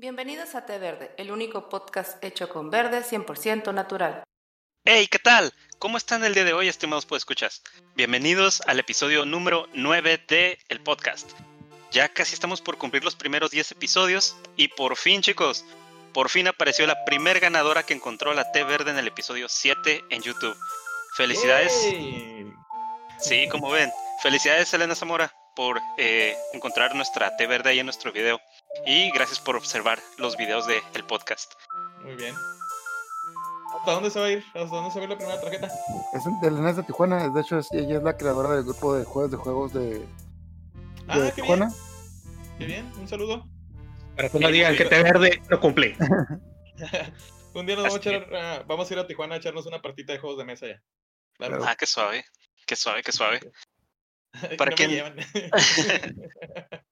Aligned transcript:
Bienvenidos 0.00 0.54
a 0.54 0.64
Té 0.64 0.78
Verde, 0.78 1.10
el 1.18 1.30
único 1.30 1.68
podcast 1.68 2.24
hecho 2.24 2.48
con 2.48 2.70
verde 2.70 3.02
100% 3.02 3.74
natural. 3.74 4.22
Hey, 4.86 5.06
¿qué 5.10 5.18
tal? 5.18 5.52
¿Cómo 5.78 5.98
están 5.98 6.24
el 6.24 6.32
día 6.32 6.44
de 6.44 6.54
hoy, 6.54 6.68
estimados 6.68 7.06
escuchas? 7.12 7.62
Bienvenidos 7.96 8.62
al 8.62 8.78
episodio 8.80 9.26
número 9.26 9.68
9 9.74 10.24
de 10.26 10.58
el 10.70 10.80
podcast. 10.80 11.32
Ya 11.90 12.08
casi 12.08 12.32
estamos 12.32 12.62
por 12.62 12.78
cumplir 12.78 13.04
los 13.04 13.14
primeros 13.14 13.50
10 13.50 13.72
episodios 13.72 14.38
y 14.56 14.68
por 14.68 14.96
fin, 14.96 15.20
chicos, 15.20 15.66
por 16.14 16.30
fin 16.30 16.48
apareció 16.48 16.86
la 16.86 17.04
primer 17.04 17.38
ganadora 17.38 17.82
que 17.82 17.92
encontró 17.92 18.32
la 18.32 18.50
té 18.52 18.64
verde 18.64 18.92
en 18.92 18.96
el 18.96 19.08
episodio 19.08 19.50
7 19.50 20.04
en 20.08 20.22
YouTube. 20.22 20.56
Felicidades. 21.14 21.74
Sí, 23.18 23.48
como 23.50 23.68
ven. 23.70 23.92
Felicidades, 24.22 24.72
Elena 24.72 24.94
Zamora, 24.94 25.30
por 25.54 25.78
eh, 25.98 26.38
encontrar 26.54 26.94
nuestra 26.94 27.36
té 27.36 27.46
verde 27.46 27.68
ahí 27.68 27.80
en 27.80 27.86
nuestro 27.86 28.12
video. 28.12 28.40
Y 28.86 29.10
gracias 29.12 29.38
por 29.40 29.56
observar 29.56 29.98
los 30.18 30.36
videos 30.36 30.66
del 30.66 30.80
el 30.94 31.04
podcast. 31.04 31.52
Muy 32.02 32.14
bien. 32.16 32.34
¿Hasta 33.78 33.92
dónde 33.92 34.10
se 34.10 34.18
va 34.20 34.26
a 34.26 34.30
ir? 34.32 34.44
¿Hasta 34.54 34.64
dónde 34.66 34.90
se 34.90 34.98
va 34.98 35.02
a 35.02 35.04
ir 35.04 35.10
la 35.10 35.16
primera 35.16 35.40
tarjeta? 35.40 35.68
Es 36.12 36.24
de 36.40 36.48
Elena 36.48 36.72
de 36.72 36.82
Tijuana, 36.82 37.28
de 37.28 37.40
hecho 37.40 37.58
es- 37.58 37.70
ella 37.72 37.98
es 37.98 38.02
la 38.02 38.16
creadora 38.16 38.50
del 38.54 38.64
grupo 38.64 38.94
de 38.96 39.04
juegos 39.04 39.30
de 39.30 39.36
juegos 39.36 39.72
de, 39.72 39.80
de 40.00 40.06
Ah, 41.08 41.30
qué 41.34 41.42
Tijuana. 41.42 41.66
bien. 41.66 41.78
Qué 42.58 42.64
bien, 42.66 42.92
un 42.98 43.08
saludo. 43.08 43.46
Para 44.16 44.28
que 44.28 44.38
no 44.38 44.48
digan 44.48 44.76
que 44.76 44.84
té 44.84 45.02
verde 45.02 45.42
no 45.48 45.60
cumple. 45.60 45.96
un 47.54 47.66
día 47.66 47.76
nos 47.76 47.84
vamos 47.84 47.94
a, 47.94 47.98
echar, 47.98 48.34
ah, 48.34 48.64
vamos 48.66 48.90
a 48.90 48.94
ir 48.94 48.98
a 49.00 49.06
Tijuana 49.06 49.34
a 49.36 49.38
echarnos 49.38 49.66
una 49.66 49.80
partita 49.80 50.12
de 50.12 50.18
juegos 50.18 50.38
de 50.38 50.44
mesa 50.44 50.66
ya. 50.66 50.82
Claro. 51.38 51.62
Ah, 51.64 51.76
qué 51.76 51.86
suave. 51.86 52.24
Qué 52.66 52.76
suave, 52.76 53.02
qué 53.02 53.12
suave. 53.12 53.40
¿para 54.58 54.70
no 54.70 54.72
me 54.72 54.74
quién? 54.76 54.90
llevan. 54.90 55.16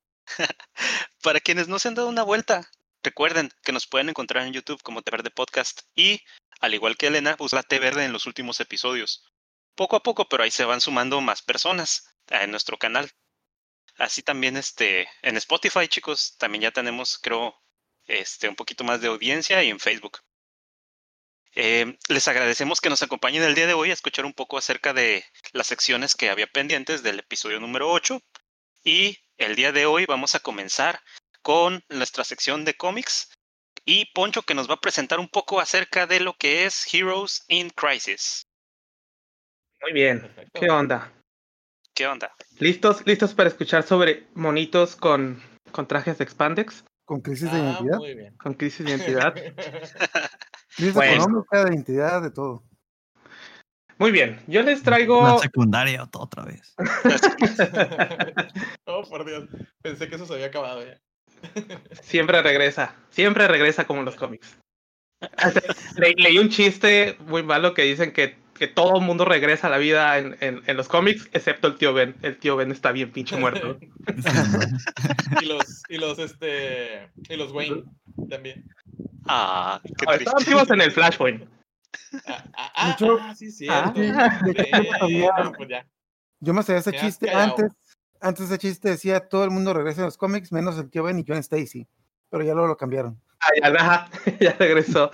Para 1.22 1.40
quienes 1.40 1.68
no 1.68 1.78
se 1.78 1.88
han 1.88 1.94
dado 1.94 2.08
una 2.08 2.22
vuelta, 2.22 2.70
recuerden 3.02 3.50
que 3.62 3.72
nos 3.72 3.86
pueden 3.86 4.08
encontrar 4.08 4.46
en 4.46 4.52
YouTube 4.52 4.82
como 4.82 5.02
Té 5.02 5.10
Verde 5.10 5.30
Podcast 5.30 5.82
y, 5.94 6.22
al 6.60 6.74
igual 6.74 6.96
que 6.96 7.08
Elena, 7.08 7.36
usa 7.38 7.62
Té 7.62 7.78
Verde 7.78 8.04
en 8.04 8.12
los 8.12 8.26
últimos 8.26 8.60
episodios. 8.60 9.24
Poco 9.74 9.96
a 9.96 10.02
poco, 10.02 10.28
pero 10.28 10.42
ahí 10.42 10.50
se 10.50 10.64
van 10.64 10.80
sumando 10.80 11.20
más 11.20 11.42
personas 11.42 12.14
en 12.28 12.50
nuestro 12.50 12.78
canal. 12.78 13.10
Así 13.96 14.22
también 14.22 14.56
este, 14.56 15.08
en 15.22 15.36
Spotify, 15.36 15.88
chicos, 15.88 16.36
también 16.38 16.62
ya 16.62 16.70
tenemos, 16.70 17.18
creo, 17.18 17.60
este, 18.06 18.48
un 18.48 18.56
poquito 18.56 18.84
más 18.84 19.00
de 19.00 19.08
audiencia 19.08 19.62
y 19.62 19.70
en 19.70 19.80
Facebook. 19.80 20.20
Eh, 21.54 21.98
les 22.08 22.28
agradecemos 22.28 22.80
que 22.80 22.90
nos 22.90 23.02
acompañen 23.02 23.42
el 23.42 23.54
día 23.54 23.66
de 23.66 23.74
hoy 23.74 23.90
a 23.90 23.94
escuchar 23.94 24.24
un 24.24 24.34
poco 24.34 24.58
acerca 24.58 24.92
de 24.92 25.24
las 25.52 25.66
secciones 25.66 26.14
que 26.14 26.30
había 26.30 26.46
pendientes 26.46 27.02
del 27.02 27.18
episodio 27.18 27.58
número 27.58 27.90
8 27.90 28.22
y 28.84 29.18
el 29.38 29.54
día 29.54 29.72
de 29.72 29.86
hoy 29.86 30.04
vamos 30.06 30.34
a 30.34 30.40
comenzar 30.40 31.00
con 31.42 31.82
nuestra 31.88 32.24
sección 32.24 32.64
de 32.64 32.74
cómics 32.74 33.30
y 33.84 34.06
Poncho 34.12 34.42
que 34.42 34.54
nos 34.54 34.68
va 34.68 34.74
a 34.74 34.80
presentar 34.80 35.18
un 35.18 35.28
poco 35.28 35.60
acerca 35.60 36.06
de 36.06 36.20
lo 36.20 36.34
que 36.34 36.66
es 36.66 36.92
Heroes 36.92 37.44
in 37.48 37.70
Crisis. 37.70 38.46
Muy 39.80 39.92
bien. 39.92 40.20
Perfecto. 40.20 40.60
¿Qué 40.60 40.70
onda? 40.70 41.12
¿Qué 41.94 42.06
onda? 42.06 42.32
¿Listos, 42.58 43.06
listos 43.06 43.34
para 43.34 43.48
escuchar 43.48 43.84
sobre 43.84 44.26
monitos 44.34 44.96
con, 44.96 45.42
con 45.70 45.86
trajes 45.86 46.18
de 46.18 46.24
expandex? 46.24 46.84
Con 47.04 47.20
crisis 47.20 47.50
de 47.50 47.58
Ah, 47.58 47.62
identidad, 47.62 47.98
muy 47.98 48.14
bien. 48.14 48.36
Con 48.36 48.54
crisis 48.54 48.84
de 48.84 48.92
identidad. 48.92 49.34
crisis 50.76 50.94
Bueno. 50.94 51.12
económica, 51.22 51.64
de 51.64 51.74
identidad, 51.74 52.22
de 52.22 52.30
todo. 52.30 52.64
Muy 53.98 54.10
bien. 54.12 54.38
Yo 54.46 54.62
les 54.62 54.82
traigo. 54.82 55.22
La 55.22 55.38
secundaria 55.38 56.04
ot- 56.04 56.20
otra 56.20 56.44
vez. 56.44 56.74
oh, 58.86 59.02
por 59.08 59.24
Dios. 59.26 59.44
Pensé 59.82 60.08
que 60.08 60.16
eso 60.16 60.26
se 60.26 60.34
había 60.34 60.46
acabado 60.46 60.82
ya. 60.84 60.98
Siempre 62.02 62.42
regresa. 62.42 62.94
Siempre 63.10 63.46
regresa 63.48 63.86
como 63.86 64.00
en 64.00 64.06
los 64.06 64.16
cómics. 64.16 64.58
Le- 65.96 66.14
leí 66.16 66.38
un 66.38 66.48
chiste 66.48 67.16
muy 67.26 67.42
malo 67.42 67.74
que 67.74 67.82
dicen 67.82 68.12
que, 68.12 68.36
que 68.54 68.68
todo 68.68 68.98
el 68.98 69.04
mundo 69.04 69.24
regresa 69.24 69.66
a 69.66 69.70
la 69.70 69.78
vida 69.78 70.16
en, 70.18 70.36
en- 70.40 70.62
en 70.66 70.76
los 70.76 70.86
cómics, 70.88 71.28
excepto 71.32 71.66
el 71.68 71.74
tío 71.76 71.92
Ben. 71.92 72.14
El 72.22 72.38
tío 72.38 72.54
Ben 72.56 72.70
está 72.70 72.92
bien 72.92 73.10
pinche 73.10 73.36
muerto. 73.36 73.78
y 75.40 75.44
los, 75.46 75.82
y 75.88 75.98
los, 75.98 76.18
este, 76.20 77.08
y 77.28 77.36
los 77.36 77.50
Wayne 77.52 77.82
también. 78.30 78.64
Ah, 79.26 79.80
qué 79.84 79.92
A 80.06 80.10
ver, 80.12 80.18
triste. 80.20 80.24
estaban 80.36 80.44
vivos 80.46 80.70
en 80.70 80.80
el 80.82 80.92
Flashpoint. 80.92 81.44
Ah, 82.56 82.94
hecho- 82.94 83.18
ah, 83.20 83.34
sí, 83.34 83.50
cierto. 83.50 84.00
Yo 86.40 86.54
me 86.54 86.62
sabía 86.62 86.80
ese 86.80 86.92
chiste 86.92 87.26
callado. 87.26 87.54
antes. 87.56 87.72
Antes 88.20 88.46
ese 88.46 88.58
chiste 88.58 88.88
decía 88.90 89.28
todo 89.28 89.44
el 89.44 89.50
mundo 89.50 89.72
regresa 89.72 90.00
en 90.00 90.06
los 90.06 90.16
cómics, 90.16 90.50
menos 90.52 90.76
el 90.78 90.90
tío 90.90 91.04
Ben 91.04 91.18
y 91.18 91.24
John 91.26 91.38
Stacy. 91.38 91.86
Pero 92.30 92.42
ya 92.44 92.52
luego 92.52 92.68
lo 92.68 92.76
cambiaron. 92.76 93.20
Ah, 93.40 93.48
ya, 93.62 93.68
ajá, 93.80 94.10
ya 94.40 94.52
regresó. 94.58 95.10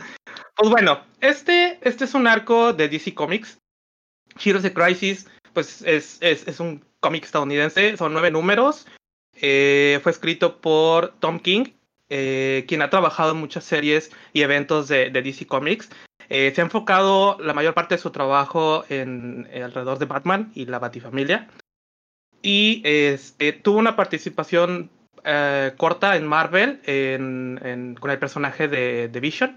Pues 0.56 0.70
bueno, 0.70 1.00
este, 1.20 1.78
este 1.86 2.04
es 2.04 2.14
un 2.14 2.26
arco 2.26 2.72
de 2.72 2.88
DC 2.88 3.14
Comics. 3.14 3.58
Heroes 4.42 4.64
of 4.64 4.72
Crisis, 4.72 5.26
pues 5.52 5.82
es, 5.82 6.18
es, 6.20 6.48
es 6.48 6.58
un 6.60 6.84
cómic 7.00 7.24
estadounidense, 7.24 7.96
son 7.96 8.12
nueve 8.14 8.30
números. 8.30 8.86
Eh, 9.34 10.00
fue 10.02 10.10
escrito 10.12 10.60
por 10.60 11.12
Tom 11.20 11.38
King, 11.38 11.66
eh, 12.08 12.64
quien 12.66 12.82
ha 12.82 12.90
trabajado 12.90 13.32
en 13.32 13.36
muchas 13.38 13.64
series 13.64 14.10
y 14.32 14.42
eventos 14.42 14.88
de, 14.88 15.10
de 15.10 15.22
DC 15.22 15.46
Comics. 15.46 15.90
Eh, 16.28 16.52
se 16.54 16.60
ha 16.60 16.64
enfocado 16.64 17.36
la 17.40 17.52
mayor 17.54 17.74
parte 17.74 17.94
de 17.96 18.00
su 18.00 18.10
trabajo 18.10 18.84
en, 18.88 19.46
en 19.52 19.62
alrededor 19.62 19.98
de 19.98 20.06
Batman 20.06 20.50
y 20.54 20.66
la 20.66 20.78
Batifamilia. 20.78 21.48
Y 22.42 22.82
este, 22.84 23.52
tuvo 23.52 23.78
una 23.78 23.96
participación 23.96 24.90
eh, 25.24 25.72
corta 25.76 26.16
en 26.16 26.26
Marvel 26.26 26.80
en, 26.84 27.58
en- 27.62 27.94
con 27.94 28.10
el 28.10 28.18
personaje 28.18 28.68
de, 28.68 29.08
de 29.08 29.20
Vision, 29.20 29.56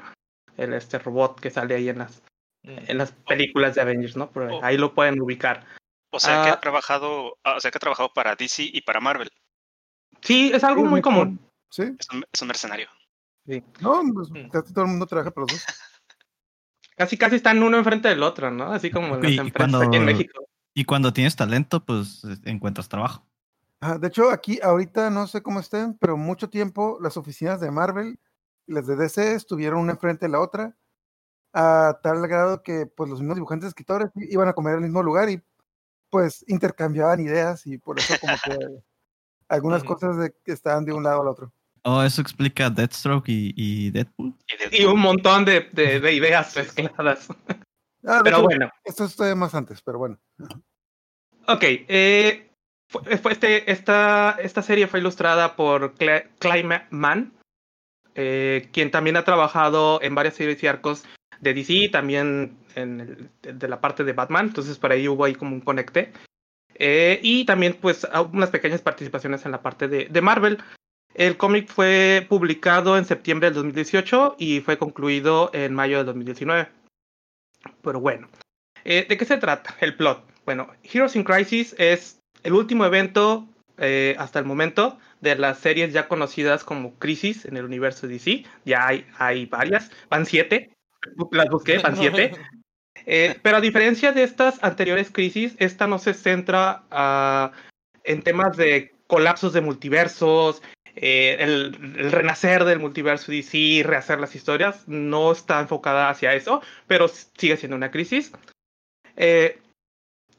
el 0.57 0.73
este 0.73 0.97
robot 0.99 1.39
que 1.39 1.49
sale 1.51 1.75
ahí 1.75 1.89
en 1.89 1.99
las, 1.99 2.21
Mm. 2.63 2.79
en 2.87 2.97
las 2.97 3.11
películas 3.11 3.75
de 3.75 3.81
Avengers, 3.81 4.17
¿no? 4.17 4.31
Ahí, 4.35 4.47
Oh. 4.51 4.59
ahí 4.63 4.77
lo 4.77 4.93
pueden 4.93 5.21
ubicar. 5.21 5.63
O 6.11 6.19
sea 6.19 6.43
que 6.43 6.49
Ah. 6.49 6.53
ha 6.53 6.59
trabajado, 6.59 7.37
ah, 7.43 7.55
o 7.55 7.59
sea 7.61 7.69
que 7.71 7.77
ha 7.77 7.79
trabajado 7.79 8.11
para 8.13 8.35
DC 8.35 8.63
y 8.63 8.81
para 8.81 8.99
Marvel. 8.99 9.29
Sí, 10.21 10.51
es 10.53 10.63
algo 10.63 10.81
Sí, 10.81 10.87
muy 10.87 11.01
común. 11.01 11.39
Sí. 11.69 11.83
Es 11.99 12.09
un, 12.11 12.25
es 12.31 12.41
un 12.41 12.47
mercenario. 12.47 12.89
No, 13.79 14.01
pues, 14.13 14.29
Mm. 14.31 14.49
casi 14.49 14.73
todo 14.73 14.85
el 14.85 14.89
mundo 14.91 15.05
trabaja 15.05 15.31
para 15.31 15.43
los 15.43 15.51
dos. 15.53 15.65
Casi, 16.97 17.17
casi 17.17 17.35
están 17.37 17.61
uno 17.61 17.77
enfrente 17.77 18.09
del 18.09 18.23
otro, 18.23 18.49
¿no? 18.51 18.73
Así 18.73 18.89
como 18.91 19.15
en 19.15 19.21
las 19.21 19.31
Y- 19.31 19.35
y 19.35 19.37
empresas 19.37 19.53
cuando- 19.71 19.81
aquí 19.87 19.97
en 19.97 20.05
México. 20.05 20.43
Y 20.73 20.83
cuando 20.85 21.13
tienes 21.13 21.35
talento, 21.35 21.85
pues 21.85 22.21
encuentras 22.43 22.89
trabajo. 22.89 23.25
Ah, 23.79 23.97
de 23.97 24.07
hecho, 24.07 24.29
aquí 24.31 24.59
ahorita 24.61 25.09
no 25.11 25.27
sé 25.27 25.41
cómo 25.41 25.59
estén, 25.59 25.95
pero 25.99 26.17
mucho 26.17 26.49
tiempo 26.49 26.97
las 27.01 27.15
oficinas 27.17 27.59
de 27.59 27.69
Marvel 27.71 28.19
y 28.65 28.73
las 28.73 28.87
de 28.87 28.95
DC 28.95 29.33
estuvieron 29.35 29.79
una 29.79 29.93
enfrente 29.93 30.25
de 30.25 30.31
la 30.31 30.39
otra, 30.39 30.75
a 31.53 31.99
tal 32.01 32.27
grado 32.27 32.63
que 32.63 32.85
pues 32.87 33.09
los 33.09 33.19
mismos 33.19 33.35
dibujantes 33.35 33.67
escritores 33.69 34.09
iban 34.15 34.47
a 34.47 34.53
comer 34.53 34.73
en 34.73 34.79
el 34.79 34.83
mismo 34.85 35.03
lugar 35.03 35.29
y 35.29 35.41
pues 36.09 36.43
intercambiaban 36.47 37.19
ideas 37.19 37.65
y 37.67 37.77
por 37.77 37.99
eso 37.99 38.15
como 38.19 38.33
que 38.43 38.57
algunas 39.49 39.83
cosas 39.83 40.17
de, 40.17 40.35
estaban 40.45 40.85
de 40.85 40.93
un 40.93 41.03
lado 41.03 41.21
al 41.21 41.27
otro. 41.27 41.51
Oh, 41.83 42.03
eso 42.03 42.21
explica 42.21 42.69
Deathstroke 42.69 43.29
y, 43.29 43.53
y 43.55 43.91
Deadpool. 43.91 44.33
Y 44.71 44.85
un 44.85 44.99
montón 44.99 45.45
de, 45.45 45.69
de- 45.71 45.99
de 45.99 46.13
ideas 46.13 46.55
mezcladas. 46.55 47.27
Ah, 48.09 48.17
de 48.19 48.23
Pero 48.25 48.37
hecho, 48.37 48.43
bueno. 48.45 48.71
esto 48.85 49.03
es 49.05 49.35
más 49.35 49.53
antes, 49.53 49.81
pero 49.81 49.97
bueno. 49.97 50.17
Ok, 51.47 51.61
eh, 51.63 52.49
fue, 52.89 53.01
este, 53.33 53.69
esta, 53.69 54.37
esta 54.41 54.61
serie 54.61 54.87
fue 54.87 54.99
ilustrada 55.01 55.57
por 55.57 55.93
Cla- 55.95 56.25
Clive 56.39 56.83
Mann, 56.91 57.33
eh, 58.15 58.69
quien 58.71 58.91
también 58.91 59.17
ha 59.17 59.25
trabajado 59.25 60.01
en 60.01 60.15
varias 60.15 60.35
series 60.35 60.61
y 60.63 60.67
arcos 60.67 61.03
de 61.41 61.53
DC, 61.53 61.73
y 61.73 61.89
también 61.91 62.57
en 62.75 63.01
el- 63.01 63.29
de, 63.41 63.53
de 63.53 63.67
la 63.67 63.81
parte 63.81 64.05
de 64.05 64.13
Batman, 64.13 64.45
entonces 64.47 64.77
por 64.77 64.91
ahí 64.93 65.07
hubo 65.09 65.25
ahí 65.25 65.35
como 65.35 65.53
un 65.55 65.61
conecte. 65.61 66.13
Eh, 66.75 67.19
y 67.23 67.43
también 67.45 67.73
pues 67.81 68.07
unas 68.31 68.51
pequeñas 68.51 68.81
participaciones 68.81 69.43
en 69.45 69.51
la 69.51 69.61
parte 69.61 69.87
de, 69.89 70.05
de 70.05 70.21
Marvel. 70.21 70.59
El 71.17 71.35
cómic 71.35 71.67
fue 71.67 72.27
publicado 72.29 72.95
en 72.95 73.03
septiembre 73.03 73.47
del 73.47 73.55
2018 73.55 74.35
y 74.37 74.61
fue 74.61 74.77
concluido 74.77 75.49
en 75.51 75.73
mayo 75.73 75.97
del 75.97 76.05
2019. 76.05 76.69
Pero 77.81 77.99
bueno, 77.99 78.29
eh, 78.85 79.03
¿de 79.09 79.17
qué 79.17 79.25
se 79.25 79.37
trata 79.37 79.75
el 79.81 79.95
plot? 79.95 80.23
Bueno, 80.45 80.69
Heroes 80.83 81.15
in 81.15 81.23
Crisis 81.23 81.73
es 81.79 82.19
el 82.43 82.53
último 82.53 82.85
evento 82.85 83.47
eh, 83.79 84.15
hasta 84.19 84.37
el 84.37 84.45
momento 84.45 84.99
de 85.19 85.35
las 85.35 85.57
series 85.57 85.91
ya 85.91 86.07
conocidas 86.07 86.63
como 86.63 86.93
Crisis 86.99 87.45
en 87.45 87.57
el 87.57 87.65
universo 87.65 88.07
DC. 88.07 88.45
Ya 88.63 88.85
hay, 88.85 89.07
hay 89.17 89.47
varias, 89.47 89.89
van 90.11 90.27
siete, 90.27 90.69
las 91.31 91.49
busqué, 91.49 91.79
van 91.79 91.97
siete. 91.97 92.33
Eh, 93.07 93.39
pero 93.41 93.57
a 93.57 93.61
diferencia 93.61 94.11
de 94.11 94.21
estas 94.21 94.63
anteriores 94.63 95.09
crisis, 95.09 95.55
esta 95.57 95.87
no 95.87 95.97
se 95.97 96.13
centra 96.13 96.83
ah, 96.91 97.53
en 98.03 98.21
temas 98.21 98.55
de 98.55 98.93
colapsos 99.07 99.53
de 99.53 99.61
multiversos, 99.61 100.61
eh, 100.99 101.37
el, 101.39 101.73
renacer 102.11 102.65
del 102.65 102.79
multiverso 102.79 103.31
DC, 103.31 103.83
rehacer 103.85 104.19
las 104.19 104.35
historias, 104.35 104.87
no 104.87 105.31
está 105.31 105.59
enfocada 105.59 106.09
hacia 106.09 106.33
eso, 106.33 106.61
pero 106.87 107.07
sigue 107.07 107.57
siendo 107.57 107.75
una 107.75 107.91
crisis. 107.91 108.31
Eh, 109.15 109.59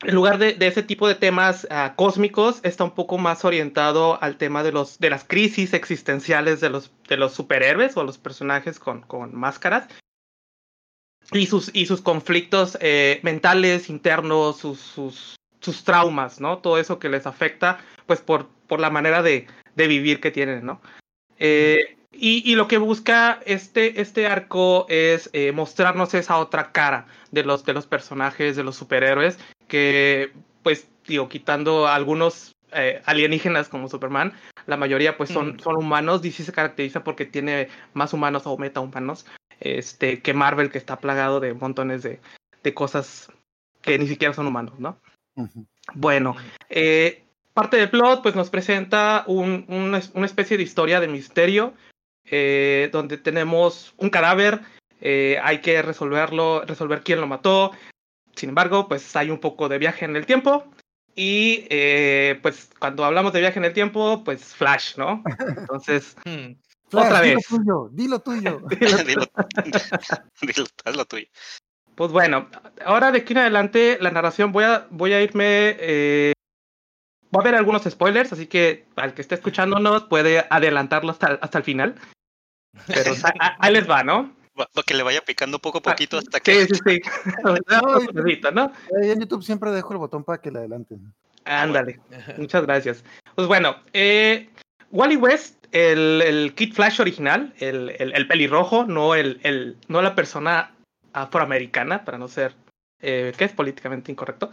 en 0.02 0.14
lugar 0.14 0.38
de, 0.38 0.55
de 0.55 0.66
ese 0.66 0.82
tipo 0.82 1.08
de 1.08 1.14
temas 1.14 1.66
ah, 1.70 1.94
cósmicos, 1.96 2.60
está 2.62 2.84
un 2.84 2.93
poco 2.93 3.19
más 3.19 3.44
orientado 3.44 4.22
al 4.22 4.37
tema 4.37 4.62
de, 4.62 4.72
los, 4.72 4.99
de 4.99 5.10
las 5.10 5.25
crisis 5.25 5.75
existenciales 5.75 6.60
de 6.60 6.70
los, 6.70 6.93
de 7.08 7.16
los 7.16 7.34
superhéroes 7.34 7.96
o 7.96 8.05
los 8.05 8.19
personajes 8.19 8.78
con, 8.78 9.02
con 9.02 9.34
máscaras 9.34 9.88
y 11.32 11.46
sus, 11.46 11.70
y 11.75 11.87
sus 11.87 12.00
conflictos 12.00 12.78
eh, 12.81 13.20
mentales, 13.22 13.90
internos, 13.90 14.58
sus, 14.58 14.81
sus, 14.81 15.37
sus 15.60 15.84
traumas, 15.84 16.40
¿no? 16.40 16.58
Todo 16.58 16.78
eso 16.78 16.99
que 16.99 17.08
les 17.08 17.26
afecta, 17.26 17.78
pues 18.06 18.20
por, 18.20 18.49
por 18.66 18.81
la 18.81 18.90
manera 18.90 19.22
de, 19.22 19.46
de 19.79 19.87
vivir 19.87 20.21
que 20.21 20.31
tienen, 20.33 20.67
¿no? 20.67 20.83
Eh, 21.39 21.97
y, 22.13 22.43
y, 22.51 22.57
lo 22.57 22.67
que 22.67 22.79
busca 22.79 23.41
este, 23.47 24.01
este 24.01 24.27
arco 24.27 24.87
es 24.89 25.31
eh, 25.33 25.53
mostrarnos 25.53 26.13
esa 26.15 26.39
otra 26.39 26.73
cara 26.73 27.07
de 27.31 27.45
los, 27.45 27.65
de 27.65 27.75
los 27.75 27.87
personajes, 27.87 28.57
de 28.57 28.65
los 28.65 28.75
superhéroes, 28.75 29.39
que, 29.69 30.33
pues, 30.65 30.89
digo, 31.07 31.29
quitando 31.29 31.87
algunos 31.87 32.57
eh, 32.73 33.01
alienígenas 33.07 33.69
como 33.69 33.89
Superman, 33.89 34.33
la 34.67 34.77
mayoría 34.77 35.17
pues 35.17 35.31
son, 35.31 35.61
son 35.61 35.77
humanos, 35.77 36.21
DC 36.21 36.43
se 36.43 36.53
caracteriza 36.53 37.05
porque 37.05 37.25
tiene 37.25 37.69
más 37.95 38.13
humanos 38.13 38.43
o 38.47 38.59
metahumanos 38.59 39.25
este, 39.61 40.21
que 40.21 40.35
Marvel, 40.35 40.71
que 40.71 40.79
está 40.79 40.99
plagado 40.99 41.39
de 41.39 41.55
montones 41.55 42.03
de, 42.03 42.21
de 42.65 42.75
cosas 42.75 43.31
que 43.81 43.97
ni 43.99 44.09
siquiera 44.09 44.35
son 44.35 44.49
humanos, 44.49 44.79
¿no? 44.81 44.99
Uh 45.37 45.47
-huh. 45.47 45.67
Bueno, 45.95 46.37
eh, 46.69 47.23
parte 47.58 47.76
del 47.76 47.90
plot 47.90 48.22
pues 48.22 48.37
nos 48.37 48.50
presenta 48.50 49.25
un, 49.26 49.64
una, 49.66 50.00
una, 50.14 50.26
especie 50.26 50.56
de 50.56 50.62
historia 50.62 51.00
de 51.00 51.08
misterio 51.08 51.75
eh, 52.25 52.88
donde 52.93 53.19
tenemos 53.19 53.94
un 53.96 54.10
cadáver, 54.10 54.60
eh, 55.00 55.40
hay 55.43 55.58
que 55.60 55.82
resolverlo, 55.82 56.62
resolver 56.62 57.02
quién 57.02 57.20
lo 57.20 57.26
mató. 57.26 57.72
Sin 58.37 58.50
embargo, 58.50 58.87
pues 58.87 59.16
hay 59.16 59.31
un 59.31 59.40
poco 59.40 59.69
de 59.69 59.78
viaje 59.78 60.05
en 60.05 60.14
el 60.14 60.25
tiempo. 60.25 60.70
Y 61.16 61.66
eh, 61.69 62.38
pues 62.43 62.70
cuando 62.78 63.05
hablamos 63.05 63.32
de 63.32 63.40
viaje 63.40 63.58
en 63.58 63.64
el 63.64 63.72
tiempo, 63.72 64.22
pues 64.22 64.55
Flash, 64.55 64.96
¿no? 64.96 65.25
Entonces, 65.56 66.16
hmm. 66.25 66.52
Flash, 66.90 67.06
Otra 67.06 67.20
vez. 67.22 67.38
Dilo 67.50 67.58
tuyo, 67.58 67.88
dilo 67.90 68.20
tuyo. 68.20 68.62
dilo, 69.05 69.26
dilo, 70.43 70.64
haz 70.84 70.96
lo 70.96 71.05
tuyo. 71.06 71.26
Pues 71.96 72.12
bueno, 72.12 72.49
ahora 72.84 73.10
de 73.10 73.19
aquí 73.19 73.32
en 73.32 73.40
adelante 73.40 73.99
la 74.00 74.12
narración 74.12 74.52
voy 74.52 74.62
a, 74.62 74.87
voy 74.90 75.12
a 75.12 75.22
irme... 75.22 76.34
Va 77.35 77.41
a 77.41 77.43
haber 77.43 77.55
algunos 77.55 77.83
spoilers, 77.85 78.33
así 78.33 78.47
que 78.47 78.87
al 78.97 79.15
que 79.15 79.23
esté 79.23 79.35
escuchándonos 79.35 80.05
puede 80.05 80.47
adelantarlo 80.49 81.11
hasta, 81.11 81.39
hasta 81.41 81.59
el 81.59 81.65
final. 81.65 81.95
Pero 82.87 83.13
ahí 83.59 83.73
les 83.73 83.89
va, 83.89 84.03
¿no? 84.03 84.35
Que 84.87 84.95
le 84.95 85.03
vaya 85.03 85.21
picando 85.21 85.59
poco 85.59 85.79
a 85.79 85.83
poquito 85.83 86.19
hasta 86.19 86.41
que... 86.41 86.67
Sí, 86.67 86.75
sí, 86.75 86.81
sí. 86.87 87.01
no, 87.45 88.51
¿no? 88.53 88.73
En 89.03 89.21
YouTube 89.21 89.43
siempre 89.43 89.71
dejo 89.71 89.93
el 89.93 89.99
botón 89.99 90.25
para 90.25 90.41
que 90.41 90.51
le 90.51 90.61
adelanten. 90.61 91.13
Ándale, 91.45 92.01
muchas 92.39 92.63
gracias. 92.63 93.05
Pues 93.35 93.47
bueno, 93.47 93.77
eh, 93.93 94.49
Wally 94.91 95.17
West, 95.17 95.67
el, 95.73 96.23
el 96.23 96.55
Kid 96.55 96.75
Flash 96.75 97.01
original, 97.01 97.55
el, 97.59 97.91
el, 97.99 98.15
el 98.15 98.27
pelirrojo, 98.27 98.85
no, 98.85 99.15
el, 99.15 99.41
el, 99.43 99.77
no 99.89 100.03
la 100.03 100.15
persona 100.15 100.75
afroamericana, 101.13 102.05
para 102.05 102.19
no 102.19 102.29
ser, 102.29 102.55
eh, 103.01 103.33
que 103.37 103.45
es 103.45 103.53
políticamente 103.53 104.13
incorrecto, 104.13 104.51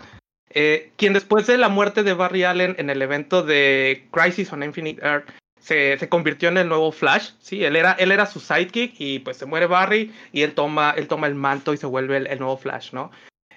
eh, 0.49 0.91
quien 0.95 1.13
después 1.13 1.47
de 1.47 1.57
la 1.57 1.69
muerte 1.69 2.03
de 2.03 2.13
Barry 2.13 2.43
Allen 2.43 2.75
en 2.77 2.89
el 2.89 3.01
evento 3.01 3.43
de 3.43 4.07
Crisis 4.11 4.51
on 4.53 4.63
Infinite 4.63 5.05
Earth 5.05 5.29
se, 5.59 5.97
se, 5.97 6.09
convirtió 6.09 6.49
en 6.49 6.57
el 6.57 6.69
nuevo 6.69 6.91
Flash, 6.91 7.31
sí, 7.39 7.63
él 7.63 7.75
era, 7.75 7.93
él 7.93 8.11
era 8.11 8.27
su 8.27 8.39
sidekick 8.39 8.93
y 8.99 9.19
pues 9.19 9.37
se 9.37 9.47
muere 9.47 9.65
Barry 9.65 10.13
y 10.31 10.43
él 10.43 10.53
toma, 10.53 10.93
él 10.95 11.07
toma 11.07 11.27
el 11.27 11.35
manto 11.35 11.73
y 11.73 11.77
se 11.77 11.87
vuelve 11.87 12.17
el, 12.17 12.39
nuevo 12.39 12.57
Flash, 12.57 12.93
¿no? 12.93 13.11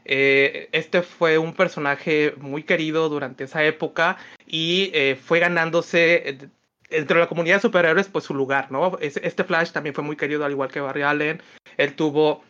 Eh, 0.07 0.71
este 0.73 1.03
fue 1.03 1.37
un 1.37 1.53
personaje 1.53 2.33
muy 2.39 2.63
querido 2.63 3.11
durante 3.11 3.45
esa 3.45 3.63
época 3.65 4.17
y 4.47 4.91
eh, 4.95 5.19
fue 5.23 5.39
ganándose 5.39 6.39
dentro 6.89 7.17
de 7.17 7.25
la 7.25 7.29
comunidad 7.29 7.57
de 7.57 7.63
superhéroes 7.63 8.09
pues 8.09 8.25
su 8.25 8.35
lugar, 8.35 8.73
¿no? 8.73 8.97
Este 9.01 9.45
Flash 9.45 9.73
también 9.73 9.95
fue 9.95 10.05
muy 10.05 10.17
querido 10.17 10.47
al 10.47 10.53
igual 10.53 10.71
que 10.71 10.81
Barry 10.81 11.03
Allen, 11.03 11.43
él 11.77 11.95
tuvo 11.95 12.43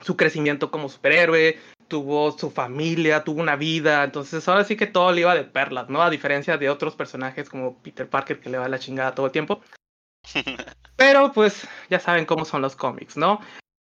su 0.00 0.16
crecimiento 0.16 0.70
como 0.70 0.88
superhéroe, 0.88 1.58
tuvo 1.88 2.36
su 2.36 2.50
familia, 2.50 3.24
tuvo 3.24 3.40
una 3.40 3.56
vida, 3.56 4.04
entonces 4.04 4.46
ahora 4.48 4.64
sí 4.64 4.76
que 4.76 4.86
todo 4.86 5.10
le 5.12 5.22
iba 5.22 5.34
de 5.34 5.44
perlas, 5.44 5.88
¿no? 5.88 6.02
A 6.02 6.10
diferencia 6.10 6.58
de 6.58 6.70
otros 6.70 6.94
personajes 6.94 7.48
como 7.48 7.78
Peter 7.82 8.08
Parker 8.08 8.40
que 8.40 8.50
le 8.50 8.58
va 8.58 8.68
la 8.68 8.78
chingada 8.78 9.14
todo 9.14 9.26
el 9.26 9.32
tiempo. 9.32 9.62
Pero 10.96 11.32
pues 11.32 11.66
ya 11.88 11.98
saben 11.98 12.26
cómo 12.26 12.44
son 12.44 12.62
los 12.62 12.76
cómics, 12.76 13.16
¿no? 13.16 13.40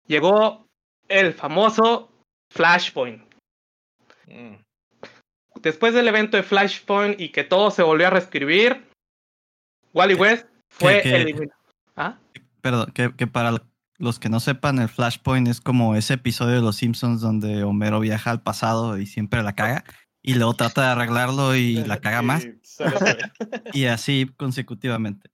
Llegó 0.07 0.67
el 1.07 1.33
famoso 1.33 2.11
Flashpoint. 2.51 3.23
Mm. 4.27 4.55
Después 5.61 5.93
del 5.93 6.07
evento 6.07 6.37
de 6.37 6.43
Flashpoint 6.43 7.19
y 7.19 7.29
que 7.29 7.43
todo 7.43 7.71
se 7.71 7.83
volvió 7.83 8.07
a 8.07 8.09
reescribir, 8.09 8.85
Wally 9.93 10.15
West 10.15 10.47
fue 10.69 11.01
eliminado. 11.01 11.57
¿Ah? 11.95 12.17
Perdón, 12.61 12.91
que, 12.93 13.15
que 13.15 13.27
para 13.27 13.51
los 14.03 14.19
que 14.19 14.29
no 14.29 14.39
sepan, 14.39 14.79
el 14.79 14.89
Flashpoint 14.89 15.47
es 15.47 15.61
como 15.61 15.95
ese 15.95 16.15
episodio 16.15 16.55
de 16.55 16.61
Los 16.61 16.75
Simpsons 16.75 17.21
donde 17.21 17.63
Homero 17.63 18.01
viaja 18.01 18.31
al 18.31 18.41
pasado 18.41 18.97
y 18.97 19.05
siempre 19.05 19.41
la 19.41 19.55
caga. 19.55 19.85
Y 20.21 20.35
luego 20.35 20.53
trata 20.53 20.81
de 20.81 20.87
arreglarlo 20.87 21.55
y 21.55 21.75
la 21.85 21.97
caga 21.99 22.21
más. 22.21 22.45
y 23.73 23.85
así 23.85 24.29
consecutivamente. 24.37 25.31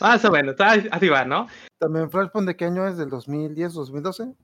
Más 0.00 0.24
o 0.24 0.32
menos, 0.32 0.56
así 0.58 1.08
va, 1.08 1.24
¿no? 1.24 1.46
También 1.78 2.10
Flashpoint 2.10 2.48
de 2.48 2.56
qué 2.56 2.64
año 2.66 2.86
es, 2.86 2.98
del 2.98 3.08
2010, 3.08 3.72
2012? 3.72 4.34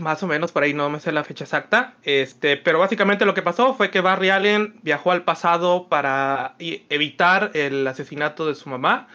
Más 0.00 0.22
o 0.22 0.26
menos, 0.26 0.50
por 0.50 0.64
ahí 0.64 0.72
no 0.72 0.88
me 0.90 0.98
sé 0.98 1.12
la 1.12 1.22
fecha 1.22 1.44
exacta. 1.44 1.96
Este, 2.02 2.56
pero 2.56 2.78
básicamente 2.78 3.26
lo 3.26 3.34
que 3.34 3.42
pasó 3.42 3.74
fue 3.74 3.90
que 3.90 4.00
Barry 4.00 4.30
Allen 4.30 4.80
viajó 4.82 5.12
al 5.12 5.24
pasado 5.24 5.88
para 5.88 6.56
evitar 6.58 7.50
el 7.54 7.86
asesinato 7.86 8.46
de 8.46 8.54
su 8.54 8.68
mamá, 8.68 9.06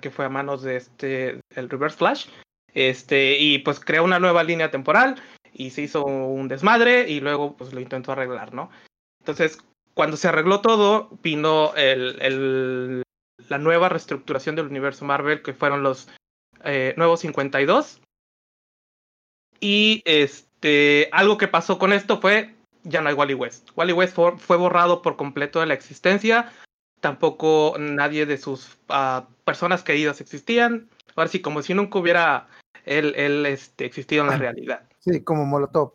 que 0.00 0.10
fue 0.10 0.24
a 0.24 0.28
manos 0.28 0.62
de 0.62 0.76
este, 0.76 1.40
el 1.54 1.70
Reverse 1.70 1.96
Flash. 1.96 2.26
Este, 2.74 3.38
y 3.38 3.58
pues 3.58 3.80
creó 3.80 4.04
una 4.04 4.18
nueva 4.18 4.44
línea 4.44 4.70
temporal 4.70 5.20
y 5.52 5.70
se 5.70 5.82
hizo 5.82 6.04
un 6.04 6.48
desmadre 6.48 7.08
y 7.10 7.20
luego 7.20 7.56
pues 7.56 7.72
lo 7.72 7.80
intentó 7.80 8.12
arreglar, 8.12 8.54
¿no? 8.54 8.70
Entonces, 9.20 9.58
cuando 9.94 10.16
se 10.16 10.28
arregló 10.28 10.60
todo, 10.60 11.10
vino 11.22 11.74
el, 11.76 12.20
el, 12.22 13.02
la 13.48 13.58
nueva 13.58 13.88
reestructuración 13.88 14.56
del 14.56 14.66
universo 14.66 15.04
Marvel, 15.04 15.42
que 15.42 15.52
fueron 15.52 15.82
los 15.82 16.08
eh, 16.64 16.94
nuevos 16.96 17.20
52. 17.20 18.00
Y 19.60 20.02
este, 20.04 21.08
algo 21.12 21.38
que 21.38 21.48
pasó 21.48 21.78
con 21.78 21.92
esto 21.92 22.20
fue, 22.20 22.54
ya 22.82 23.00
no 23.00 23.08
hay 23.08 23.14
Wally 23.14 23.34
West. 23.34 23.70
Wally 23.76 23.92
West 23.92 24.14
fue, 24.14 24.36
fue 24.38 24.56
borrado 24.56 25.02
por 25.02 25.16
completo 25.16 25.60
de 25.60 25.66
la 25.66 25.74
existencia. 25.74 26.52
Tampoco 27.00 27.76
nadie 27.78 28.26
de 28.26 28.38
sus 28.38 28.78
uh, 28.88 29.22
personas 29.44 29.82
queridas 29.82 30.20
existían. 30.20 30.88
Ahora 31.14 31.28
sí, 31.28 31.40
como 31.40 31.62
si 31.62 31.74
nunca 31.74 31.98
hubiera 31.98 32.48
él, 32.84 33.14
él 33.16 33.46
este, 33.46 33.84
existido 33.84 34.24
en 34.24 34.30
la 34.30 34.36
realidad. 34.36 34.88
Sí, 34.98 35.22
como 35.22 35.44
Molotov. 35.46 35.94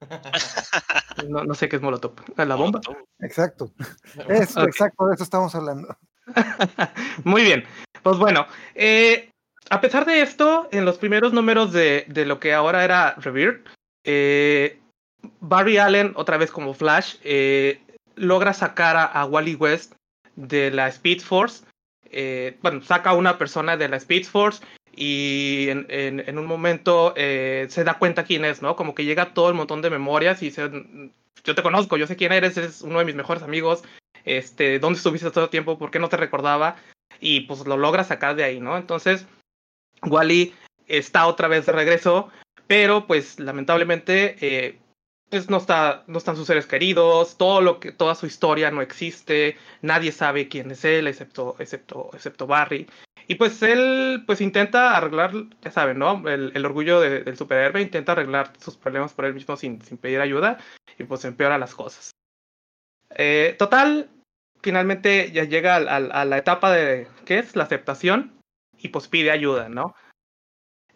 No, 1.28 1.44
no 1.44 1.54
sé 1.54 1.68
qué 1.68 1.76
es 1.76 1.82
Molotov. 1.82 2.14
¿La 2.36 2.54
bomba? 2.54 2.80
Exacto. 3.18 3.70
Eso, 4.28 4.60
okay. 4.60 4.68
exacto, 4.68 5.06
de 5.06 5.14
eso 5.14 5.24
estamos 5.24 5.54
hablando. 5.54 5.94
Muy 7.24 7.42
bien. 7.42 7.64
Pues 8.02 8.16
bueno, 8.16 8.46
eh, 8.74 9.30
a 9.68 9.80
pesar 9.80 10.06
de 10.06 10.22
esto, 10.22 10.68
en 10.72 10.84
los 10.84 10.96
primeros 10.96 11.32
números 11.32 11.72
de, 11.72 12.06
de 12.08 12.24
lo 12.24 12.40
que 12.40 12.54
ahora 12.54 12.84
era 12.84 13.14
Revere, 13.16 13.62
eh, 14.04 14.80
Barry 15.40 15.78
Allen, 15.78 16.12
otra 16.16 16.38
vez 16.38 16.50
como 16.50 16.74
Flash, 16.74 17.16
eh, 17.22 17.80
logra 18.16 18.52
sacar 18.52 18.96
a, 18.96 19.04
a, 19.04 19.26
Wally 19.26 19.54
West 19.54 19.94
de 20.36 20.70
la 20.70 20.88
Speed 20.88 21.20
Force. 21.20 21.64
Eh, 22.04 22.58
bueno, 22.62 22.82
saca 22.82 23.10
a 23.10 23.14
una 23.14 23.38
persona 23.38 23.76
de 23.76 23.88
la 23.88 23.96
Speed 23.96 24.24
Force 24.24 24.64
y 25.00 25.70
en, 25.70 25.86
en, 25.88 26.38
un 26.38 26.44
momento 26.44 27.14
eh, 27.16 27.66
se 27.70 27.84
da 27.84 27.98
cuenta 27.98 28.24
quién 28.24 28.44
es, 28.44 28.60
¿no? 28.60 28.76
Como 28.76 28.94
que 28.94 29.06
llega 29.06 29.32
todo 29.32 29.48
el 29.48 29.54
montón 29.54 29.80
de 29.80 29.88
memorias 29.88 30.42
y 30.42 30.46
dice, 30.46 30.70
yo 31.42 31.54
te 31.54 31.62
conozco, 31.62 31.96
yo 31.96 32.06
sé 32.06 32.16
quién 32.16 32.32
eres, 32.32 32.58
eres 32.58 32.82
uno 32.82 32.98
de 32.98 33.06
mis 33.06 33.14
mejores 33.14 33.42
amigos, 33.42 33.82
este, 34.26 34.78
¿dónde 34.78 34.98
estuviste 34.98 35.30
todo 35.30 35.44
el 35.44 35.50
tiempo? 35.50 35.78
¿Por 35.78 35.90
qué 35.90 35.98
no 35.98 36.10
te 36.10 36.18
recordaba? 36.18 36.76
Y 37.18 37.40
pues 37.46 37.66
lo 37.66 37.78
logra 37.78 38.04
sacar 38.04 38.36
de 38.36 38.44
ahí, 38.44 38.60
¿no? 38.60 38.76
Entonces, 38.76 39.24
Wally 40.02 40.52
está 40.86 41.26
otra 41.26 41.48
vez 41.48 41.64
de 41.64 41.72
regreso, 41.72 42.28
pero 42.66 43.06
pues 43.06 43.40
lamentablemente 43.40 44.36
eh, 44.42 44.78
pues 45.30 45.48
no 45.48 45.58
está 45.58 46.02
no 46.08 46.18
están 46.18 46.36
sus 46.36 46.46
seres 46.46 46.66
queridos 46.66 47.38
todo 47.38 47.60
lo 47.60 47.80
que 47.80 47.92
toda 47.92 48.14
su 48.14 48.26
historia 48.26 48.70
no 48.70 48.82
existe 48.82 49.56
nadie 49.80 50.12
sabe 50.12 50.48
quién 50.48 50.70
es 50.70 50.84
él 50.84 51.06
excepto 51.06 51.56
excepto 51.58 52.10
excepto 52.12 52.46
Barry. 52.46 52.88
Y 53.28 53.36
pues 53.36 53.62
él 53.62 54.24
pues 54.26 54.40
intenta 54.40 54.96
arreglar 54.96 55.32
ya 55.62 55.70
saben 55.70 55.98
no 55.98 56.28
el, 56.28 56.50
el 56.54 56.66
orgullo 56.66 57.00
de, 57.00 57.22
del 57.22 57.36
superhéroe 57.36 57.80
intenta 57.80 58.12
arreglar 58.12 58.52
sus 58.58 58.76
problemas 58.76 59.14
por 59.14 59.24
él 59.24 59.34
mismo 59.34 59.56
sin, 59.56 59.80
sin 59.82 59.98
pedir 59.98 60.20
ayuda 60.20 60.58
y 60.98 61.04
pues 61.04 61.24
empeora 61.24 61.56
las 61.56 61.74
cosas. 61.74 62.10
Eh, 63.14 63.54
total 63.58 64.10
finalmente 64.62 65.30
ya 65.30 65.44
llega 65.44 65.76
a, 65.76 65.96
a, 65.96 66.24
la 66.24 66.38
etapa 66.38 66.72
de 66.72 67.06
qué 67.24 67.38
es 67.38 67.54
la 67.54 67.64
aceptación 67.64 68.32
y 68.76 68.88
pues 68.88 69.08
pide 69.08 69.30
ayuda 69.30 69.68
no 69.68 69.94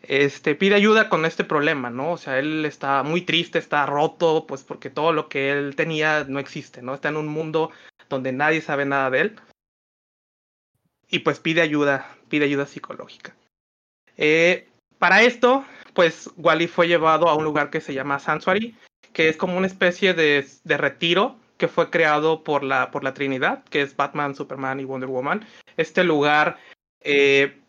este, 0.08 0.54
pide 0.54 0.75
ayuda 0.75 1.08
con 1.08 1.25
este 1.25 1.44
problema, 1.44 1.90
¿no? 1.90 2.12
O 2.12 2.16
sea, 2.16 2.38
él 2.38 2.64
está 2.64 3.02
muy 3.02 3.23
triste, 3.23 3.58
está 3.58 3.87
roto, 3.87 4.46
pues 4.46 4.62
porque 4.62 4.90
todo 4.90 5.12
lo 5.12 5.28
que 5.28 5.50
él 5.50 5.76
tenía 5.76 6.25
no 6.25 6.38
existe, 6.38 6.82
¿no? 6.82 6.94
Está 6.94 7.08
en 7.08 7.16
un 7.16 7.28
mundo 7.28 7.70
donde 8.08 8.32
nadie 8.32 8.61
sabe 8.61 8.84
nada 8.84 9.11
de 9.11 9.20
él. 9.20 9.40
Y 11.08 11.20
pues 11.20 11.40
pide 11.40 11.62
ayuda, 11.62 12.16
pide 12.28 12.44
ayuda 12.44 12.66
psicológica. 12.66 13.34
Eh, 14.16 14.68
para 14.99 15.23
esto, 15.23 15.64
pues 15.92 16.30
Wally 16.37 16.66
fue 16.66 16.88
llevado 16.88 17.28
a 17.28 17.34
un 17.34 17.44
lugar 17.44 17.70
que 17.70 17.80
se 17.80 17.94
llama 17.94 18.18
Sanctuary, 18.18 18.76
que 19.12 19.28
es 19.28 19.37
como 19.37 19.56
una 19.56 19.66
especie 19.66 20.14
de, 20.14 20.46
de 20.64 20.76
retiro 20.76 21.38
que 21.56 21.68
fue 21.68 21.90
creado 21.90 22.42
por 22.42 22.64
la, 22.64 22.90
por 22.90 23.04
la 23.04 23.14
Trinidad, 23.14 23.64
que 23.64 23.82
es 23.82 23.96
Batman, 23.96 24.34
Superman 24.34 24.80
y 24.80 24.84
Wonder 24.84 25.08
Woman. 25.08 25.46
Este 25.76 26.04
lugar 26.04 26.58
eh, 27.00 27.61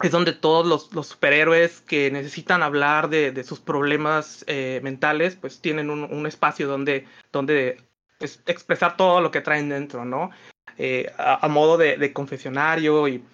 es 0.00 0.10
donde 0.12 0.32
todos 0.32 0.66
los, 0.66 0.92
los, 0.94 1.08
superhéroes 1.08 1.80
que 1.80 2.10
necesitan 2.10 2.62
hablar 2.62 3.08
de, 3.08 3.32
de 3.32 3.44
sus 3.44 3.58
problemas 3.58 4.44
eh, 4.46 4.80
mentales, 4.82 5.34
pues 5.34 5.60
tienen 5.60 5.90
un, 5.90 6.04
un, 6.04 6.26
espacio 6.26 6.68
donde, 6.68 7.06
donde 7.32 7.82
pues, 8.18 8.40
expresar 8.46 8.96
todo 8.96 9.20
lo 9.20 9.30
que 9.30 9.40
traen 9.40 9.68
dentro, 9.68 10.04
¿no? 10.04 10.30
Eh, 10.76 11.12
a, 11.18 11.44
a, 11.44 11.48
modo 11.48 11.76
de, 11.76 11.96
de 11.96 12.12
confesionario 12.12 13.08
y, 13.08 13.24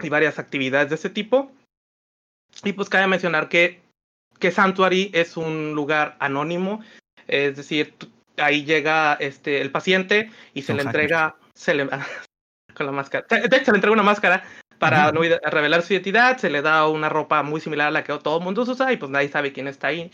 y, 0.00 0.08
varias 0.10 0.38
actividades 0.38 0.90
de 0.90 0.96
ese 0.96 1.08
tipo. 1.08 1.50
Y 2.64 2.72
pues 2.74 2.90
cabe 2.90 3.06
mencionar 3.06 3.48
que, 3.48 3.80
que 4.38 4.50
Sanctuary 4.50 5.10
es 5.14 5.36
un 5.38 5.72
lugar 5.74 6.16
anónimo, 6.18 6.82
es 7.26 7.56
decir, 7.56 7.94
ahí 8.36 8.64
llega 8.64 9.14
este, 9.14 9.60
el 9.60 9.70
paciente 9.70 10.30
y 10.52 10.62
se 10.62 10.74
le 10.74 10.82
entrega, 10.82 11.36
se 11.54 11.74
le, 11.74 11.88
con 12.74 12.86
la 12.86 12.92
máscara, 12.92 13.26
de 13.28 13.56
hecho 13.56 13.66
se 13.66 13.72
le 13.72 13.78
entrega 13.78 13.92
una 13.92 14.02
máscara 14.02 14.44
para 14.78 15.12
no 15.12 15.20
revelar 15.22 15.82
su 15.82 15.92
identidad, 15.92 16.38
se 16.38 16.50
le 16.50 16.62
da 16.62 16.86
una 16.88 17.08
ropa 17.08 17.42
muy 17.42 17.60
similar 17.60 17.88
a 17.88 17.90
la 17.90 18.04
que 18.04 18.16
todo 18.18 18.38
el 18.38 18.44
mundo 18.44 18.62
usa 18.62 18.92
y 18.92 18.96
pues 18.96 19.10
nadie 19.10 19.28
sabe 19.28 19.52
quién 19.52 19.68
está 19.68 19.88
ahí. 19.88 20.10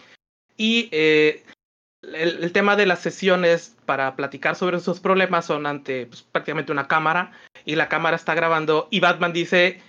Y 0.57 0.89
eh, 0.93 1.43
el, 2.03 2.45
el, 2.45 2.53
tema 2.53 2.77
de 2.77 2.87
las 2.87 3.01
sesiones 3.01 3.77
para 3.87 4.17
platicar 4.17 4.57
sobre 4.57 4.81
sus 4.81 5.01
problemas 5.01 5.47
son 5.47 5.67
ante 5.67 6.07
pues, 6.07 6.23
prácticamente 6.23 6.73
una 6.73 6.89
cámara 6.89 7.33
y 7.65 7.77
la 7.77 7.89
cámara 7.89 8.17
está 8.17 8.35
grabando 8.35 8.89
y 8.91 9.01
Batman 9.01 9.33
dice, 9.33 9.83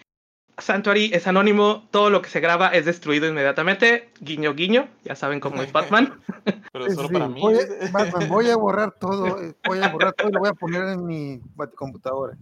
Sanctuary 0.58 1.12
es 1.14 1.28
anónimo, 1.28 1.88
todo 1.92 2.10
lo 2.10 2.22
que 2.22 2.30
se 2.30 2.40
graba 2.40 2.70
es 2.70 2.86
destruido 2.86 3.28
inmediatamente, 3.28 4.10
guiño 4.22 4.54
guiño, 4.54 4.88
ya 5.04 5.16
saben 5.16 5.40
cómo 5.40 5.62
es 5.62 5.72
Batman. 5.72 6.14
Pero 6.72 6.92
solo 6.92 7.08
sí, 7.10 7.14
para 7.14 7.28
mí. 7.28 7.42
Voy 7.42 7.56
a, 7.56 7.92
Batman, 7.92 8.30
voy 8.30 8.50
a 8.50 8.56
borrar 8.56 8.92
todo, 8.92 9.54
voy 9.66 9.80
a 9.80 9.90
borrar 9.90 10.14
todo 10.14 10.30
y 10.30 10.32
lo 10.32 10.40
voy 10.40 10.50
a 10.50 10.54
poner 10.54 10.84
en 10.90 11.06
mi 11.06 11.42
computadora. 11.76 12.38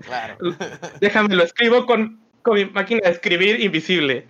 Claro. 0.00 0.36
Déjame, 1.00 1.34
lo 1.34 1.42
escribo 1.42 1.86
con, 1.86 2.20
con 2.42 2.54
mi 2.54 2.64
máquina 2.66 3.00
de 3.04 3.10
escribir 3.10 3.60
invisible. 3.60 4.28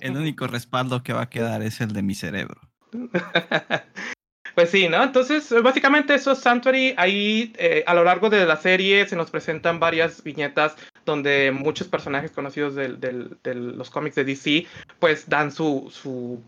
El 0.00 0.16
único 0.16 0.46
respaldo 0.46 1.02
que 1.02 1.12
va 1.12 1.22
a 1.22 1.30
quedar 1.30 1.62
es 1.62 1.80
el 1.80 1.92
de 1.92 2.02
mi 2.02 2.14
cerebro. 2.14 2.60
Pues 4.54 4.70
sí, 4.70 4.88
¿no? 4.88 5.02
Entonces, 5.02 5.52
básicamente 5.62 6.14
eso 6.14 6.32
es 6.32 6.38
Sanctuary. 6.38 6.94
Ahí 6.96 7.52
eh, 7.56 7.84
a 7.86 7.94
lo 7.94 8.04
largo 8.04 8.28
de 8.28 8.44
la 8.44 8.56
serie 8.56 9.06
se 9.06 9.16
nos 9.16 9.30
presentan 9.30 9.80
varias 9.80 10.22
viñetas 10.22 10.76
donde 11.04 11.50
muchos 11.52 11.88
personajes 11.88 12.30
conocidos 12.30 12.74
de, 12.74 12.88
los 13.54 13.90
cómics 13.90 14.16
de 14.16 14.24
DC 14.24 14.66
pues 14.98 15.28
dan 15.28 15.50
su, 15.50 15.90
su, 15.90 16.42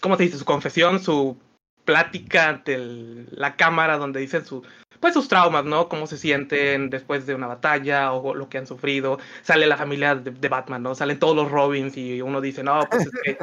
¿cómo 0.00 0.16
se 0.16 0.24
dice? 0.24 0.38
Su 0.38 0.44
confesión, 0.44 1.00
su 1.00 1.36
plática 1.84 2.48
ante 2.48 2.74
el, 2.74 3.28
la 3.32 3.56
cámara 3.56 3.98
donde 3.98 4.20
dicen 4.20 4.46
su, 4.46 4.62
pues 5.00 5.14
sus 5.14 5.28
traumas, 5.28 5.64
¿no? 5.64 5.88
Cómo 5.88 6.06
se 6.06 6.16
sienten 6.16 6.88
después 6.88 7.26
de 7.26 7.34
una 7.34 7.48
batalla 7.48 8.12
o 8.12 8.34
lo 8.34 8.48
que 8.48 8.58
han 8.58 8.66
sufrido. 8.66 9.18
Sale 9.42 9.66
la 9.66 9.76
familia 9.76 10.14
de, 10.14 10.30
de 10.30 10.48
Batman, 10.48 10.82
¿no? 10.82 10.94
Salen 10.94 11.18
todos 11.18 11.34
los 11.34 11.50
Robins 11.50 11.96
y 11.96 12.22
uno 12.22 12.40
dice, 12.40 12.62
no, 12.62 12.80
pues 12.88 13.06
es 13.06 13.12
que 13.22 13.38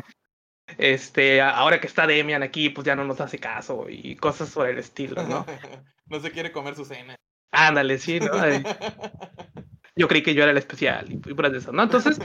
este, 0.80 1.42
ahora 1.42 1.82
que 1.82 1.88
está 1.88 2.08
Demian 2.08 2.42
aquí, 2.42 2.70
pues 2.70 2.86
ya 2.86 2.96
no 2.96 3.04
nos 3.04 3.20
hace 3.20 3.38
caso 3.38 3.88
y 3.90 4.16
cosas 4.16 4.50
por 4.52 4.68
el 4.68 4.80
estilo, 4.80 5.22
¿no? 5.24 5.46
no 6.08 6.20
se 6.20 6.32
quiere 6.32 6.52
comer 6.52 6.76
su 6.76 6.86
cena. 6.86 7.16
Ándale, 7.52 7.98
sí, 7.98 8.20
¿no? 8.20 8.32
Yo 9.96 10.08
creí 10.08 10.24
que 10.24 10.34
yo 10.34 10.44
era 10.44 10.52
el 10.52 10.58
especial 10.58 11.12
y 11.12 11.18
por 11.18 11.54
eso, 11.54 11.74
¿no? 11.74 11.84
Entonces, 11.84 12.22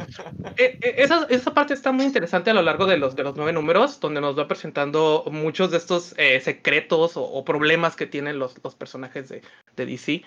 eh, 0.56 0.78
eh, 0.80 0.94
esa, 0.98 1.26
esa 1.28 1.52
parte 1.52 1.74
está 1.74 1.90
muy 1.90 2.04
interesante 2.04 2.50
a 2.50 2.54
lo 2.54 2.62
largo 2.62 2.86
de 2.86 2.98
los, 2.98 3.16
de 3.16 3.24
los 3.24 3.34
nueve 3.34 3.52
números, 3.52 3.98
donde 3.98 4.20
nos 4.20 4.38
va 4.38 4.46
presentando 4.46 5.24
muchos 5.32 5.72
de 5.72 5.78
estos 5.78 6.14
eh, 6.16 6.40
secretos 6.40 7.16
o, 7.16 7.24
o, 7.24 7.44
problemas 7.44 7.96
que 7.96 8.06
tienen 8.06 8.38
los, 8.38 8.62
los 8.62 8.76
personajes 8.76 9.28
de, 9.28 9.42
de, 9.74 9.86
DC. 9.86 10.22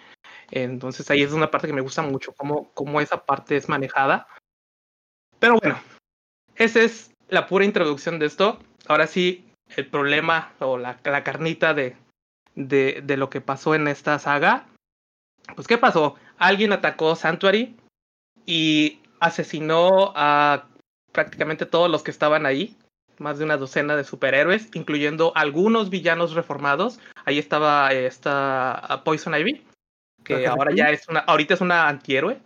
Entonces, 0.51 1.09
ahí 1.09 1.21
es 1.21 1.31
una 1.31 1.49
parte 1.49 1.67
que 1.67 1.73
me 1.73 1.79
gusta 1.79 2.01
mucho, 2.01 2.33
cómo, 2.33 2.73
cómo 2.73 2.99
esa 2.99 3.25
parte 3.25 3.55
es 3.55 3.69
manejada. 3.69 4.27
Pero 5.39 5.57
bueno, 5.61 5.79
ese 6.57 6.83
es 6.83 7.13
la 7.29 7.47
pura 7.47 7.65
introducción 7.65 8.19
de 8.19 8.25
esto. 8.25 8.59
Ahora 8.87 9.07
sí, 9.07 9.45
el 9.75 9.87
problema 9.87 10.53
o 10.59 10.77
la, 10.77 10.99
la 11.03 11.23
carnita 11.23 11.73
de, 11.73 11.95
de, 12.55 13.01
de, 13.03 13.17
lo 13.17 13.29
que 13.29 13.41
pasó 13.41 13.75
en 13.75 13.87
esta 13.87 14.17
saga. 14.19 14.67
Pues, 15.55 15.67
¿qué 15.67 15.77
pasó? 15.77 16.15
Alguien 16.37 16.73
atacó 16.73 17.15
Sanctuary 17.15 17.75
y 18.45 18.99
asesinó 19.19 20.13
a 20.15 20.65
prácticamente 21.11 21.65
todos 21.65 21.89
los 21.89 22.03
que 22.03 22.11
estaban 22.11 22.45
ahí. 22.45 22.75
Más 23.19 23.39
de 23.39 23.45
una 23.45 23.57
docena 23.57 23.95
de 23.95 24.03
superhéroes, 24.03 24.69
incluyendo 24.75 25.31
algunos 25.35 25.89
villanos 25.89 26.33
reformados. 26.33 26.99
Ahí 27.25 27.39
estaba 27.39 27.91
esta 27.91 29.01
Poison 29.03 29.33
Ivy, 29.33 29.65
que 30.23 30.45
ahora 30.45 30.71
ya 30.75 30.91
es 30.91 31.07
una, 31.07 31.21
ahorita 31.21 31.55
es 31.55 31.61
una 31.61 31.87
antihéroe. 31.87 32.39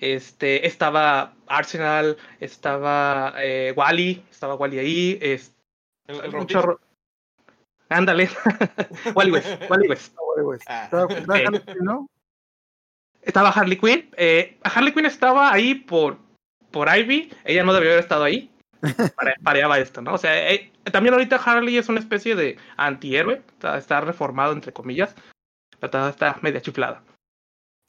Este, 0.00 0.66
estaba 0.66 1.34
Arsenal, 1.46 2.16
estaba 2.40 3.34
eh, 3.38 3.72
Wally, 3.76 4.24
estaba 4.30 4.54
Wally 4.54 4.78
ahí. 4.78 5.18
Es, 5.20 5.54
el, 6.06 6.20
el 6.20 6.32
mucho... 6.32 6.80
Ándale. 7.88 8.28
Wally 9.14 9.30
West. 9.30 9.70
Wally 9.70 9.88
West. 9.88 10.64
Ah. 10.66 10.84
¿Estaba, 10.84 11.06
¿no? 11.80 12.08
estaba 13.24 13.50
Harley 13.50 13.78
Quinn. 13.78 14.10
Eh, 14.16 14.58
Harley 14.62 14.92
Quinn 14.92 15.06
estaba 15.06 15.52
ahí 15.52 15.74
por, 15.74 16.18
por 16.70 16.88
Ivy. 16.88 17.32
Ella 17.44 17.64
no 17.64 17.72
debió 17.72 17.90
haber 17.90 18.02
estado 18.02 18.24
ahí. 18.24 18.50
Pareaba 19.42 19.78
esto, 19.78 20.02
¿no? 20.02 20.14
O 20.14 20.18
sea, 20.18 20.52
eh, 20.52 20.72
también 20.92 21.14
ahorita 21.14 21.36
Harley 21.36 21.78
es 21.78 21.88
una 21.88 22.00
especie 22.00 22.36
de 22.36 22.58
antihéroe. 22.76 23.42
Está, 23.48 23.78
está 23.78 24.00
reformado, 24.00 24.52
entre 24.52 24.72
comillas. 24.72 25.14
Está, 25.80 26.10
está 26.10 26.38
media 26.42 26.60
chiflada. 26.60 27.02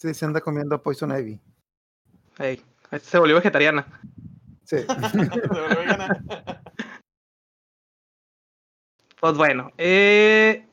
Sí, 0.01 0.13
se 0.13 0.25
anda 0.25 0.41
comiendo 0.41 0.81
Poison 0.81 1.17
Ivy. 1.17 1.39
Hey, 2.37 2.61
se 3.01 3.19
volvió 3.19 3.35
vegetariana. 3.35 3.85
Sí. 4.63 4.77
se 5.11 5.47
volvió 5.47 5.79
vegana. 5.79 6.61
Pues 9.19 9.37
bueno, 9.37 9.71
eh... 9.77 10.65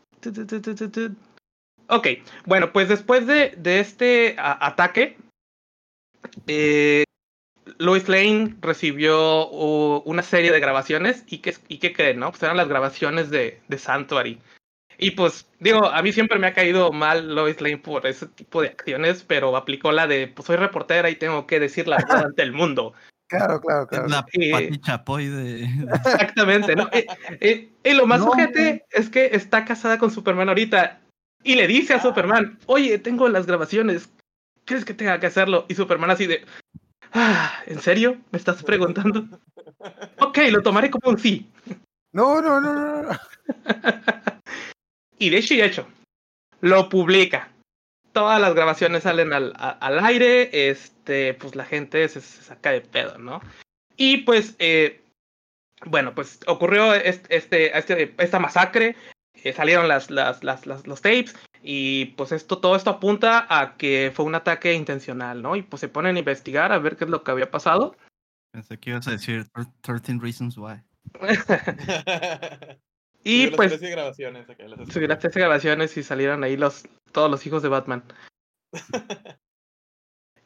Ok, 1.89 2.07
bueno, 2.47 2.73
pues 2.73 2.89
después 2.89 3.27
de, 3.27 3.55
de 3.57 3.81
este 3.81 4.37
a, 4.39 4.67
ataque, 4.67 5.17
eh, 6.47 7.05
Lois 7.79 8.09
Lane 8.09 8.57
recibió 8.61 9.49
uh, 9.49 10.03
una 10.05 10.23
serie 10.23 10.53
de 10.53 10.61
grabaciones 10.61 11.25
y 11.27 11.39
que, 11.39 11.55
y 11.69 11.79
que 11.79 11.93
creen, 11.93 12.19
¿no? 12.19 12.31
Pues 12.31 12.43
eran 12.43 12.57
las 12.57 12.69
grabaciones 12.69 13.31
de, 13.31 13.61
de 13.69 13.79
Sanctuary. 13.79 14.41
Y 14.99 15.13
pues, 15.13 15.49
digo, 15.59 15.87
a 15.87 16.03
mí 16.03 16.13
siempre 16.13 16.39
me 16.39 16.47
ha 16.47 16.53
caído 16.53 16.93
mal 16.93 17.35
Lois 17.35 17.61
Lane 17.61 17.79
por 17.79 18.07
ese 18.07 18.27
tipo 18.27 18.63
de 18.63 18.69
acciones, 18.69 19.25
pero 19.27 19.57
aplicó 19.57 19.93
la 19.93 20.07
de, 20.07 20.29
pues 20.29 20.47
soy 20.47 20.57
reportera 20.57 21.11
y 21.11 21.17
tengo 21.17 21.47
que 21.47 21.61
decir 21.61 21.89
la 21.89 21.97
verdad 21.97 22.27
ante 22.27 22.43
el 22.43 22.53
mundo. 22.53 22.93
Claro, 23.33 23.63
claro, 23.63 23.87
claro. 23.87 24.09
La 24.09 24.27
eh, 24.35 24.79
chapoy 24.83 25.27
de... 25.27 25.65
Exactamente, 25.65 26.77
¿no? 26.77 26.91
y, 26.93 27.47
y, 27.47 27.73
y, 27.83 27.95
lo 27.95 28.07
más 28.07 28.21
no, 28.21 28.33
es 28.91 29.09
que 29.09 29.31
está 29.33 29.65
casada 29.65 29.97
con 29.97 30.11
Superman 30.11 30.51
ahorita 30.51 31.01
y 31.43 31.55
le 31.57 31.67
dice 31.67 31.95
a 31.95 32.03
Superman, 32.03 32.59
oye, 32.67 32.99
tengo 32.99 33.29
las 33.29 33.47
grabaciones, 33.47 34.11
¿crees 34.65 34.85
que 34.85 34.95
tenga 34.95 35.19
que 35.19 35.27
hacerlo? 35.27 35.67
Y 35.69 35.75
Superman 35.75 36.11
así 36.11 36.27
de, 36.27 36.45
ah, 37.13 37.53
¿en 37.67 37.81
serio? 37.81 38.19
¿Me 38.31 38.39
estás 38.39 38.63
preguntando? 38.63 39.27
ok, 40.21 40.39
lo 40.51 40.63
tomaré 40.63 40.91
como 40.91 41.11
un 41.11 41.19
sí. 41.19 41.51
No, 42.13 42.41
no, 42.41 42.61
no, 42.61 43.03
no. 43.03 43.09
y 45.23 45.31
de 45.31 45.39
hecho 45.39 45.55
y 45.55 45.63
hecho, 45.63 45.87
lo 46.61 46.89
publica. 46.89 47.53
Todas 48.13 48.41
las 48.41 48.55
grabaciones 48.55 49.05
salen 49.05 49.33
al, 49.33 49.53
a, 49.57 49.71
al 49.71 50.05
aire, 50.05 50.69
este, 50.69 51.35
pues 51.35 51.55
la 51.55 51.65
gente 51.65 52.09
se, 52.09 52.21
se, 52.21 52.43
saca 52.43 52.73
de 52.73 52.81
pedo, 52.81 53.19
¿no? 53.19 53.41
Y 53.97 54.19
pues, 54.19 54.57
eh, 54.59 55.01
bueno, 55.87 56.13
pues 56.13 56.41
ocurrió 56.49 56.93
este, 56.93 57.37
este, 57.37 57.79
este, 57.79 58.15
esta 58.19 58.41
masacre, 58.41 58.97
eh, 59.35 59.53
salieron 59.53 59.87
las, 59.87 60.11
las, 60.11 60.43
las, 60.43 60.67
las, 60.67 60.89
los 60.89 61.01
tapes 61.01 61.37
y 61.63 62.07
pues 62.17 62.33
esto, 62.33 62.59
todo 62.59 62.75
esto 62.75 62.91
apunta 62.91 63.47
a 63.49 63.77
que 63.77 64.11
fue 64.13 64.25
un 64.25 64.35
ataque 64.35 64.75
intencional, 64.75 65.41
¿no? 65.41 65.55
Y 65.55 65.63
pues 65.63 65.79
se 65.79 65.89
ponen 65.89 66.17
a 66.17 66.19
investigar 66.19 66.73
a 66.73 66.81
ver 66.81 66.97
qué 66.97 67.05
es 67.05 67.11
lo 67.11 67.23
que 67.23 67.31
había 67.31 67.53
pasado. 67.53 67.97
Pensé 68.51 68.77
que 68.79 68.91
ibas 68.91 69.07
a 69.07 69.13
decir 69.13 69.47
13 69.83 70.19
Reasons 70.21 70.59
Why. 70.59 70.83
y 73.25 73.49
pues... 73.49 73.71
Las 73.71 73.81
13 73.81 73.95
grabaciones, 73.95 74.47
las 74.49 75.19
13 75.19 75.41
grabaciones 75.41 75.97
y 75.97 76.03
salieron 76.03 76.45
ahí 76.45 76.57
los, 76.57 76.89
todos 77.13 77.31
los 77.31 77.47
hijos 77.47 77.63
de 77.63 77.69
Batman. 77.69 78.03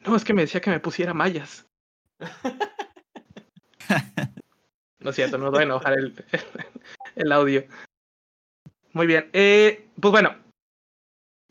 no, 0.05 0.15
es 0.15 0.23
que 0.23 0.33
me 0.33 0.41
decía 0.43 0.61
que 0.61 0.69
me 0.69 0.79
pusiera 0.79 1.13
mallas. 1.13 1.65
No 4.99 5.11
es 5.11 5.15
cierto, 5.15 5.37
no 5.37 5.51
voy 5.51 5.61
a 5.61 5.63
enojar 5.63 5.93
el, 5.93 6.13
el 7.15 7.31
audio. 7.31 7.63
Muy 8.91 9.07
bien. 9.07 9.29
Eh, 9.31 9.87
pues 10.01 10.11
bueno, 10.11 10.35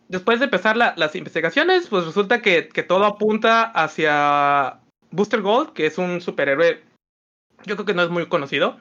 después 0.09 0.41
de 0.41 0.45
empezar 0.45 0.77
las 0.77 1.15
investigaciones, 1.15 1.89
pues 1.89 2.05
resulta 2.05 2.43
que, 2.43 2.69
que, 2.69 2.83
todo 2.83 3.07
apunta 3.07 3.63
hacia 3.63 4.81
Booster 5.11 5.41
Gold, 5.41 5.73
que 5.73 5.87
es 5.87 5.97
un 5.97 6.21
superhéroe, 6.21 6.83
yo 7.65 7.77
creo 7.77 7.87
que 7.87 7.95
no 7.95 8.03
es 8.03 8.11
muy 8.11 8.27
conocido. 8.29 8.79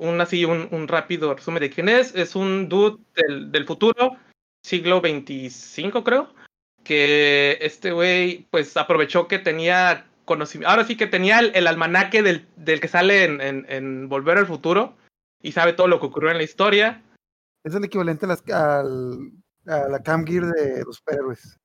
Un 0.00 0.20
así, 0.20 0.46
un, 0.46 0.68
un 0.70 0.88
rápido 0.88 1.34
resumen 1.34 1.60
de 1.60 1.70
quién 1.70 1.88
es. 1.88 2.14
Es 2.14 2.34
un 2.34 2.68
dude 2.68 3.02
del, 3.14 3.52
del 3.52 3.66
futuro, 3.66 4.16
siglo 4.62 5.00
25 5.00 6.02
creo, 6.02 6.32
que 6.84 7.58
este 7.60 7.92
güey 7.92 8.46
pues 8.50 8.76
aprovechó 8.76 9.28
que 9.28 9.38
tenía 9.38 10.06
conocimiento, 10.24 10.70
ahora 10.70 10.84
sí 10.84 10.96
que 10.96 11.06
tenía 11.06 11.40
el, 11.40 11.66
almanaque 11.66 12.22
del, 12.22 12.48
del, 12.56 12.80
que 12.80 12.88
sale 12.88 13.24
en, 13.24 13.40
en, 13.40 13.66
en, 13.68 14.08
Volver 14.08 14.38
al 14.38 14.46
Futuro 14.46 14.96
y 15.42 15.52
sabe 15.52 15.74
todo 15.74 15.86
lo 15.88 16.00
que 16.00 16.06
ocurrió 16.06 16.30
en 16.30 16.38
la 16.38 16.44
historia. 16.44 17.02
Es 17.62 17.74
el 17.74 17.84
equivalente 17.84 18.24
a, 18.24 18.28
las, 18.28 18.48
al, 18.48 19.32
a 19.66 19.88
la 19.88 20.02
Cam 20.02 20.24
Gear 20.24 20.46
de 20.46 20.82
los 20.84 20.96
superhéroes. 20.96 21.58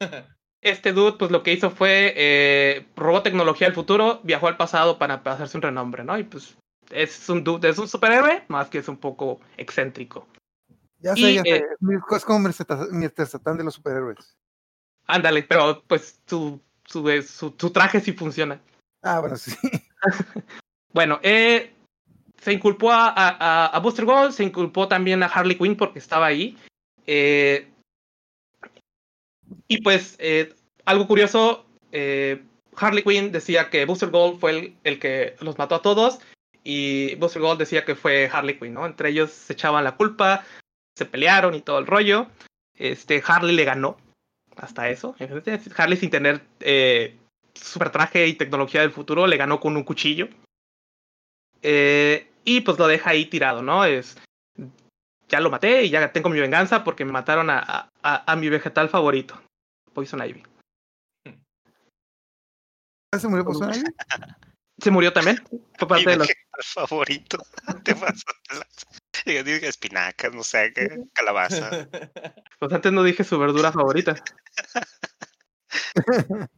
Este 0.64 0.94
dude, 0.94 1.18
pues 1.18 1.30
lo 1.30 1.42
que 1.42 1.52
hizo 1.52 1.70
fue 1.70 2.14
eh, 2.16 2.86
robó 2.96 3.20
tecnología 3.20 3.66
del 3.66 3.74
futuro, 3.74 4.20
viajó 4.22 4.48
al 4.48 4.56
pasado 4.56 4.98
para, 4.98 5.16
hacerse 5.16 5.58
un 5.58 5.62
renombre, 5.62 6.04
¿no? 6.04 6.18
Y 6.18 6.24
pues 6.24 6.56
es 6.90 7.28
un 7.28 7.44
dude, 7.44 7.68
es 7.68 7.78
un 7.78 7.88
superhéroe, 7.88 8.44
más 8.48 8.68
que 8.68 8.78
es 8.78 8.88
un 8.88 8.96
poco 8.96 9.40
excéntrico. 9.56 10.26
Ya 11.00 11.14
sé, 11.14 11.32
y, 11.32 11.34
ya 11.34 11.42
sé. 11.42 11.56
Eh, 11.56 11.64
es 12.16 12.24
como 12.24 12.48
Mr. 12.48 13.26
Satan 13.26 13.58
de 13.58 13.64
los 13.64 13.74
superhéroes. 13.74 14.36
Ándale, 15.06 15.42
pero 15.42 15.82
pues 15.86 16.20
su, 16.26 16.60
su, 16.86 17.22
su, 17.22 17.54
su, 17.58 17.70
traje 17.70 18.00
sí 18.00 18.12
funciona. 18.12 18.60
Ah, 19.02 19.20
bueno, 19.20 19.36
sí. 19.36 19.54
bueno, 20.92 21.20
eh, 21.22 21.74
se 22.40 22.52
inculpó 22.52 22.90
a, 22.90 23.08
a, 23.08 23.66
a, 23.66 23.78
Buster 23.80 24.06
Gold, 24.06 24.32
se 24.32 24.44
inculpó 24.44 24.88
también 24.88 25.22
a 25.22 25.26
Harley 25.26 25.58
Quinn 25.58 25.76
porque 25.76 25.98
estaba 25.98 26.26
ahí. 26.26 26.56
Eh, 27.06 27.70
y 29.68 29.82
pues, 29.82 30.16
eh, 30.18 30.54
algo 30.86 31.06
curioso, 31.06 31.66
Harley 32.76 33.04
Quinn 33.04 33.30
decía 33.30 33.68
que 33.68 33.84
Buster 33.84 34.10
Gold 34.10 34.40
fue 34.40 34.50
el, 34.50 34.76
el, 34.84 34.98
que 34.98 35.36
los 35.40 35.58
mató 35.58 35.74
a 35.74 35.82
todos 35.82 36.20
y 36.64 37.14
Buster 37.16 37.42
Gold 37.42 37.58
decía 37.58 37.84
que 37.84 37.94
fue 37.94 38.30
Harley 38.32 38.58
Quinn, 38.58 38.72
¿no? 38.72 38.86
Entre 38.86 39.10
ellos 39.10 39.30
se 39.30 39.52
echaban 39.52 39.84
la 39.84 39.96
culpa, 39.96 40.44
se 40.96 41.04
pelearon 41.04 41.54
y 41.54 41.60
todo 41.60 41.78
el 41.78 41.86
rollo. 41.86 42.28
Este, 42.74 43.22
Harley 43.24 43.54
le 43.54 43.64
ganó 43.64 43.98
hasta 44.56 44.88
eso. 44.88 45.14
Harley 45.76 45.98
sin 45.98 46.10
tener 46.10 46.42
eh, 46.60 47.18
super 47.52 47.90
traje 47.90 48.26
y 48.26 48.34
tecnología 48.34 48.80
del 48.80 48.92
futuro 48.92 49.26
le 49.26 49.36
ganó 49.36 49.60
con 49.60 49.76
un 49.76 49.84
cuchillo. 49.84 50.28
Eh, 51.60 52.30
y 52.44 52.62
pues 52.62 52.78
lo 52.78 52.86
deja 52.86 53.10
ahí 53.10 53.26
tirado, 53.26 53.62
¿no? 53.62 53.84
Es, 53.84 54.16
ya 55.28 55.40
lo 55.40 55.50
maté 55.50 55.84
y 55.84 55.90
ya 55.90 56.12
tengo 56.12 56.30
mi 56.30 56.40
venganza 56.40 56.82
porque 56.82 57.04
me 57.04 57.12
mataron 57.12 57.50
a, 57.50 57.90
a, 58.02 58.32
a 58.32 58.36
mi 58.36 58.48
vegetal 58.48 58.88
favorito, 58.88 59.40
Poison 59.92 60.24
Ivy. 60.24 60.42
¿Se 63.18 63.28
murió 63.28 63.44
Poison 63.44 63.72
Ivy? 63.74 63.84
Se 64.78 64.90
murió 64.90 65.12
también. 65.12 65.42
Fue 65.78 65.88
parte 65.88 66.06
mi 66.06 66.12
de 66.12 66.18
los... 66.18 66.28
favorito. 66.88 67.38
Te 69.24 69.44
dije 69.44 69.68
espinacas, 69.68 70.34
no 70.34 70.42
sé, 70.42 70.72
qué, 70.74 70.88
calabaza. 71.12 71.88
Pues 72.58 72.72
antes 72.72 72.92
no 72.92 73.02
dije 73.02 73.24
su 73.24 73.38
verdura 73.38 73.72
favorita. 73.72 74.14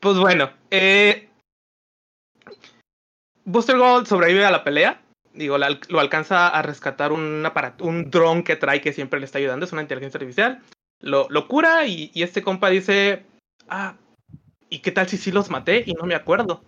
pues 0.00 0.16
bueno, 0.18 0.52
eh, 0.70 1.28
Buster 3.44 3.78
Gold 3.78 4.06
sobrevive 4.06 4.44
a 4.44 4.50
la 4.50 4.62
pelea. 4.62 5.02
Digo, 5.32 5.58
lo 5.58 6.00
alcanza 6.00 6.48
a 6.48 6.62
rescatar 6.62 7.10
un 7.10 7.44
aparato, 7.44 7.84
un 7.84 8.10
dron 8.10 8.44
que 8.44 8.54
trae 8.54 8.80
que 8.80 8.92
siempre 8.92 9.18
le 9.18 9.26
está 9.26 9.38
ayudando, 9.38 9.64
es 9.64 9.72
una 9.72 9.82
inteligencia 9.82 10.18
artificial. 10.18 10.62
Lo, 11.00 11.26
lo 11.30 11.48
cura 11.48 11.86
y, 11.86 12.12
y, 12.14 12.22
este 12.22 12.42
compa 12.42 12.68
dice, 12.68 13.24
ah, 13.68 13.96
¿y 14.68 14.80
qué 14.80 14.92
tal 14.92 15.08
si 15.08 15.16
sí 15.16 15.32
los 15.32 15.50
maté 15.50 15.82
y 15.84 15.94
no 15.94 16.04
me 16.04 16.14
acuerdo? 16.14 16.62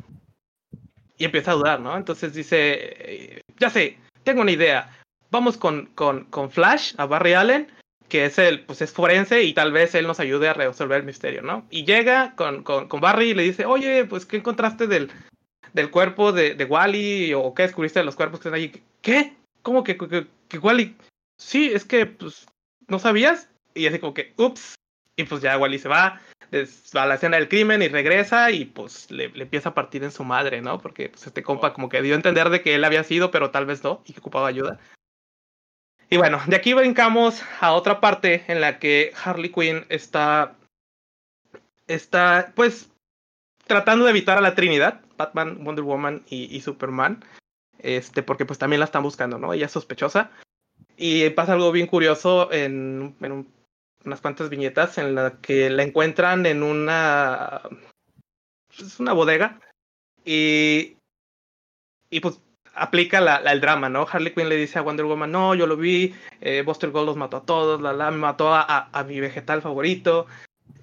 Y 1.16 1.25
empieza 1.25 1.52
a 1.52 1.54
dudar, 1.54 1.80
¿no? 1.80 1.97
Entonces 1.97 2.35
dice, 2.35 2.56
eh, 2.56 3.40
ya 3.59 3.70
sé, 3.70 3.98
tengo 4.24 4.40
una 4.42 4.50
idea. 4.50 4.90
Vamos 5.31 5.57
con, 5.57 5.87
con, 5.94 6.24
con 6.27 6.50
Flash, 6.50 6.94
a 6.98 7.07
Barry 7.07 7.35
Allen, 7.35 7.70
que 8.09 8.27
es 8.27 8.38
el, 8.38 8.64
pues 8.64 8.83
es 8.83 8.92
forense 8.92 9.42
y 9.42 9.55
tal 9.55 9.72
vez 9.72 9.94
él 9.94 10.07
nos 10.07 10.20
ayude 10.20 10.48
a 10.48 10.55
resolver 10.55 11.00
el 11.00 11.07
misterio, 11.07 11.42
¿no? 11.42 11.66
Y 11.70 11.85
llega 11.85 12.35
con, 12.37 12.62
con, 12.62 12.88
con 12.88 13.00
Barry 13.00 13.31
y 13.31 13.35
le 13.35 13.42
dice, 13.42 13.64
oye, 13.64 14.05
pues, 14.05 14.27
¿qué 14.27 14.37
encontraste 14.37 14.87
del, 14.87 15.11
del 15.72 15.90
cuerpo 15.90 16.33
de, 16.33 16.55
de 16.55 16.64
Wally? 16.64 17.35
¿O 17.35 17.55
qué 17.55 17.64
descubriste 17.64 18.00
de 18.00 18.05
los 18.05 18.16
cuerpos 18.16 18.40
que 18.40 18.48
están 18.48 18.61
allí? 18.61 18.72
¿Qué? 19.03 19.37
¿Cómo 19.62 19.83
que, 19.85 19.96
que, 19.96 20.27
que 20.48 20.59
Wally? 20.59 20.96
Sí, 21.38 21.70
es 21.72 21.85
que, 21.85 22.07
pues, 22.07 22.46
¿no 22.88 22.98
sabías? 22.98 23.48
Y 23.74 23.87
así 23.87 23.98
como 23.98 24.14
que, 24.14 24.33
ups. 24.37 24.74
Y 25.16 25.24
pues 25.24 25.42
ya 25.42 25.59
Wally 25.59 25.79
se 25.79 25.88
va, 25.88 26.20
a 26.94 27.07
la 27.07 27.14
escena 27.14 27.37
del 27.37 27.48
crimen 27.48 27.83
y 27.83 27.88
regresa 27.88 28.50
y 28.50 28.64
pues 28.64 29.11
le, 29.11 29.29
le, 29.29 29.44
empieza 29.44 29.70
a 29.70 29.74
partir 29.74 30.05
en 30.05 30.11
su 30.11 30.24
madre, 30.24 30.61
¿no? 30.61 30.79
Porque 30.79 31.09
pues 31.09 31.27
este 31.27 31.42
compa 31.42 31.72
como 31.72 31.88
que 31.88 32.03
dio 32.03 32.14
a 32.14 32.16
entender 32.16 32.50
de 32.50 32.62
que 32.62 32.74
él 32.74 32.85
había 32.85 33.05
sido, 33.05 33.31
pero 33.31 33.50
tal 33.50 33.66
vez 33.66 33.83
no, 33.83 34.03
y 34.07 34.12
que 34.12 34.20
ocupaba 34.20 34.48
ayuda. 34.48 34.79
Y 36.11 36.16
bueno, 36.16 36.40
de 36.46 36.57
aquí 36.57 36.74
brincamos 36.74 37.42
a 37.61 37.72
otra 37.72 38.00
parte 38.00 38.44
en 38.48 38.61
la 38.61 38.79
que 38.79 39.12
Harley 39.24 39.50
Quinn 39.50 39.87
está, 39.88 40.55
está 41.87 42.53
pues 42.55 42.90
tratando 43.66 44.05
de 44.05 44.11
evitar 44.11 44.38
a 44.38 44.42
la 44.42 44.55
Trinidad, 44.55 45.00
Batman, 45.16 45.64
Wonder 45.64 45.85
Woman 45.85 46.22
y, 46.29 46.55
y 46.55 46.61
Superman, 46.61 47.24
este, 47.79 48.22
porque 48.22 48.46
pues 48.46 48.59
también 48.59 48.81
la 48.81 48.87
están 48.87 49.03
buscando, 49.03 49.38
¿no? 49.38 49.53
Ella 49.53 49.66
es 49.66 49.72
sospechosa. 49.72 50.31
Y 50.96 51.29
pasa 51.31 51.55
algo 51.55 51.72
bien 51.72 51.87
curioso 51.87 52.53
en, 52.53 53.16
en 53.20 53.33
un 53.33 53.55
unas 54.05 54.21
cuantas 54.21 54.51
viñetas 54.51 54.99
en 54.99 55.14
la 55.14 55.38
que 55.40 55.71
la 55.71 55.83
encuentran 55.83 56.47
en 56.47 56.62
una 56.62 57.62
es 58.79 59.01
una 59.01 59.12
bodega 59.12 59.61
y 60.25 60.97
y 62.11 62.21
pues 62.21 62.40
aplica 62.75 63.21
la, 63.21 63.40
la, 63.40 63.53
el 63.53 63.61
drama, 63.61 63.88
¿no? 63.88 64.07
Harley 64.11 64.35
Quinn 64.35 64.49
le 64.49 64.57
dice 64.57 64.79
a 64.79 64.83
Wonder 64.83 65.07
Woman, 65.07 65.31
no, 65.31 65.55
yo 65.55 65.67
lo 65.67 65.77
vi, 65.77 66.14
eh, 66.40 66.62
Buster 66.64 66.90
Gold 66.90 67.07
los 67.07 67.17
mató 67.17 67.38
a 67.38 67.45
todos, 67.45 67.81
la, 67.81 67.93
la 67.93 68.11
me 68.11 68.19
mató 68.19 68.53
a, 68.53 68.62
a, 68.62 68.88
a, 68.93 69.05
mi 69.05 69.21
vegetal 69.21 69.62
favorito, 69.62 70.27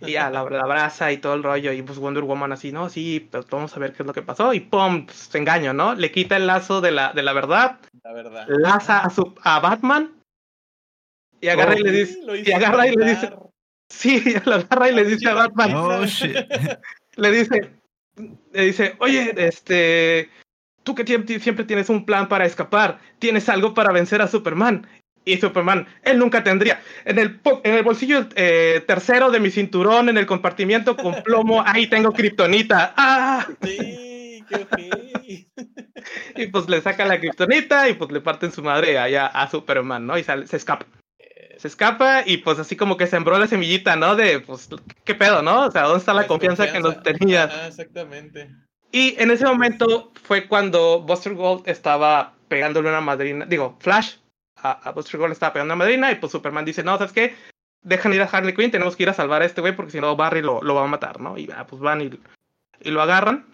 y 0.01 0.15
a 0.15 0.29
la, 0.29 0.43
la 0.43 0.65
brasa 0.65 1.11
y 1.11 1.17
todo 1.17 1.33
el 1.33 1.43
rollo, 1.43 1.71
y 1.71 1.81
pues 1.81 1.99
Wonder 1.99 2.23
Woman 2.23 2.51
así, 2.51 2.71
no, 2.71 2.89
sí, 2.89 3.27
pero 3.31 3.45
vamos 3.51 3.75
a 3.75 3.79
ver 3.79 3.93
qué 3.93 4.03
es 4.03 4.07
lo 4.07 4.13
que 4.13 4.21
pasó, 4.21 4.53
y 4.53 4.61
pum, 4.61 5.05
pues, 5.05 5.17
se 5.17 5.37
engaño, 5.37 5.73
¿no? 5.73 5.93
Le 5.93 6.11
quita 6.11 6.37
el 6.37 6.47
lazo 6.47 6.81
de 6.81 6.91
la, 6.91 7.13
de 7.13 7.23
la 7.23 7.33
verdad, 7.33 7.79
la 8.03 8.13
verdad. 8.13 8.45
laza 8.47 8.99
a, 8.99 9.09
su, 9.09 9.35
a 9.43 9.59
Batman, 9.59 10.11
y 11.41 11.47
agarra 11.47 11.73
oh, 11.73 11.79
y 11.79 11.81
le 11.81 11.91
dice, 11.91 12.19
y 12.45 12.51
agarra 12.51 12.87
y 12.87 12.95
le 12.95 13.05
dice, 13.05 13.33
sí, 13.89 14.23
lo 14.45 14.55
agarra 14.55 14.89
y 14.89 14.95
le 14.95 15.03
dice 15.03 15.27
a 15.27 15.33
Batman, 15.33 15.75
oh, 15.75 16.05
shit. 16.05 16.37
le 17.15 17.31
dice, 17.31 17.71
le 18.53 18.65
dice, 18.65 18.95
oye, 18.99 19.33
este, 19.35 20.29
tú 20.83 20.93
que 20.93 21.03
siempre 21.39 21.65
tienes 21.65 21.89
un 21.89 22.05
plan 22.05 22.29
para 22.29 22.45
escapar, 22.45 22.99
tienes 23.17 23.49
algo 23.49 23.73
para 23.73 23.91
vencer 23.91 24.21
a 24.21 24.27
Superman. 24.27 24.87
Y 25.23 25.37
Superman, 25.37 25.87
él 26.01 26.17
nunca 26.17 26.43
tendría. 26.43 26.81
En 27.05 27.19
el, 27.19 27.39
en 27.63 27.75
el 27.75 27.83
bolsillo 27.83 28.27
eh, 28.35 28.83
tercero 28.87 29.29
de 29.29 29.39
mi 29.39 29.51
cinturón, 29.51 30.09
en 30.09 30.17
el 30.17 30.25
compartimiento 30.25 30.97
con 30.97 31.21
plomo, 31.21 31.63
ahí 31.65 31.87
tengo 31.87 32.11
kriptonita. 32.11 32.93
¡Ah! 32.97 33.47
Sí, 33.61 34.43
qué 34.49 34.55
okay. 34.55 35.47
Y 36.35 36.47
pues 36.47 36.67
le 36.67 36.81
saca 36.81 37.05
la 37.05 37.19
kriptonita 37.19 37.87
y 37.87 37.93
pues 37.93 38.11
le 38.11 38.21
parten 38.21 38.51
su 38.51 38.63
madre 38.63 38.97
allá 38.97 39.27
a 39.27 39.47
Superman, 39.47 40.07
¿no? 40.07 40.17
Y 40.17 40.23
sale, 40.23 40.47
se 40.47 40.57
escapa 40.57 40.87
se 41.61 41.67
escapa 41.67 42.23
y 42.25 42.37
pues 42.37 42.57
así 42.57 42.75
como 42.75 42.97
que 42.97 43.05
sembró 43.05 43.37
la 43.37 43.45
semillita, 43.45 43.95
¿no? 43.95 44.15
De 44.15 44.39
pues, 44.39 44.67
¿qué 45.03 45.13
pedo, 45.13 45.43
no? 45.43 45.67
O 45.67 45.71
sea, 45.71 45.83
¿dónde 45.83 45.99
está 45.99 46.11
la, 46.11 46.21
la 46.21 46.27
confianza, 46.27 46.65
confianza, 46.65 46.89
que 46.89 46.95
nos 46.95 47.03
tenías? 47.19 47.51
Ah, 47.53 47.67
exactamente. 47.67 48.49
Y 48.91 49.15
en 49.21 49.29
ese 49.29 49.45
momento 49.45 50.11
fue 50.23 50.47
cuando 50.47 51.01
Buster 51.01 51.35
Gold 51.35 51.69
estaba 51.69 52.33
pegándole 52.47 52.89
una 52.89 52.99
madrina, 52.99 53.45
digo, 53.45 53.77
Flash 53.79 54.15
a, 54.55 54.71
a 54.71 54.91
Buster 54.91 55.19
Gold 55.19 55.33
estaba 55.33 55.53
pegando 55.53 55.75
una 55.75 55.83
madrina 55.83 56.11
y 56.11 56.15
pues 56.15 56.31
Superman 56.31 56.65
dice, 56.65 56.83
no, 56.83 56.97
¿sabes 56.97 57.13
qué? 57.13 57.35
Dejan 57.83 58.13
ir 58.13 58.23
a 58.23 58.25
Harley 58.25 58.55
Quinn, 58.55 58.71
tenemos 58.71 58.95
que 58.95 59.03
ir 59.03 59.09
a 59.09 59.13
salvar 59.13 59.43
a 59.43 59.45
este 59.45 59.61
güey 59.61 59.75
porque 59.75 59.91
si 59.91 60.01
no 60.01 60.15
Barry 60.15 60.41
lo, 60.41 60.63
lo 60.63 60.73
va 60.73 60.85
a 60.85 60.87
matar, 60.87 61.21
¿no? 61.21 61.37
Y 61.37 61.47
ah, 61.55 61.67
pues 61.67 61.79
van 61.79 62.01
y, 62.01 62.09
y, 62.79 62.89
lo 62.89 63.03
agarran 63.03 63.45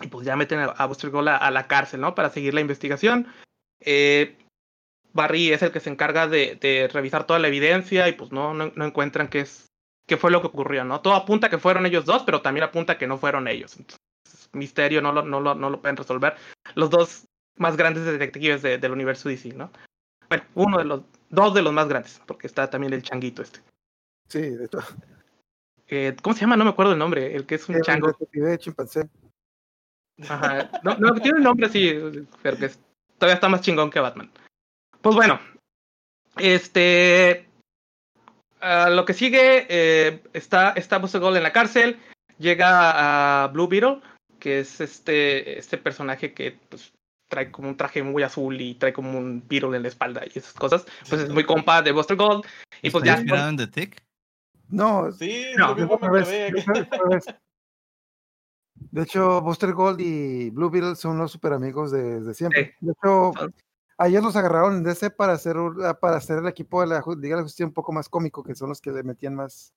y 0.00 0.06
pues 0.06 0.24
ya 0.24 0.34
meten 0.34 0.60
a, 0.60 0.64
a 0.64 0.86
Buster 0.86 1.10
Gold 1.10 1.28
a, 1.28 1.36
a, 1.36 1.50
la 1.50 1.66
cárcel, 1.66 2.00
¿no? 2.00 2.14
Para 2.14 2.30
seguir 2.30 2.54
la 2.54 2.62
investigación. 2.62 3.26
Eh, 3.80 4.34
Barry 5.18 5.52
es 5.52 5.62
el 5.62 5.72
que 5.72 5.80
se 5.80 5.90
encarga 5.90 6.28
de, 6.28 6.56
de 6.60 6.88
revisar 6.92 7.26
toda 7.26 7.40
la 7.40 7.48
evidencia 7.48 8.08
y 8.08 8.12
pues 8.12 8.30
no, 8.30 8.54
no, 8.54 8.72
no, 8.76 8.84
encuentran 8.84 9.26
qué 9.26 9.40
es 9.40 9.66
qué 10.06 10.16
fue 10.16 10.30
lo 10.30 10.40
que 10.40 10.46
ocurrió, 10.46 10.84
¿no? 10.84 11.00
Todo 11.00 11.14
apunta 11.14 11.50
que 11.50 11.58
fueron 11.58 11.84
ellos 11.84 12.04
dos, 12.04 12.22
pero 12.22 12.40
también 12.40 12.64
apunta 12.64 12.96
que 12.96 13.08
no 13.08 13.18
fueron 13.18 13.48
ellos. 13.48 13.76
Entonces, 13.76 14.00
misterio 14.52 15.02
no 15.02 15.12
lo, 15.12 15.22
no, 15.22 15.40
lo, 15.40 15.56
no 15.56 15.70
lo 15.70 15.80
pueden 15.80 15.96
resolver. 15.96 16.36
Los 16.76 16.88
dos 16.88 17.26
más 17.56 17.76
grandes 17.76 18.04
detectives 18.04 18.62
de, 18.62 18.78
del 18.78 18.92
universo 18.92 19.28
DC, 19.28 19.52
¿no? 19.54 19.70
Bueno, 20.28 20.44
uno 20.54 20.78
de 20.78 20.84
los, 20.84 21.02
dos 21.28 21.52
de 21.52 21.62
los 21.62 21.72
más 21.72 21.88
grandes, 21.88 22.22
porque 22.26 22.46
está 22.46 22.70
también 22.70 22.92
el 22.92 23.02
changuito 23.02 23.42
este. 23.42 23.60
Sí, 24.28 24.40
de 24.40 24.68
todo. 24.68 24.84
Eh, 25.88 26.14
¿Cómo 26.22 26.34
se 26.34 26.42
llama? 26.42 26.56
No 26.56 26.64
me 26.64 26.70
acuerdo 26.70 26.92
el 26.92 26.98
nombre, 26.98 27.34
el 27.34 27.44
que 27.44 27.56
es 27.56 27.68
un 27.68 27.76
el 27.76 27.82
chango. 27.82 28.16
Chimpancé. 28.58 29.08
Ajá. 30.28 30.70
No, 30.82 30.96
no, 30.98 31.14
tiene 31.14 31.38
un 31.38 31.44
nombre 31.44 31.68
sí, 31.68 31.92
pero 32.42 32.56
que 32.56 32.70
todavía 33.18 33.34
está 33.34 33.48
más 33.48 33.62
chingón 33.62 33.90
que 33.90 34.00
Batman. 34.00 34.30
Pues 35.02 35.16
bueno, 35.16 35.40
este. 36.36 37.48
lo 38.60 39.04
que 39.04 39.14
sigue, 39.14 39.66
eh, 39.68 40.22
está, 40.32 40.72
está 40.72 40.98
Buster 40.98 41.20
Gold 41.20 41.36
en 41.36 41.42
la 41.42 41.52
cárcel, 41.52 41.98
llega 42.38 43.44
a 43.44 43.48
Blue 43.48 43.68
Beetle, 43.68 44.00
que 44.38 44.60
es 44.60 44.80
este, 44.80 45.58
este 45.58 45.78
personaje 45.78 46.32
que 46.32 46.58
pues, 46.68 46.92
trae 47.28 47.50
como 47.50 47.68
un 47.68 47.76
traje 47.76 48.02
muy 48.02 48.22
azul 48.22 48.60
y 48.60 48.74
trae 48.74 48.92
como 48.92 49.18
un 49.18 49.44
Beetle 49.46 49.76
en 49.76 49.82
la 49.82 49.88
espalda 49.88 50.22
y 50.24 50.38
esas 50.38 50.54
cosas. 50.54 50.86
Pues 51.08 51.22
es 51.22 51.30
muy 51.30 51.44
compa 51.44 51.82
de 51.82 51.92
Buster 51.92 52.16
Gold. 52.16 52.44
Y 52.82 52.90
pues 52.90 53.04
ya. 53.04 53.14
inspirado 53.14 53.50
en 53.50 53.56
The 53.56 53.66
Tick? 53.66 54.02
No, 54.68 55.12
Sí, 55.12 55.46
No, 55.56 55.74
revés. 55.74 56.28
De 58.90 59.02
hecho, 59.02 59.40
Buster 59.40 59.72
Gold 59.72 60.00
y 60.00 60.50
Blue 60.50 60.70
Beetle 60.70 60.94
son 60.94 61.18
los 61.18 61.32
super 61.32 61.52
amigos 61.52 61.90
de, 61.90 62.20
de 62.20 62.32
siempre. 62.32 62.76
De 62.80 62.92
hecho, 62.92 63.32
Son- 63.98 64.06
ayer 64.06 64.22
los 64.22 64.36
agarraron 64.36 64.76
en 64.76 64.82
DC 64.84 65.10
para 65.10 65.32
hacer, 65.34 65.56
ah, 65.84 65.94
para 65.98 66.16
hacer 66.16 66.38
el 66.38 66.46
equipo 66.46 66.80
de 66.80 66.86
la 66.86 67.02
Liga 67.18 67.36
de 67.36 67.42
Justicia 67.42 67.66
un 67.66 67.72
poco 67.72 67.92
más 67.92 68.08
cómico, 68.08 68.42
que 68.42 68.54
son 68.54 68.68
los 68.68 68.80
que 68.80 68.90
le 68.90 69.02
metían 69.02 69.34
más, 69.34 69.72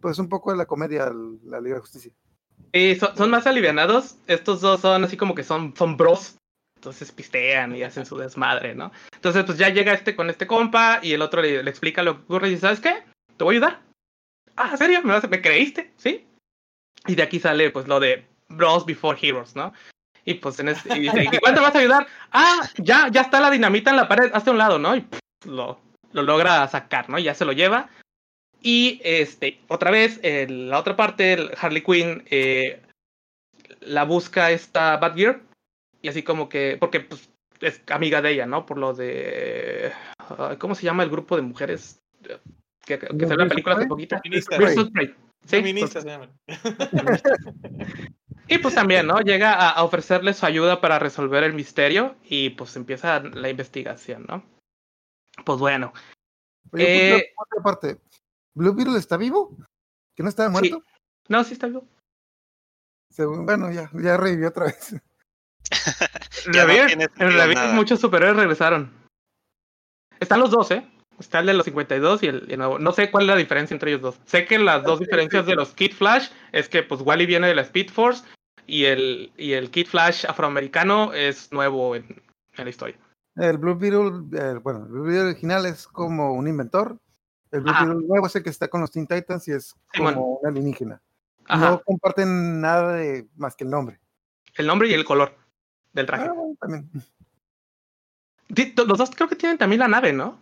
pues 0.00 0.18
un 0.18 0.28
poco 0.28 0.50
de 0.50 0.56
la 0.56 0.66
comedia 0.66 1.04
a 1.04 1.12
la 1.44 1.60
Liga 1.60 1.76
de 1.76 1.80
Justicia. 1.80 2.12
Y 2.72 2.94
son, 2.96 3.30
más 3.30 3.46
alivianados. 3.46 4.16
Estos 4.26 4.60
dos 4.60 4.80
son 4.80 5.04
así 5.04 5.16
como 5.16 5.34
que 5.34 5.42
son, 5.44 5.74
son 5.76 5.96
bros. 5.96 6.36
Entonces 6.76 7.12
pistean 7.12 7.76
y 7.76 7.82
hacen 7.84 8.06
su 8.06 8.16
desmadre, 8.16 8.74
¿no? 8.74 8.90
Entonces, 9.14 9.44
pues 9.44 9.56
ya 9.58 9.68
llega 9.68 9.92
este 9.92 10.16
con 10.16 10.30
este 10.30 10.46
compa 10.48 10.98
y 11.02 11.12
el 11.12 11.22
otro 11.22 11.40
le, 11.40 11.62
le 11.62 11.70
explica 11.70 12.02
lo 12.02 12.16
que 12.16 12.22
ocurre 12.24 12.48
y 12.48 12.50
dice, 12.52 12.62
¿sabes 12.62 12.80
qué? 12.80 13.04
Te 13.36 13.44
voy 13.44 13.54
a 13.54 13.58
ayudar. 13.58 13.82
Ah, 14.56 14.70
¿en 14.72 14.78
serio? 14.78 15.00
¿Me, 15.04 15.12
vas 15.12 15.22
a- 15.22 15.28
¿Me 15.28 15.40
creíste? 15.40 15.92
¿Sí? 15.96 16.26
Y 17.06 17.14
de 17.14 17.22
aquí 17.22 17.38
sale 17.38 17.70
pues 17.70 17.86
lo 17.86 18.00
de 18.00 18.26
Bros 18.48 18.84
Before 18.84 19.18
Heroes, 19.20 19.54
¿no? 19.54 19.72
Y 20.24 20.34
pues 20.34 20.58
en 20.60 20.68
este, 20.68 20.96
y 20.96 21.00
dice, 21.00 21.24
¿y 21.24 21.38
cuánto 21.38 21.62
vas 21.62 21.74
a 21.74 21.78
ayudar? 21.78 22.06
Ah, 22.30 22.68
ya, 22.76 23.08
ya 23.10 23.22
está 23.22 23.40
la 23.40 23.50
dinamita 23.50 23.90
en 23.90 23.96
la 23.96 24.08
pared, 24.08 24.30
hazte 24.32 24.50
a 24.50 24.52
un 24.52 24.58
lado, 24.58 24.78
¿no? 24.78 24.94
Y 24.94 25.00
pff, 25.00 25.20
lo, 25.46 25.80
lo 26.12 26.22
logra 26.22 26.66
sacar, 26.68 27.08
¿no? 27.10 27.18
Y 27.18 27.24
ya 27.24 27.34
se 27.34 27.44
lo 27.44 27.52
lleva. 27.52 27.88
Y 28.62 29.00
este, 29.02 29.60
otra 29.68 29.90
vez, 29.90 30.20
en 30.22 30.70
la 30.70 30.78
otra 30.78 30.96
parte, 30.96 31.50
Harley 31.60 31.82
Quinn 31.82 32.22
eh, 32.30 32.80
la 33.80 34.04
busca 34.04 34.52
esta 34.52 34.96
Batgear. 34.98 35.40
Y 36.00 36.08
así 36.08 36.22
como 36.22 36.48
que, 36.48 36.76
porque 36.78 37.00
pues, 37.00 37.28
es 37.60 37.82
amiga 37.88 38.22
de 38.22 38.30
ella, 38.30 38.46
¿no? 38.46 38.64
Por 38.66 38.78
lo 38.78 38.94
de. 38.94 39.92
¿Cómo 40.58 40.74
se 40.76 40.84
llama 40.84 41.02
el 41.02 41.10
grupo 41.10 41.34
de 41.34 41.42
mujeres? 41.42 42.00
Que, 42.84 42.98
que, 42.98 42.98
que 42.98 43.06
¿Los 43.12 43.28
salió 43.28 43.36
la 43.36 43.44
Birds 43.44 43.50
película 43.50 43.74
hace 43.74 43.80
Prey? 43.80 43.88
poquito. 43.88 44.16
Feministas. 44.22 44.74
Sí, 45.44 45.56
Feministas 45.56 46.04
pues, 46.04 46.04
se 46.04 46.10
llaman. 46.10 46.30
y 48.54 48.58
pues 48.58 48.74
también, 48.74 49.06
¿no? 49.06 49.20
Llega 49.20 49.52
a, 49.54 49.70
a 49.70 49.82
ofrecerle 49.84 50.34
su 50.34 50.46
ayuda 50.46 50.80
para 50.80 50.98
resolver 50.98 51.42
el 51.44 51.54
misterio 51.54 52.16
y 52.24 52.50
pues 52.50 52.76
empieza 52.76 53.20
la 53.20 53.48
investigación, 53.48 54.24
¿no? 54.28 54.44
Pues 55.44 55.58
bueno, 55.58 55.92
Oye, 56.72 57.10
Eh, 57.10 57.14
otra- 57.14 57.58
otra 57.58 57.62
parte, 57.62 58.00
¿Blue 58.54 58.74
Beetle 58.74 58.98
está 58.98 59.16
vivo? 59.16 59.56
¿Que 60.16 60.22
no 60.22 60.28
estaba 60.28 60.48
Sí. 60.48 60.52
muerto? 60.70 60.84
no, 61.28 61.44
sí 61.44 61.52
está 61.54 61.66
vivo. 61.66 61.86
Según- 63.10 63.44
bueno, 63.46 63.70
ya, 63.72 63.90
ya 63.94 64.16
revivió 64.16 64.48
otra 64.48 64.66
vez. 64.66 64.94
En 66.46 66.52
Ya 66.52 66.62
no 66.66 66.72
Revivir- 66.72 66.86
tiene 66.86 67.04
en 67.18 67.54
nada. 67.54 67.72
muchos 67.74 68.00
superhéroes 68.00 68.36
regresaron. 68.36 68.90
Están 70.20 70.40
los 70.40 70.50
dos, 70.50 70.70
¿eh? 70.70 70.86
Está 71.18 71.40
el 71.40 71.46
de 71.46 71.54
los 71.54 71.64
52 71.64 72.22
y 72.22 72.26
el, 72.26 72.46
y 72.48 72.52
el 72.54 72.58
nuevo. 72.58 72.78
No 72.78 72.92
sé 72.92 73.10
cuál 73.10 73.24
es 73.24 73.28
la 73.28 73.36
diferencia 73.36 73.74
entre 73.74 73.90
ellos 73.92 74.02
dos. 74.02 74.20
Sé 74.24 74.44
que 74.46 74.58
las 74.58 74.82
dos 74.82 74.98
diferencias 74.98 75.46
de 75.46 75.54
los 75.54 75.72
Kid 75.74 75.92
Flash 75.94 76.30
es 76.52 76.68
que 76.68 76.82
pues 76.82 77.00
Wally 77.02 77.26
viene 77.26 77.46
de 77.48 77.54
la 77.54 77.62
Speed 77.62 77.90
Force 77.90 78.24
y 78.66 78.84
el, 78.84 79.32
y 79.36 79.52
el 79.52 79.70
Kid 79.70 79.86
Flash 79.86 80.24
afroamericano 80.26 81.12
es 81.12 81.50
nuevo 81.52 81.96
en, 81.96 82.22
en 82.54 82.64
la 82.64 82.70
historia. 82.70 82.98
El 83.36 83.58
Blue 83.58 83.76
Beetle, 83.76 84.38
eh, 84.38 84.58
bueno, 84.62 84.84
el 84.84 84.92
Blue 84.92 85.04
Beetle 85.04 85.30
original 85.30 85.66
es 85.66 85.86
como 85.86 86.34
un 86.34 86.48
inventor. 86.48 86.98
El 87.50 87.60
Blue 87.62 87.70
Ajá. 87.70 87.84
Beetle 87.84 88.06
nuevo 88.06 88.26
es 88.26 88.36
el 88.36 88.42
que 88.42 88.50
está 88.50 88.68
con 88.68 88.80
los 88.80 88.90
Teen 88.90 89.06
Titans 89.06 89.48
y 89.48 89.52
es 89.52 89.74
como 89.96 90.36
un 90.36 90.46
alienígena. 90.46 91.00
Ajá. 91.46 91.70
No 91.70 91.82
comparten 91.82 92.60
nada 92.60 92.94
de 92.94 93.26
más 93.36 93.56
que 93.56 93.64
el 93.64 93.70
nombre. 93.70 94.00
El 94.54 94.66
nombre 94.66 94.88
y 94.88 94.94
el 94.94 95.04
color 95.04 95.34
del 95.92 96.06
traje. 96.06 96.26
Ah, 96.28 96.32
bueno, 96.32 96.56
también. 96.60 96.90
Los 98.86 98.98
dos 98.98 99.10
creo 99.14 99.28
que 99.28 99.36
tienen 99.36 99.58
también 99.58 99.80
la 99.80 99.88
nave, 99.88 100.12
¿no? 100.12 100.38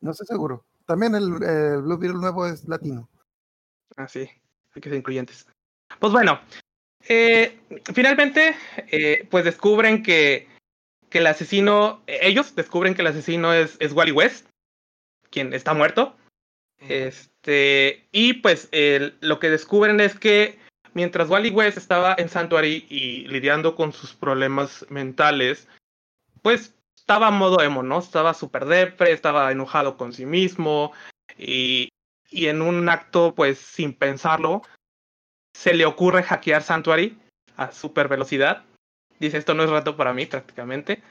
No 0.00 0.12
estoy 0.12 0.26
seguro. 0.26 0.64
También 0.86 1.14
el, 1.14 1.42
el 1.42 1.82
Blue 1.82 1.98
Beetle 1.98 2.20
nuevo 2.20 2.46
es 2.46 2.66
latino. 2.68 3.08
Ah, 3.96 4.08
sí, 4.08 4.20
hay 4.74 4.80
que 4.80 4.88
ser 4.88 4.98
incluyentes. 4.98 5.46
Pues 5.98 6.12
bueno, 6.12 6.40
eh, 7.08 7.58
finalmente, 7.94 8.54
eh, 8.90 9.26
pues 9.30 9.44
descubren 9.44 10.02
que, 10.02 10.48
que 11.10 11.18
el 11.18 11.26
asesino, 11.26 12.02
eh, 12.06 12.20
ellos 12.22 12.54
descubren 12.54 12.94
que 12.94 13.02
el 13.02 13.08
asesino 13.08 13.52
es, 13.52 13.76
es 13.80 13.92
Wally 13.92 14.12
West, 14.12 14.46
quien 15.30 15.52
está 15.52 15.74
muerto. 15.74 16.16
Este, 16.78 18.08
y 18.12 18.34
pues 18.34 18.68
el- 18.72 19.16
lo 19.20 19.38
que 19.38 19.50
descubren 19.50 20.00
es 20.00 20.18
que 20.18 20.58
mientras 20.94 21.28
Wally 21.28 21.50
West 21.50 21.78
estaba 21.78 22.14
en 22.18 22.28
Sanctuary 22.28 22.86
y 22.88 23.26
lidiando 23.28 23.76
con 23.76 23.92
sus 23.92 24.14
problemas 24.14 24.84
mentales, 24.88 25.68
pues 26.42 26.74
estaba 26.96 27.28
a 27.28 27.30
modo 27.30 27.62
emo, 27.62 27.82
¿no? 27.82 27.98
Estaba 27.98 28.34
súper 28.34 28.64
depre, 28.64 29.12
estaba 29.12 29.50
enojado 29.52 29.96
con 29.96 30.12
sí 30.12 30.26
mismo 30.26 30.92
y, 31.38 31.88
y 32.30 32.46
en 32.46 32.62
un 32.62 32.88
acto, 32.88 33.34
pues 33.34 33.58
sin 33.58 33.92
pensarlo, 33.94 34.62
se 35.62 35.74
le 35.74 35.86
ocurre 35.86 36.24
hackear 36.24 36.60
Sanctuary 36.60 37.16
a 37.56 37.70
super 37.70 38.08
velocidad. 38.08 38.64
Dice, 39.20 39.38
esto 39.38 39.54
no 39.54 39.62
es 39.62 39.70
rato 39.70 39.96
para 39.96 40.12
mí 40.12 40.26
prácticamente. 40.26 41.04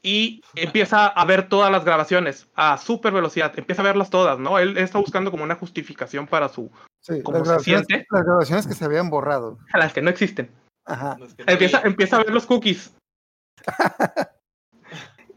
Y 0.00 0.40
empieza 0.54 1.08
a 1.08 1.24
ver 1.26 1.50
todas 1.50 1.70
las 1.70 1.84
grabaciones 1.84 2.48
a 2.54 2.78
super 2.78 3.12
velocidad. 3.12 3.52
Empieza 3.58 3.82
a 3.82 3.84
verlas 3.84 4.08
todas, 4.08 4.38
¿no? 4.38 4.58
Él 4.58 4.78
está 4.78 4.96
buscando 4.98 5.30
como 5.30 5.44
una 5.44 5.56
justificación 5.56 6.26
para 6.26 6.48
su... 6.48 6.70
Sí, 7.02 7.22
¿Cómo 7.22 7.36
las 7.36 7.46
se 7.46 7.50
grabaciones, 7.50 7.86
siente? 7.86 8.06
las 8.10 8.24
grabaciones 8.24 8.66
que 8.66 8.72
se 8.72 8.84
habían 8.86 9.10
borrado. 9.10 9.58
a 9.74 9.78
las 9.78 9.92
que 9.92 10.00
no 10.00 10.08
existen. 10.08 10.50
Ajá. 10.86 11.18
Los 11.18 11.34
que 11.34 11.44
no 11.44 11.52
Empieza, 11.52 11.82
empieza 11.82 12.16
a 12.16 12.24
ver 12.24 12.32
los 12.32 12.46
cookies. 12.46 12.94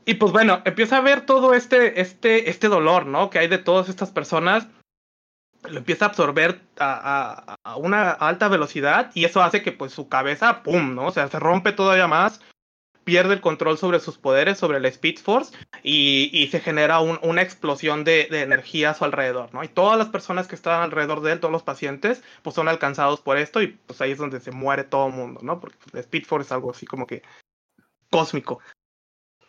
Y 0.03 0.15
pues 0.15 0.31
bueno, 0.31 0.61
empieza 0.65 0.97
a 0.97 1.01
ver 1.01 1.27
todo 1.27 1.53
este, 1.53 2.01
este, 2.01 2.49
este 2.49 2.69
dolor, 2.69 3.05
¿no? 3.05 3.29
Que 3.29 3.37
hay 3.37 3.47
de 3.47 3.59
todas 3.59 3.87
estas 3.87 4.09
personas. 4.09 4.67
Lo 5.69 5.77
empieza 5.77 6.05
a 6.05 6.07
absorber 6.09 6.61
a, 6.79 7.53
a- 7.53 7.55
a 7.63 7.75
una 7.77 8.11
alta 8.11 8.47
velocidad 8.47 9.11
y 9.13 9.25
eso 9.25 9.41
hace 9.43 9.61
que 9.61 9.71
pues 9.71 9.91
su 9.93 10.09
cabeza, 10.09 10.63
¡pum!, 10.63 10.95
¿no? 10.95 11.07
O 11.07 11.11
sea, 11.11 11.27
se 11.27 11.39
rompe 11.39 11.71
todavía 11.71 12.07
más, 12.07 12.41
pierde 13.03 13.33
el 13.35 13.41
control 13.41 13.77
sobre 13.77 13.99
sus 13.99 14.17
poderes, 14.17 14.57
sobre 14.57 14.77
el 14.79 14.85
Speed 14.85 15.19
Force 15.19 15.55
y, 15.83 16.29
y 16.33 16.47
se 16.47 16.59
genera 16.61 16.99
un- 16.99 17.19
una 17.21 17.41
explosión 17.43 18.03
de, 18.03 18.27
de 18.31 18.41
energía 18.41 18.91
a 18.91 18.93
su 18.95 19.05
alrededor, 19.05 19.53
¿no? 19.53 19.63
Y 19.63 19.67
todas 19.67 19.97
las 19.99 20.09
personas 20.09 20.47
que 20.47 20.55
están 20.55 20.81
alrededor 20.81 21.21
de 21.21 21.33
él, 21.33 21.39
todos 21.39 21.51
los 21.51 21.63
pacientes, 21.63 22.23
pues 22.41 22.55
son 22.55 22.67
alcanzados 22.67 23.21
por 23.21 23.37
esto 23.37 23.61
y 23.61 23.67
pues 23.67 24.01
ahí 24.01 24.11
es 24.11 24.17
donde 24.17 24.39
se 24.39 24.51
muere 24.51 24.83
todo 24.83 25.07
el 25.07 25.13
mundo, 25.13 25.41
¿no? 25.43 25.59
Porque 25.59 25.77
el 25.93 25.99
Speed 25.99 26.25
Force 26.25 26.47
es 26.47 26.51
algo 26.51 26.71
así 26.71 26.85
como 26.87 27.05
que 27.05 27.21
cósmico. 28.09 28.59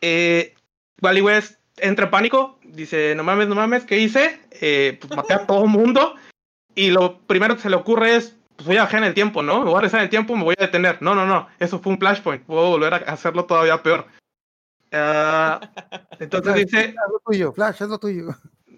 Eh, 0.00 0.54
Wally 1.00 1.20
West 1.22 1.58
entra 1.76 2.06
en 2.06 2.10
pánico, 2.10 2.58
dice, 2.64 3.14
no 3.14 3.24
mames, 3.24 3.48
no 3.48 3.54
mames, 3.54 3.84
¿qué 3.84 3.98
hice? 3.98 4.40
Eh, 4.50 4.98
pues 5.00 5.14
maté 5.16 5.34
a 5.34 5.46
todo 5.46 5.64
el 5.64 5.70
mundo 5.70 6.14
y 6.74 6.90
lo 6.90 7.18
primero 7.20 7.54
que 7.56 7.62
se 7.62 7.70
le 7.70 7.76
ocurre 7.76 8.16
es, 8.16 8.36
pues 8.56 8.66
voy 8.66 8.76
a 8.76 8.82
bajar 8.84 9.00
en 9.00 9.08
el 9.08 9.14
tiempo, 9.14 9.42
¿no? 9.42 9.58
Me 9.60 9.64
voy 9.66 9.74
a 9.74 9.80
regresar 9.80 10.00
en 10.00 10.04
el 10.04 10.10
tiempo, 10.10 10.36
me 10.36 10.44
voy 10.44 10.54
a 10.58 10.62
detener. 10.62 11.00
No, 11.02 11.14
no, 11.14 11.26
no, 11.26 11.48
eso 11.58 11.80
fue 11.80 11.92
un 11.92 11.98
flashpoint, 11.98 12.44
puedo 12.44 12.70
volver 12.70 12.94
a 12.94 12.96
hacerlo 12.98 13.44
todavía 13.46 13.82
peor. 13.82 14.06
Ah, 14.92 15.60
entonces 16.20 16.52
Flash, 16.52 16.64
dice, 16.64 16.84
es 16.84 16.94
lo 17.10 17.20
tuyo, 17.24 17.52
Flash, 17.52 17.82
es 17.82 17.88
lo 17.88 17.98
tuyo. 17.98 18.28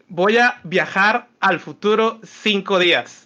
voy 0.09 0.39
a 0.39 0.61
viajar 0.65 1.29
al 1.41 1.59
futuro 1.61 2.21
cinco 2.23 2.79
días. 2.79 3.25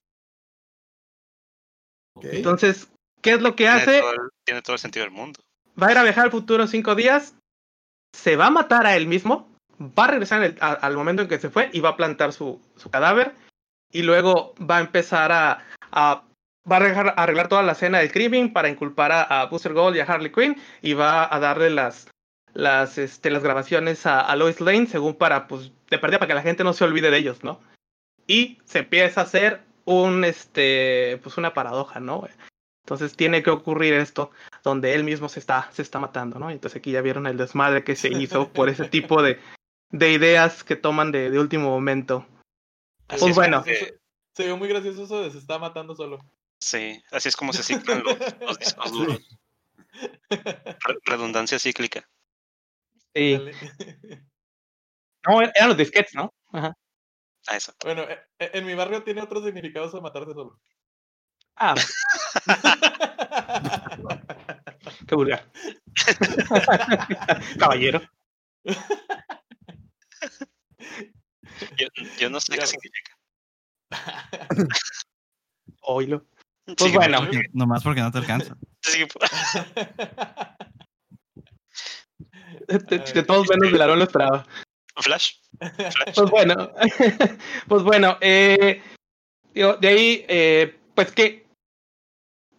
Entonces, 2.23 2.89
¿qué 3.23 3.33
es 3.33 3.43
lo 3.43 3.51
que 3.55 3.65
Tiene 3.65 3.81
hace? 3.81 4.01
todo, 4.01 4.13
el, 4.13 4.19
tiene 4.45 4.63
todo 4.63 4.75
el 4.75 4.81
sentido 4.81 5.05
del 5.05 5.13
mundo. 5.15 5.41
va 5.81 5.89
a 5.89 5.93
ir 5.93 5.99
a 5.99 6.03
viajar 6.03 6.25
al 6.25 6.31
futuro 6.31 6.67
cinco 6.67 6.95
días, 6.95 7.35
se 8.13 8.37
va 8.37 8.47
a 8.47 8.51
matar 8.51 8.87
a 8.87 8.97
él 8.97 9.07
mismo, 9.07 9.49
va 9.81 10.05
a 10.05 10.09
regresar 10.09 10.55
al 10.61 10.97
momento 10.97 11.23
en 11.23 11.29
que 11.29 11.39
se 11.39 11.51
fue 11.51 11.71
y 11.73 11.81
va 11.81 11.91
a 11.91 11.97
plantar 11.97 12.33
su, 12.33 12.61
su 12.77 12.91
cadáver 12.91 13.33
y 13.93 14.03
luego 14.03 14.55
va 14.59 14.79
a 14.79 14.81
empezar 14.81 15.33
a, 15.33 15.65
a- 15.93 16.23
va 16.71 16.77
a 16.77 16.81
arreglar, 16.81 17.15
arreglar 17.17 17.49
toda 17.49 17.63
la 17.63 17.73
escena 17.73 17.99
del 17.99 18.13
crimen 18.13 18.53
para 18.53 18.69
inculpar 18.69 19.13
a, 19.13 19.23
a 19.23 19.47
Booster 19.47 19.73
Gold 19.73 19.97
y 19.97 20.01
a 20.01 20.05
Harley 20.05 20.33
Quinn 20.33 20.57
y 20.83 20.93
va 20.95 21.33
a 21.35 21.39
darle 21.41 21.71
las 21.71 22.09
las 22.55 22.99
este, 22.99 23.31
las 23.31 23.43
grabaciones 23.43 24.05
a, 24.07 24.21
a 24.21 24.35
Lois 24.37 24.61
Lane 24.61 24.87
según 24.87 25.15
para 25.15 25.47
pues 25.47 25.71
de 25.91 25.99
para 25.99 26.27
que 26.27 26.35
la 26.35 26.43
gente 26.43 26.65
no 26.65 26.73
se 26.73 26.85
olvide 26.85 27.11
de 27.11 27.19
ellos, 27.19 27.45
¿no? 27.45 27.61
Y 28.27 28.59
se 28.65 28.81
empieza 28.81 29.21
a 29.21 29.25
hacer 29.25 29.61
un 29.85 30.25
este 30.25 31.19
pues 31.23 31.39
una 31.39 31.55
paradoja, 31.55 32.01
¿no? 32.01 32.27
Entonces 32.85 33.17
tiene 33.17 33.43
que 33.43 33.51
ocurrir 33.51 33.95
esto 33.95 34.31
donde 34.65 34.95
él 34.95 35.05
mismo 35.05 35.29
se 35.29 35.41
está, 35.41 35.69
se 35.73 35.83
está 35.83 35.99
matando, 35.99 36.39
¿no? 36.39 36.51
Entonces 36.51 36.79
aquí 36.79 36.91
ya 36.91 37.01
vieron 37.03 37.27
el 37.27 37.37
desmadre 37.37 37.85
que 37.85 37.97
se 37.97 38.09
hizo 38.09 38.49
por 38.49 38.69
ese 38.71 38.85
tipo 38.89 39.23
de, 39.23 39.39
de 39.91 40.13
ideas 40.13 40.65
que 40.65 40.77
toman 40.77 41.13
de, 41.13 41.31
de 41.31 41.39
último 41.39 41.71
momento. 41.71 42.27
Así 43.09 43.21
Pues 43.21 43.31
es 43.31 43.37
bueno. 43.37 43.65
se- 43.65 43.99
Se 44.35 44.45
vio 44.45 44.57
muy 44.57 44.69
gracioso 44.69 45.05
eso 45.05 45.23
de 45.23 45.31
se 45.31 45.39
está 45.39 45.59
matando 45.59 45.95
solo. 45.97 46.19
sí, 46.61 47.03
así 47.11 47.29
es 47.29 47.37
como 47.37 47.53
se 47.53 47.63
ciclan 47.63 48.03
los, 48.05 48.17
los 48.41 48.59
discos 48.59 48.93
duros. 48.93 49.39
redundancia 51.07 51.59
cíclica. 51.59 52.09
Sí. 53.15 53.41
No, 55.27 55.43
eran 55.43 55.69
los 55.69 55.77
disquetes, 55.77 56.15
¿no? 56.15 56.33
Ajá. 56.53 56.73
Ah, 57.49 57.57
eso. 57.57 57.73
Bueno, 57.83 58.03
e, 58.03 58.19
e, 58.39 58.51
en 58.55 58.65
mi 58.65 58.75
barrio 58.75 59.03
tiene 59.03 59.21
otros 59.21 59.45
significados 59.45 59.93
a 59.95 60.01
matarse 60.01 60.33
solo. 60.33 60.59
Ah. 61.57 61.75
Qué 65.07 65.15
vulgar. 65.15 65.51
Caballero. 67.59 68.01
Yo, 72.19 72.31
no 72.31 72.41
sé 72.41 72.57
qué 72.57 72.67
significa. 72.67 73.19
Oílo. 75.83 76.27
Pues 76.77 76.93
bueno. 76.93 77.29
Nomás 77.53 77.83
porque 77.83 78.01
no 78.01 78.13
te 78.13 78.19
alcanza. 78.19 78.57
de, 82.69 83.23
todos 83.23 83.49
menos 83.49 83.73
de 83.73 83.79
lo 83.79 84.03
esperaba. 84.03 84.47
Flash. 84.97 85.37
Pues 86.15 86.31
bueno. 86.31 86.73
pues 87.69 87.83
bueno. 87.83 88.19
Eh, 88.21 88.83
de 89.55 89.89
ahí, 89.89 90.25
eh, 90.29 90.77
pues 90.95 91.13
que 91.13 91.47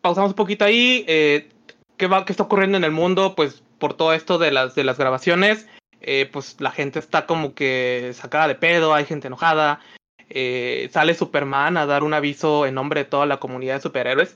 pausamos 0.02 0.32
un 0.32 0.36
poquito 0.36 0.66
ahí. 0.66 1.06
Eh, 1.08 1.50
¿qué, 1.98 2.08
va, 2.08 2.26
¿Qué 2.26 2.34
está 2.34 2.44
ocurriendo 2.44 2.78
en 2.78 2.84
el 2.84 2.92
mundo? 2.92 3.36
Pues 3.36 3.64
por 3.78 3.94
todo 3.94 4.14
esto 4.14 4.38
de 4.38 4.52
las, 4.52 4.76
de 4.76 4.84
las 4.84 4.98
grabaciones. 4.98 5.68
Eh, 6.02 6.30
pues 6.32 6.58
la 6.60 6.72
gente 6.72 7.00
está 7.00 7.26
como 7.26 7.54
que 7.54 8.12
sacada 8.14 8.48
de 8.48 8.56
pedo, 8.56 8.94
hay 8.94 9.06
gente 9.06 9.28
enojada. 9.28 9.82
Eh, 10.30 10.90
sale 10.92 11.14
Superman 11.14 11.78
a 11.78 11.86
dar 11.86 12.04
un 12.04 12.14
aviso 12.14 12.66
en 12.66 12.76
nombre 12.76 13.04
de 13.04 13.10
toda 13.10 13.26
la 13.26 13.38
comunidad 13.38 13.76
de 13.76 13.82
superhéroes. 13.82 14.36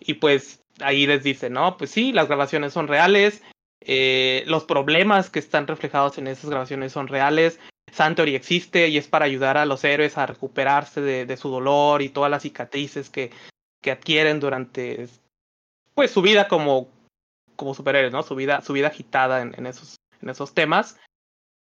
Y 0.00 0.14
pues 0.14 0.62
ahí 0.80 1.06
les 1.06 1.22
dice, 1.22 1.50
no, 1.50 1.76
pues 1.76 1.90
sí, 1.90 2.12
las 2.12 2.28
grabaciones 2.28 2.72
son 2.72 2.88
reales. 2.88 3.42
Eh, 3.80 4.44
los 4.46 4.64
problemas 4.64 5.30
que 5.30 5.38
están 5.38 5.66
reflejados 5.66 6.18
en 6.18 6.26
esas 6.26 6.50
grabaciones 6.50 6.92
son 6.92 7.08
reales. 7.08 7.58
Santori 7.92 8.34
existe 8.34 8.88
y 8.88 8.98
es 8.98 9.06
para 9.06 9.26
ayudar 9.26 9.56
a 9.56 9.66
los 9.66 9.84
héroes 9.84 10.18
a 10.18 10.26
recuperarse 10.26 11.00
de, 11.00 11.26
de 11.26 11.36
su 11.36 11.48
dolor 11.48 12.02
y 12.02 12.08
todas 12.08 12.30
las 12.30 12.42
cicatrices 12.42 13.08
que, 13.08 13.30
que 13.80 13.92
adquieren 13.92 14.40
durante 14.40 15.06
pues 15.94 16.10
su 16.10 16.22
vida 16.22 16.48
como, 16.48 16.88
como 17.54 17.74
superhéroes, 17.74 18.12
¿no? 18.12 18.22
Su 18.22 18.34
vida, 18.34 18.62
su 18.62 18.72
vida 18.72 18.88
agitada 18.88 19.42
en, 19.42 19.54
en 19.56 19.66
esos, 19.66 19.96
en 20.24 20.30
esos 20.30 20.54
temas. 20.54 20.98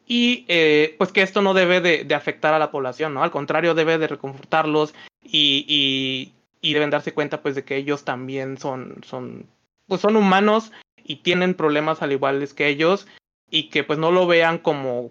Y 0.07 0.45
eh, 0.49 0.95
pues 0.99 1.13
que 1.13 1.23
esto 1.23 1.43
no 1.43 1.55
debe 1.55 1.81
de, 1.81 2.15
afectar 2.15 2.55
a 2.55 2.59
la 2.59 2.71
población, 2.71 3.15
¿no? 3.15 3.23
Al 3.23 3.31
contrario, 3.31 3.75
debe 3.75 3.99
de 3.99 4.07
reconfortarlos 4.07 4.95
y, 5.23 5.65
y, 5.69 6.33
y, 6.61 6.75
deben 6.75 6.91
darse 6.91 7.15
cuenta 7.15 7.43
pues 7.43 7.55
de 7.55 7.65
que 7.65 7.77
ellos 7.77 8.05
también 8.05 8.59
son, 8.59 8.97
son, 9.05 9.47
pues 9.87 10.03
son 10.03 10.17
humanos 10.17 10.73
y 11.03 11.17
tienen 11.17 11.55
problemas 11.55 12.03
al 12.03 12.13
igual 12.13 12.47
que 12.55 12.69
ellos 12.69 13.07
y 13.51 13.71
que 13.71 13.83
pues 13.83 13.99
no 13.99 14.11
lo 14.11 14.27
vean 14.27 14.59
como, 14.59 15.11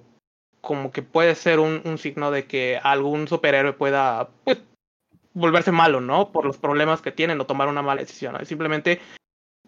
como 0.62 0.92
que 0.92 1.02
puede 1.02 1.34
ser 1.36 1.60
un, 1.60 1.98
signo 1.98 2.30
de 2.30 2.46
que 2.46 2.80
algún 2.82 3.28
superhéroe 3.28 3.74
pueda 3.74 4.30
pues, 4.44 4.60
volverse 5.34 5.72
malo, 5.72 6.02
¿no? 6.02 6.32
Por 6.32 6.46
los 6.46 6.58
problemas 6.58 7.02
que 7.02 7.12
tienen 7.12 7.40
o 7.42 7.46
tomar 7.46 7.68
una 7.68 7.82
mala 7.82 8.02
decisión. 8.02 8.38
Simplemente. 8.46 9.02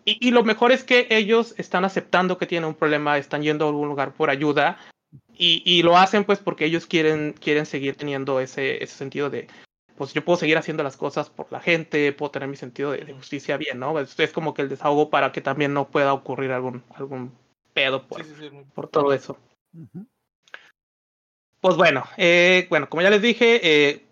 Y, 0.06 0.26
y, 0.26 0.32
lo 0.32 0.44
mejor 0.44 0.72
es 0.72 0.84
que 0.84 1.08
ellos 1.10 1.56
están 1.58 1.84
aceptando 1.84 2.38
que 2.38 2.46
tienen 2.46 2.70
un 2.70 2.76
problema, 2.76 3.18
están 3.18 3.42
yendo 3.42 3.66
a 3.66 3.70
algún 3.70 3.88
lugar 3.88 4.14
por 4.14 4.30
ayuda. 4.30 4.78
Y, 5.34 5.64
y 5.66 5.82
lo 5.82 5.98
hacen 5.98 6.24
pues 6.24 6.40
porque 6.40 6.66
ellos 6.66 6.86
quieren, 6.86 7.34
quieren 7.34 7.66
seguir 7.66 7.96
teniendo 7.96 8.40
ese, 8.40 8.84
ese 8.84 8.96
sentido 8.96 9.30
de, 9.30 9.48
pues 9.98 10.14
yo 10.14 10.24
puedo 10.24 10.38
seguir 10.38 10.58
haciendo 10.58 10.84
las 10.84 10.98
cosas 10.98 11.30
por 11.30 11.52
la 11.52 11.60
gente, 11.60 12.12
puedo 12.14 12.32
tener 12.32 12.48
mi 12.48 12.58
sentido 12.58 12.92
de, 12.92 13.00
de 13.00 13.14
justicia 13.14 13.58
bien, 13.58 13.80
¿no? 13.80 14.00
Es, 14.00 14.20
es, 14.20 14.32
como 14.32 14.54
que 14.54 14.62
el 14.62 14.70
desahogo 14.70 15.10
para 15.10 15.32
que 15.32 15.42
también 15.42 15.74
no 15.74 15.88
pueda 15.90 16.14
ocurrir 16.14 16.52
algún, 16.52 16.84
algún 16.94 17.32
pedo 17.74 18.08
por, 18.08 18.24
sí, 18.24 18.34
sí, 18.38 18.50
sí, 18.50 18.58
por 18.74 18.88
todo 18.88 19.14
eso. 19.14 19.38
Uh 19.74 19.86
-huh. 19.94 20.06
Pues 21.62 21.78
bueno, 21.78 22.04
eh, 22.18 22.68
bueno, 22.70 22.88
como 22.90 23.02
ya 23.02 23.10
les 23.10 23.22
dije, 23.22 23.60
eh, 23.64 24.05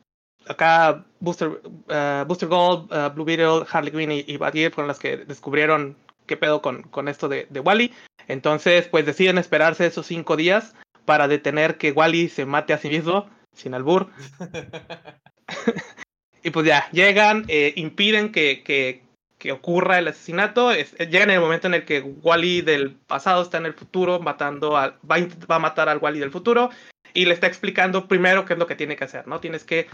acá 0.48 1.06
Booster, 1.20 1.50
uh, 1.50 2.26
Booster 2.28 2.50
Gold, 2.50 2.92
uh, 2.92 3.14
Blue 3.14 3.26
Beetle, 3.26 3.66
Harley 3.72 3.92
Quinn 3.92 4.12
y, 4.12 4.26
y 4.28 4.38
Batgirl 4.38 4.74
fueron 4.74 4.88
las 4.88 5.00
que 5.00 5.18
descubrieron 5.18 5.96
qué 6.26 6.38
pedo 6.38 6.62
con, 6.62 6.84
con 6.84 7.08
esto 7.08 7.30
de, 7.30 7.48
de, 7.50 7.60
Wally. 7.60 7.94
Entonces, 8.28 8.88
pues 8.88 9.06
deciden 9.06 9.38
esperarse 9.38 9.86
esos 9.86 10.06
cinco 10.06 10.38
días 10.38 10.76
para 11.06 11.28
detener 11.28 11.78
que 11.78 11.92
Wally 11.92 12.30
se 12.30 12.46
mate 12.46 12.74
a 12.74 12.78
sí 12.78 12.90
mismo, 12.90 13.30
sin 13.54 13.74
albur. 13.74 14.10
y 16.44 16.50
pues 16.50 16.66
ya, 16.66 16.90
llegan, 16.92 17.46
eh, 17.48 17.74
impiden 17.76 18.32
que, 18.32 18.64
que, 18.64 19.04
que, 19.38 19.52
ocurra 19.52 20.00
el 20.00 20.08
asesinato. 20.08 20.72
Es, 20.72 20.96
llegan 20.98 21.30
en 21.30 21.36
el 21.36 21.42
momento 21.42 21.68
en 21.68 21.74
el 21.74 21.86
que 21.86 22.02
Wally 22.02 22.62
del 22.62 22.92
pasado 22.92 23.42
está 23.42 23.58
en 23.58 23.66
el 23.66 23.74
futuro, 23.74 24.20
matando 24.20 24.78
a, 24.78 24.98
va, 25.10 25.18
va 25.50 25.56
a 25.56 25.60
matar 25.60 25.90
al 25.90 25.98
Wally 25.98 26.20
del 26.20 26.32
futuro. 26.32 26.70
Y 27.14 27.26
le 27.26 27.34
está 27.34 27.48
explicando 27.48 28.08
primero 28.08 28.46
qué 28.46 28.54
es 28.54 28.60
lo 28.60 28.66
que 28.66 28.76
tiene 28.76 28.96
que 28.96 29.04
hacer, 29.04 29.28
¿no? 29.28 29.40
Tienes 29.40 29.64
que 29.64 29.88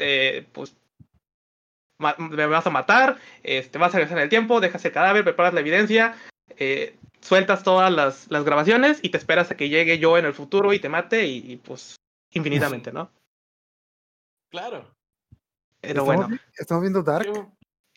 este, 0.00 0.48
pues 0.52 0.76
me 2.18 2.46
vas 2.46 2.66
a 2.66 2.70
matar, 2.70 3.18
este, 3.42 3.76
vas 3.76 3.92
a 3.92 3.98
regresar 3.98 4.16
en 4.18 4.24
el 4.24 4.30
tiempo, 4.30 4.60
dejas 4.60 4.82
el 4.86 4.92
cadáver, 4.92 5.22
preparas 5.22 5.52
la 5.52 5.60
evidencia, 5.60 6.16
eh, 6.56 6.96
sueltas 7.20 7.62
todas 7.62 7.92
las, 7.92 8.30
las, 8.30 8.44
grabaciones 8.44 9.00
y 9.02 9.10
te 9.10 9.18
esperas 9.18 9.50
a 9.50 9.56
que 9.56 9.68
llegue 9.68 9.98
yo 9.98 10.16
en 10.16 10.24
el 10.24 10.32
futuro 10.32 10.72
y 10.72 10.78
te 10.78 10.88
mate 10.88 11.26
y, 11.26 11.52
y 11.52 11.56
pues 11.58 11.96
infinitamente, 12.32 12.90
¿no? 12.90 13.10
Claro. 14.50 14.90
Pero 15.82 16.00
¿Estamos, 16.02 16.26
bueno. 16.26 16.40
Estamos 16.56 16.80
viendo 16.82 17.02
Dark. 17.02 17.28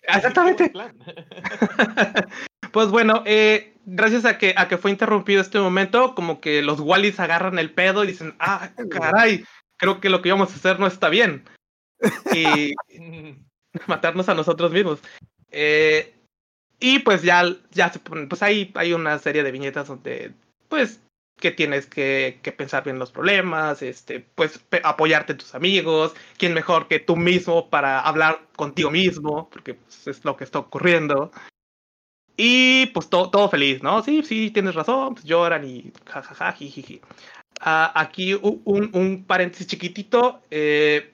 Exactamente. 0.02 0.74
pues 2.74 2.90
bueno, 2.90 3.24
eh, 3.26 3.74
gracias 3.86 4.26
a 4.26 4.38
que, 4.38 4.54
a 4.58 4.68
que 4.68 4.78
fue 4.78 4.92
interrumpido 4.92 5.42
este 5.42 5.60
momento, 5.60 6.14
como 6.14 6.42
que 6.42 6.62
los 6.62 6.82
Wallis 6.82 7.22
agarran 7.22 7.58
el 7.58 7.74
pedo 7.74 8.04
y 8.04 8.08
dicen, 8.08 8.36
ah, 8.40 8.70
caray, 8.92 9.46
creo 9.78 10.02
que 10.02 10.10
lo 10.10 10.22
que 10.22 10.28
íbamos 10.28 10.52
a 10.52 10.56
hacer 10.56 10.78
no 10.78 10.88
está 10.88 11.08
bien 11.08 11.46
y 12.34 12.74
matarnos 13.88 14.30
a 14.30 14.34
nosotros 14.34 14.72
mismos. 14.72 15.00
Eh, 15.52 16.14
y 16.80 17.00
pues 17.00 17.22
ya, 17.22 17.44
ya 17.72 17.92
se 17.92 18.00
ponen, 18.00 18.28
pues 18.28 18.44
ahí 18.44 18.72
hay 18.76 18.94
una 18.94 19.18
serie 19.20 19.44
de 19.44 19.52
viñetas 19.52 19.88
donde, 19.88 20.34
pues, 20.68 21.00
que 21.40 21.52
tienes 21.52 21.88
que, 21.88 22.40
pensar 22.58 22.84
bien 22.84 23.00
los 23.00 23.12
problemas, 23.12 23.82
este, 23.82 24.20
pues 24.20 24.64
apoyarte 24.84 25.34
en 25.34 25.38
tus 25.38 25.56
amigos, 25.56 26.14
quién 26.38 26.54
mejor 26.54 26.88
que 26.88 27.00
tú 27.00 27.16
mismo 27.16 27.70
para 27.70 28.00
hablar 28.00 28.42
contigo 28.56 28.92
mismo, 28.92 29.50
porque 29.50 29.76
pues, 29.76 30.08
es 30.08 30.26
lo 30.26 30.38
que 30.38 30.44
está 30.44 30.60
ocurriendo. 30.60 31.32
Y 32.36 32.88
pues 32.88 33.10
to, 33.10 33.30
todo 33.30 33.50
feliz, 33.50 33.84
¿no? 33.84 34.04
Sí, 34.04 34.24
sí, 34.24 34.52
tienes 34.52 34.76
razón, 34.76 35.16
pues 35.16 35.26
lloran 35.26 35.66
y 35.66 35.92
jajaja, 36.06 36.52
jijiji. 36.54 37.02
Uh, 37.62 37.92
aquí 37.94 38.34
un, 38.34 38.90
un, 38.94 39.24
paréntesis 39.26 39.68
chiquitito. 39.68 40.42
Eh, 40.50 41.13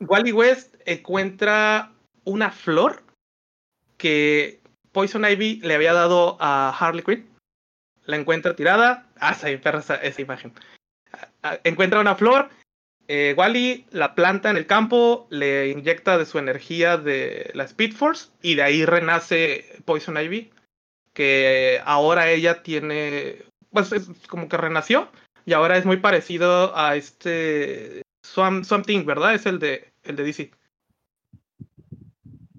Wally, 0.00 0.32
West 0.32 0.74
encuentra 0.84 1.92
una 2.24 2.50
flor 2.50 3.02
que 3.96 4.60
Poison 4.92 5.24
Ivy 5.24 5.60
le 5.62 5.74
había 5.74 5.92
dado 5.92 6.36
a 6.40 6.76
Harley 6.78 7.02
Quinn. 7.02 7.28
La 8.04 8.16
encuentra 8.16 8.56
tirada. 8.56 9.06
Ah, 9.20 9.34
se 9.34 9.56
perra 9.58 9.78
esa, 9.78 10.20
imagen. 10.20 10.52
Encuentra 11.64 12.00
una 12.00 12.16
flor. 12.16 12.50
Eh, 13.08 13.34
Wally 13.36 13.86
la 13.90 14.14
planta 14.14 14.50
en 14.50 14.56
el 14.56 14.66
campo, 14.66 15.26
le 15.30 15.68
inyecta 15.68 16.18
de 16.18 16.26
su 16.26 16.38
energía 16.38 16.96
de 16.96 17.50
la 17.54 17.64
Speed 17.64 17.94
Force 17.94 18.30
y 18.42 18.54
de 18.54 18.62
ahí 18.62 18.84
renace 18.84 19.80
Poison 19.84 20.16
Ivy. 20.16 20.50
Que 21.12 21.80
ahora 21.84 22.30
ella 22.30 22.62
tiene. 22.62 23.44
Pues 23.70 23.92
es 23.92 24.08
como 24.28 24.48
que 24.48 24.56
renació 24.56 25.10
y 25.44 25.52
ahora 25.52 25.76
es 25.76 25.84
muy 25.84 25.96
parecido 25.96 26.76
a 26.76 26.96
este 26.96 28.01
Swamp, 28.32 28.64
Swamp 28.64 28.86
Thing, 28.86 29.04
¿verdad? 29.04 29.34
Es 29.34 29.44
el 29.44 29.58
de, 29.58 29.92
el 30.04 30.16
de 30.16 30.24
DC. 30.24 30.50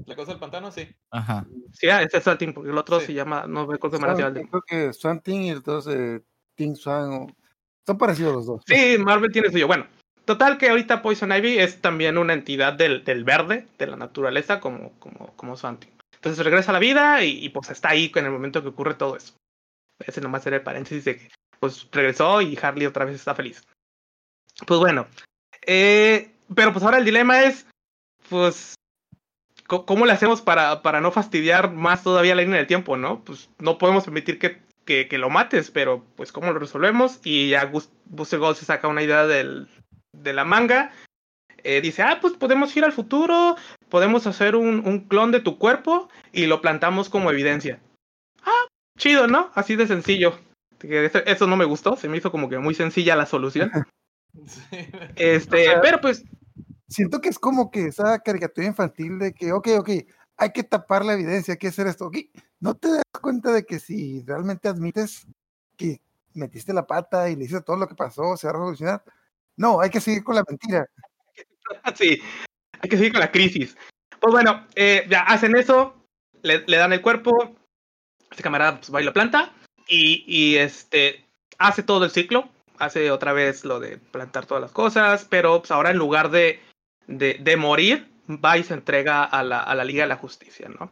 ¿La 0.05 0.15
cosa 0.15 0.31
del 0.31 0.39
pantano? 0.39 0.71
Sí. 0.71 0.87
Ajá. 1.09 1.47
Sí, 1.71 1.89
ah, 1.89 2.03
ese 2.03 2.17
es 2.17 2.23
Swamp 2.23 2.39
Thing, 2.39 2.53
porque 2.53 2.69
el 2.69 2.77
otro 2.77 2.99
sí. 2.99 3.07
se 3.07 3.13
llama, 3.13 3.45
no 3.47 3.65
me 3.65 3.75
acuerdo 3.75 3.99
cómo 3.99 4.15
se 4.15 4.21
llama. 4.21 4.47
Creo 4.49 4.61
que 4.61 4.93
Swamp 4.93 5.23
Thing 5.23 5.41
y 5.41 5.49
entonces 5.49 5.95
eh, 5.95 6.21
Thing 6.55 6.75
Swamp, 6.75 7.31
son 7.87 7.97
parecidos 7.97 8.35
los 8.35 8.45
dos. 8.45 8.61
Sí, 8.67 8.97
Marvel 8.99 9.31
tiene 9.31 9.49
suyo. 9.49 9.65
Bueno, 9.65 9.87
total 10.25 10.59
que 10.59 10.69
ahorita 10.69 11.01
Poison 11.01 11.31
Ivy 11.31 11.57
es 11.57 11.81
también 11.81 12.19
una 12.19 12.33
entidad 12.33 12.73
del, 12.73 13.03
del 13.03 13.23
verde, 13.23 13.67
de 13.79 13.87
la 13.87 13.95
naturaleza, 13.95 14.59
como, 14.59 14.91
como, 14.99 15.33
como 15.35 15.57
Swamp 15.57 15.79
Thing. 15.79 15.91
Entonces 16.15 16.45
regresa 16.45 16.69
a 16.69 16.73
la 16.73 16.79
vida 16.79 17.23
y, 17.23 17.43
y, 17.43 17.49
pues 17.49 17.71
está 17.71 17.89
ahí 17.89 18.11
en 18.13 18.25
el 18.25 18.31
momento 18.31 18.61
que 18.61 18.69
ocurre 18.69 18.93
todo 18.93 19.17
eso. 19.17 19.33
Ese 19.99 20.21
nomás 20.21 20.45
era 20.45 20.57
el 20.57 20.63
paréntesis 20.63 21.03
de 21.05 21.17
que 21.17 21.29
pues 21.59 21.89
regresó 21.91 22.41
y 22.41 22.57
Harley 22.61 22.85
otra 22.85 23.05
vez 23.05 23.15
está 23.15 23.33
feliz. 23.33 23.63
Pues 24.67 24.79
bueno, 24.79 25.07
eh, 25.65 26.31
pero 26.53 26.73
pues 26.73 26.83
ahora 26.83 26.97
el 26.97 27.05
dilema 27.05 27.43
es, 27.43 27.67
pues, 28.29 28.75
¿cómo 29.67 30.05
le 30.05 30.11
hacemos 30.11 30.41
para, 30.41 30.81
para 30.81 31.01
no 31.01 31.11
fastidiar 31.11 31.71
más 31.71 32.03
todavía 32.03 32.35
la 32.35 32.41
línea 32.41 32.57
del 32.57 32.67
tiempo, 32.67 32.97
no? 32.97 33.23
Pues 33.23 33.49
no 33.59 33.77
podemos 33.77 34.03
permitir 34.03 34.39
que, 34.39 34.61
que, 34.85 35.17
lo 35.17 35.29
mates, 35.29 35.71
pero 35.71 36.03
pues 36.15 36.31
¿cómo 36.31 36.51
lo 36.51 36.59
resolvemos? 36.59 37.19
Y 37.23 37.49
ya 37.49 37.71
Booster 38.05 38.39
Gold 38.39 38.57
se 38.57 38.65
saca 38.65 38.87
una 38.87 39.03
idea 39.03 39.25
de 39.25 40.33
la 40.33 40.45
manga. 40.45 40.91
Eh, 41.63 41.79
dice, 41.79 42.01
ah, 42.01 42.19
pues 42.19 42.33
podemos 42.33 42.75
ir 42.75 42.83
al 42.83 42.91
futuro, 42.91 43.55
podemos 43.87 44.27
hacer 44.27 44.55
un, 44.57 44.85
un 44.85 45.07
clon 45.07 45.31
de 45.31 45.39
tu 45.39 45.57
cuerpo 45.57 46.09
y 46.33 46.45
lo 46.45 46.61
plantamos 46.61 47.09
como 47.09 47.31
evidencia. 47.31 47.79
Ah, 48.43 48.67
chido, 48.97 49.27
¿no? 49.27 49.49
Así 49.55 49.77
de 49.77 49.87
sencillo. 49.87 50.37
Eso 50.81 51.47
no 51.47 51.55
me 51.55 51.63
gustó, 51.63 51.95
se 51.95 52.09
me 52.09 52.17
hizo 52.17 52.31
como 52.31 52.49
que 52.49 52.59
muy 52.59 52.75
sencilla 52.75 53.15
la 53.15 53.25
solución. 53.25 53.71
Este, 55.15 55.67
pero 55.81 56.01
pues. 56.01 56.23
Siento 56.87 57.21
que 57.21 57.29
es 57.29 57.39
como 57.39 57.71
que 57.71 57.87
esa 57.87 58.19
caricatura 58.19 58.67
infantil 58.67 59.17
de 59.17 59.33
que, 59.33 59.51
ok, 59.51 59.67
ok, 59.79 59.89
hay 60.37 60.51
que 60.51 60.63
tapar 60.63 61.03
la 61.03 61.13
evidencia, 61.13 61.53
hay 61.53 61.57
que 61.57 61.69
hacer 61.69 61.87
esto. 61.87 62.05
Okay. 62.05 62.29
¿No 62.59 62.75
te 62.75 62.87
das 62.87 63.03
cuenta 63.19 63.51
de 63.51 63.65
que 63.65 63.79
si 63.79 64.21
realmente 64.21 64.67
admites 64.67 65.25
que 65.75 66.01
metiste 66.33 66.71
la 66.71 66.85
pata 66.85 67.29
y 67.29 67.35
le 67.35 67.45
hiciste 67.45 67.63
todo 67.63 67.77
lo 67.77 67.87
que 67.87 67.95
pasó, 67.95 68.37
se 68.37 68.45
va 68.45 68.51
a 68.51 68.53
revolucionar? 68.53 69.03
No, 69.55 69.81
hay 69.81 69.89
que 69.89 69.99
seguir 70.01 70.23
con 70.23 70.35
la 70.35 70.43
mentira. 70.47 70.85
Sí, 71.95 72.21
hay 72.81 72.89
que 72.89 72.97
seguir 72.97 73.13
con 73.13 73.21
la 73.21 73.31
crisis. 73.31 73.75
Pues 74.19 74.31
bueno, 74.31 74.67
eh, 74.75 75.07
ya 75.09 75.21
hacen 75.21 75.55
eso, 75.55 75.95
le, 76.41 76.59
dan 76.67 76.93
el 76.93 77.01
cuerpo, 77.01 77.55
este 78.29 78.43
camarada 78.43 78.77
pues, 78.77 78.93
va 78.93 79.01
y 79.01 79.05
lo 79.05 79.13
planta, 79.13 79.53
y, 79.87 80.23
y 80.27 80.57
este 80.57 81.25
hace 81.57 81.81
todo 81.81 82.03
el 82.03 82.11
ciclo, 82.11 82.49
hace 82.79 83.11
otra 83.11 83.33
vez 83.33 83.65
lo 83.65 83.79
de 83.79 83.97
plantar 83.97 84.45
todas 84.45 84.61
las 84.61 84.71
cosas, 84.71 85.25
pero 85.29 85.59
pues, 85.59 85.71
ahora 85.71 85.91
en 85.91 85.97
lugar 85.97 86.29
de, 86.31 86.59
de, 87.07 87.57
morir, 87.57 88.09
va 88.29 88.57
y 88.57 88.63
se 88.63 88.73
entrega 88.73 89.23
a 89.23 89.43
la, 89.43 89.59
a 89.59 89.75
la 89.75 89.83
Liga 89.83 90.03
de 90.03 90.09
la 90.09 90.15
Justicia, 90.15 90.69
¿no? 90.69 90.91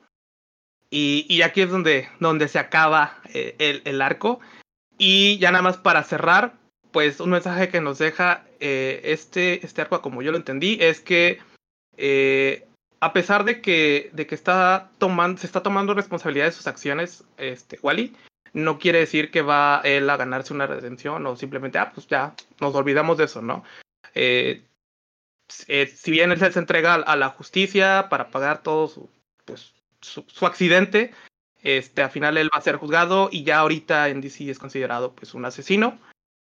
Y, 0.90 1.26
y 1.30 1.42
aquí 1.42 1.62
es 1.62 1.70
donde, 1.70 2.10
donde 2.20 2.48
se 2.48 2.60
acaba 2.60 3.18
eh, 3.34 3.56
el, 3.60 3.82
el, 3.86 4.02
arco. 4.02 4.42
Y 4.98 5.38
ya 5.40 5.52
nada 5.52 5.62
más 5.62 5.78
para 5.78 6.04
cerrar, 6.04 6.54
pues 6.92 7.22
un 7.22 7.30
mensaje 7.30 7.70
que 7.70 7.80
nos 7.80 7.98
deja 7.98 8.46
eh, 8.60 9.02
este, 9.06 9.66
este 9.66 9.82
arco, 9.82 10.02
como 10.02 10.22
yo 10.22 10.32
lo 10.32 10.38
entendí, 10.38 10.78
es 10.82 11.00
que 11.00 11.40
eh, 11.96 12.68
a 13.00 13.14
pesar 13.14 13.46
de 13.46 13.62
que, 13.62 14.12
de 14.14 14.28
que 14.28 14.36
está 14.36 14.92
tomando, 14.98 15.40
se 15.40 15.48
está 15.48 15.64
tomando 15.64 15.94
responsabilidad 15.94 16.46
de 16.46 16.52
sus 16.52 16.68
acciones, 16.68 17.24
este, 17.38 17.80
Wally, 17.82 18.14
no 18.54 18.80
quiere 18.80 19.00
decir 19.00 19.32
que 19.32 19.42
va 19.42 19.82
él 19.84 20.10
a 20.10 20.18
ganarse 20.18 20.54
una 20.54 20.68
redención 20.68 21.26
o 21.26 21.36
simplemente, 21.36 21.78
ah, 21.78 21.92
pues 21.94 22.08
ya 22.08 22.36
nos 22.60 22.76
olvidamos 22.76 23.18
de 23.18 23.26
eso, 23.26 23.42
¿no? 23.42 23.64
Eh, 24.14 24.64
eh, 25.68 25.88
si 25.88 26.12
bien 26.12 26.32
él 26.32 26.40
se 26.40 26.60
entrega 26.60 26.96
a 26.96 27.16
la 27.16 27.30
justicia 27.30 28.08
para 28.10 28.30
pagar 28.30 28.64
todo 28.64 28.88
su, 28.88 29.10
pues, 29.46 29.74
su, 30.02 30.46
accidente, 30.46 31.12
este, 31.62 32.02
al 32.02 32.10
final 32.10 32.38
él 32.38 32.50
va 32.54 32.58
a 32.58 32.62
ser 32.62 32.78
juzgado 32.78 33.30
y 33.32 33.44
ya 33.44 33.60
ahorita 33.60 34.10
en 34.10 34.22
DC 34.22 34.50
es 34.50 34.60
considerado 34.60 35.14
pues 35.14 35.34
un 35.34 35.46
asesino. 35.46 36.00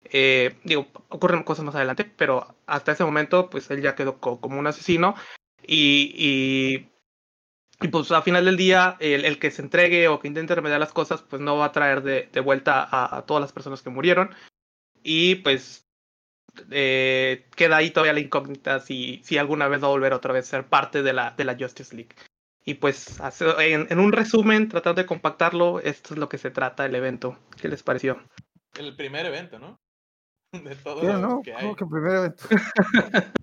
Eh, 0.03 0.55
digo, 0.63 0.87
ocurren 1.09 1.43
cosas 1.43 1.65
más 1.65 1.75
adelante, 1.75 2.05
pero 2.05 2.55
hasta 2.65 2.91
ese 2.91 3.03
momento 3.03 3.49
pues 3.49 3.69
él 3.71 3.81
ya 3.81 3.95
quedó 3.95 4.19
co 4.19 4.39
como 4.39 4.59
un 4.59 4.67
asesino 4.67 5.15
y 5.65 6.87
y 7.79 7.89
pues 7.89 8.11
al 8.11 8.23
final 8.23 8.45
del 8.45 8.57
día, 8.57 8.97
el, 8.99 9.23
el, 9.23 9.37
que 9.37 9.51
se 9.51 9.61
entregue 9.61 10.07
o 10.07 10.19
que 10.19 10.27
intente 10.27 10.55
remediar 10.55 10.79
las 10.79 10.93
cosas, 10.93 11.21
pues 11.21 11.41
no 11.41 11.57
va 11.57 11.65
a 11.65 11.71
traer 11.71 12.01
de, 12.01 12.29
de 12.31 12.39
vuelta 12.39 12.83
a, 12.83 13.17
a, 13.17 13.25
todas 13.25 13.41
las 13.41 13.53
personas 13.53 13.81
que 13.83 13.91
murieron. 13.91 14.31
Y 15.03 15.35
pues 15.35 15.87
eh, 16.71 17.47
queda 17.55 17.77
ahí 17.77 17.91
todavía 17.91 18.13
la 18.13 18.19
incógnita 18.19 18.79
si, 18.79 19.21
si 19.23 19.37
alguna 19.37 19.67
vez 19.67 19.81
va 19.81 19.87
a 19.87 19.91
volver 19.91 20.13
otra 20.13 20.33
vez 20.33 20.45
a 20.47 20.57
ser 20.57 20.67
parte 20.67 21.03
de 21.03 21.13
la, 21.13 21.31
de 21.31 21.43
la 21.43 21.55
Justice 21.57 21.95
League. 21.95 22.15
Y 22.65 22.73
pues 22.75 23.19
en, 23.59 23.87
en, 23.89 23.99
un 23.99 24.11
resumen, 24.11 24.67
tratando 24.67 25.01
de 25.01 25.07
compactarlo, 25.07 25.79
esto 25.79 26.13
es 26.13 26.19
lo 26.19 26.27
que 26.27 26.37
se 26.37 26.51
trata 26.51 26.85
el 26.85 26.95
evento. 26.95 27.39
¿Qué 27.61 27.69
les 27.69 27.81
pareció? 27.81 28.21
El 28.77 28.95
primer 28.95 29.25
evento, 29.25 29.57
¿no? 29.59 29.79
De 30.51 30.75
todo 30.75 31.01
yeah, 31.01 31.13
lo 31.13 31.19
no, 31.19 31.41
que 31.41 31.53
hay. 31.53 31.75
que 31.75 31.85
primer 31.85 32.15
evento? 32.15 32.43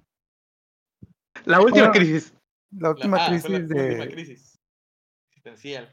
la 1.45 1.61
última 1.61 1.91
crisis. 1.93 2.35
La 2.79 2.91
última 2.91 3.17
la, 3.17 3.25
ah, 3.25 3.29
crisis 3.29 3.51
la 3.51 3.59
de. 3.61 3.85
Última 3.85 4.07
crisis 4.09 4.61
existencial. 5.31 5.93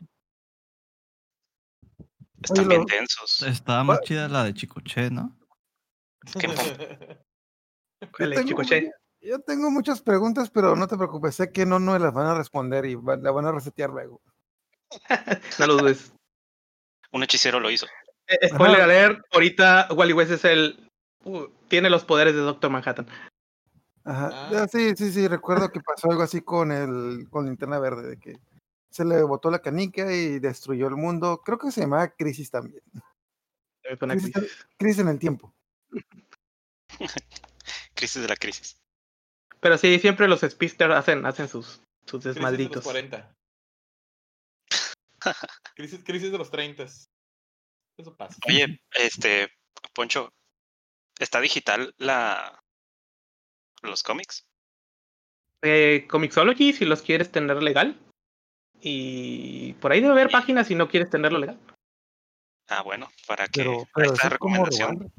Están 2.42 2.68
bien 2.68 2.86
tensos. 2.86 3.42
Estaba 3.44 3.84
más 3.84 4.02
chida 4.02 4.28
la 4.28 4.46
de 4.46 4.54
Chicoche, 4.54 5.10
¿no? 5.12 5.38
¿Cuál 8.18 8.30
de 8.32 8.46
Chicoche? 8.46 8.92
Yo 9.22 9.40
tengo 9.40 9.70
muchas 9.70 10.02
preguntas, 10.02 10.50
pero 10.50 10.76
no 10.76 10.88
te 10.88 10.98
preocupes, 10.98 11.36
sé 11.36 11.52
que 11.52 11.66
no 11.66 11.80
no 11.80 11.98
las 12.00 12.12
van 12.12 12.26
a 12.26 12.34
responder 12.34 12.86
y 12.86 12.96
la 12.96 13.32
van 13.32 13.46
a 13.46 13.52
resetear 13.52 13.92
luego. 13.92 14.20
no 15.60 15.68
lo 15.68 15.78
dudes. 15.78 16.14
Un 17.12 17.24
hechicero 17.24 17.60
lo 17.60 17.70
hizo. 17.70 17.86
Eh, 18.28 18.50
spoiler 18.50 18.82
alert, 18.82 19.22
ahorita 19.32 19.90
Wally 19.92 20.14
West 20.14 20.32
es 20.32 20.46
el... 20.46 20.90
Uh, 21.24 21.48
tiene 21.68 21.92
los 21.92 22.04
poderes 22.04 22.34
de 22.34 22.40
Doctor 22.40 22.72
Manhattan. 22.72 23.08
Ajá. 24.04 24.50
Ah. 24.64 24.68
Sí, 24.68 24.96
sí, 24.96 25.12
sí, 25.12 25.28
recuerdo 25.28 25.72
que 25.72 25.80
pasó 25.82 26.10
algo 26.10 26.24
así 26.24 26.42
con 26.42 26.72
el 26.72 27.28
con 27.30 27.46
Linterna 27.46 27.80
Verde, 27.80 28.10
de 28.10 28.18
que 28.18 28.40
se 28.90 29.06
le 29.06 29.22
botó 29.24 29.50
la 29.50 29.60
canica 29.60 30.12
y 30.12 30.40
destruyó 30.40 30.88
el 30.88 30.96
mundo. 30.96 31.42
Creo 31.44 31.58
que 31.58 31.72
se 31.72 31.82
llamaba 31.82 32.10
Crisis 32.10 32.52
también. 32.52 32.84
Crisis, 33.82 34.32
crisis. 34.34 34.68
crisis 34.78 35.00
en 35.00 35.08
el 35.08 35.20
tiempo. 35.20 35.54
crisis 37.94 38.22
de 38.22 38.28
la 38.28 38.36
crisis. 38.36 38.82
Pero 39.60 39.78
sí, 39.78 40.00
siempre 40.00 40.28
los 40.28 40.42
Spister 40.42 40.92
hacen, 40.92 41.26
hacen 41.26 41.48
sus, 41.48 41.82
sus 42.06 42.24
desmadritos. 42.24 42.84
Crisis 42.84 42.94
de 42.94 43.02
los 43.02 43.12
40. 43.12 43.36
crisis, 45.76 46.04
crisis 46.04 46.32
de 46.32 46.38
los 46.38 46.52
30. 46.52 46.84
Eso 46.84 48.16
pasa. 48.18 48.38
Oye, 48.48 48.82
este, 48.96 49.50
Poncho, 49.94 50.34
¿está 51.20 51.40
digital 51.40 51.94
la, 51.98 52.61
los 53.82 54.04
cómics? 54.04 54.46
Eh, 55.62 56.08
Comixology, 56.10 56.74
si 56.74 56.86
los 56.86 57.02
quieres 57.02 57.32
tener 57.32 57.62
legal. 57.62 58.00
Y 58.82 59.74
por 59.74 59.92
ahí 59.92 60.00
debe 60.02 60.14
haber 60.14 60.30
páginas 60.30 60.68
si 60.68 60.76
no 60.76 60.90
quieres 60.90 61.10
tenerlo 61.10 61.40
legal. 61.40 61.60
Ah, 62.68 62.82
bueno, 62.82 63.10
para 63.28 63.48
que 63.48 63.62
pero, 63.62 63.88
pero 63.94 64.14
esta 64.14 64.30
recomendación. 64.30 65.14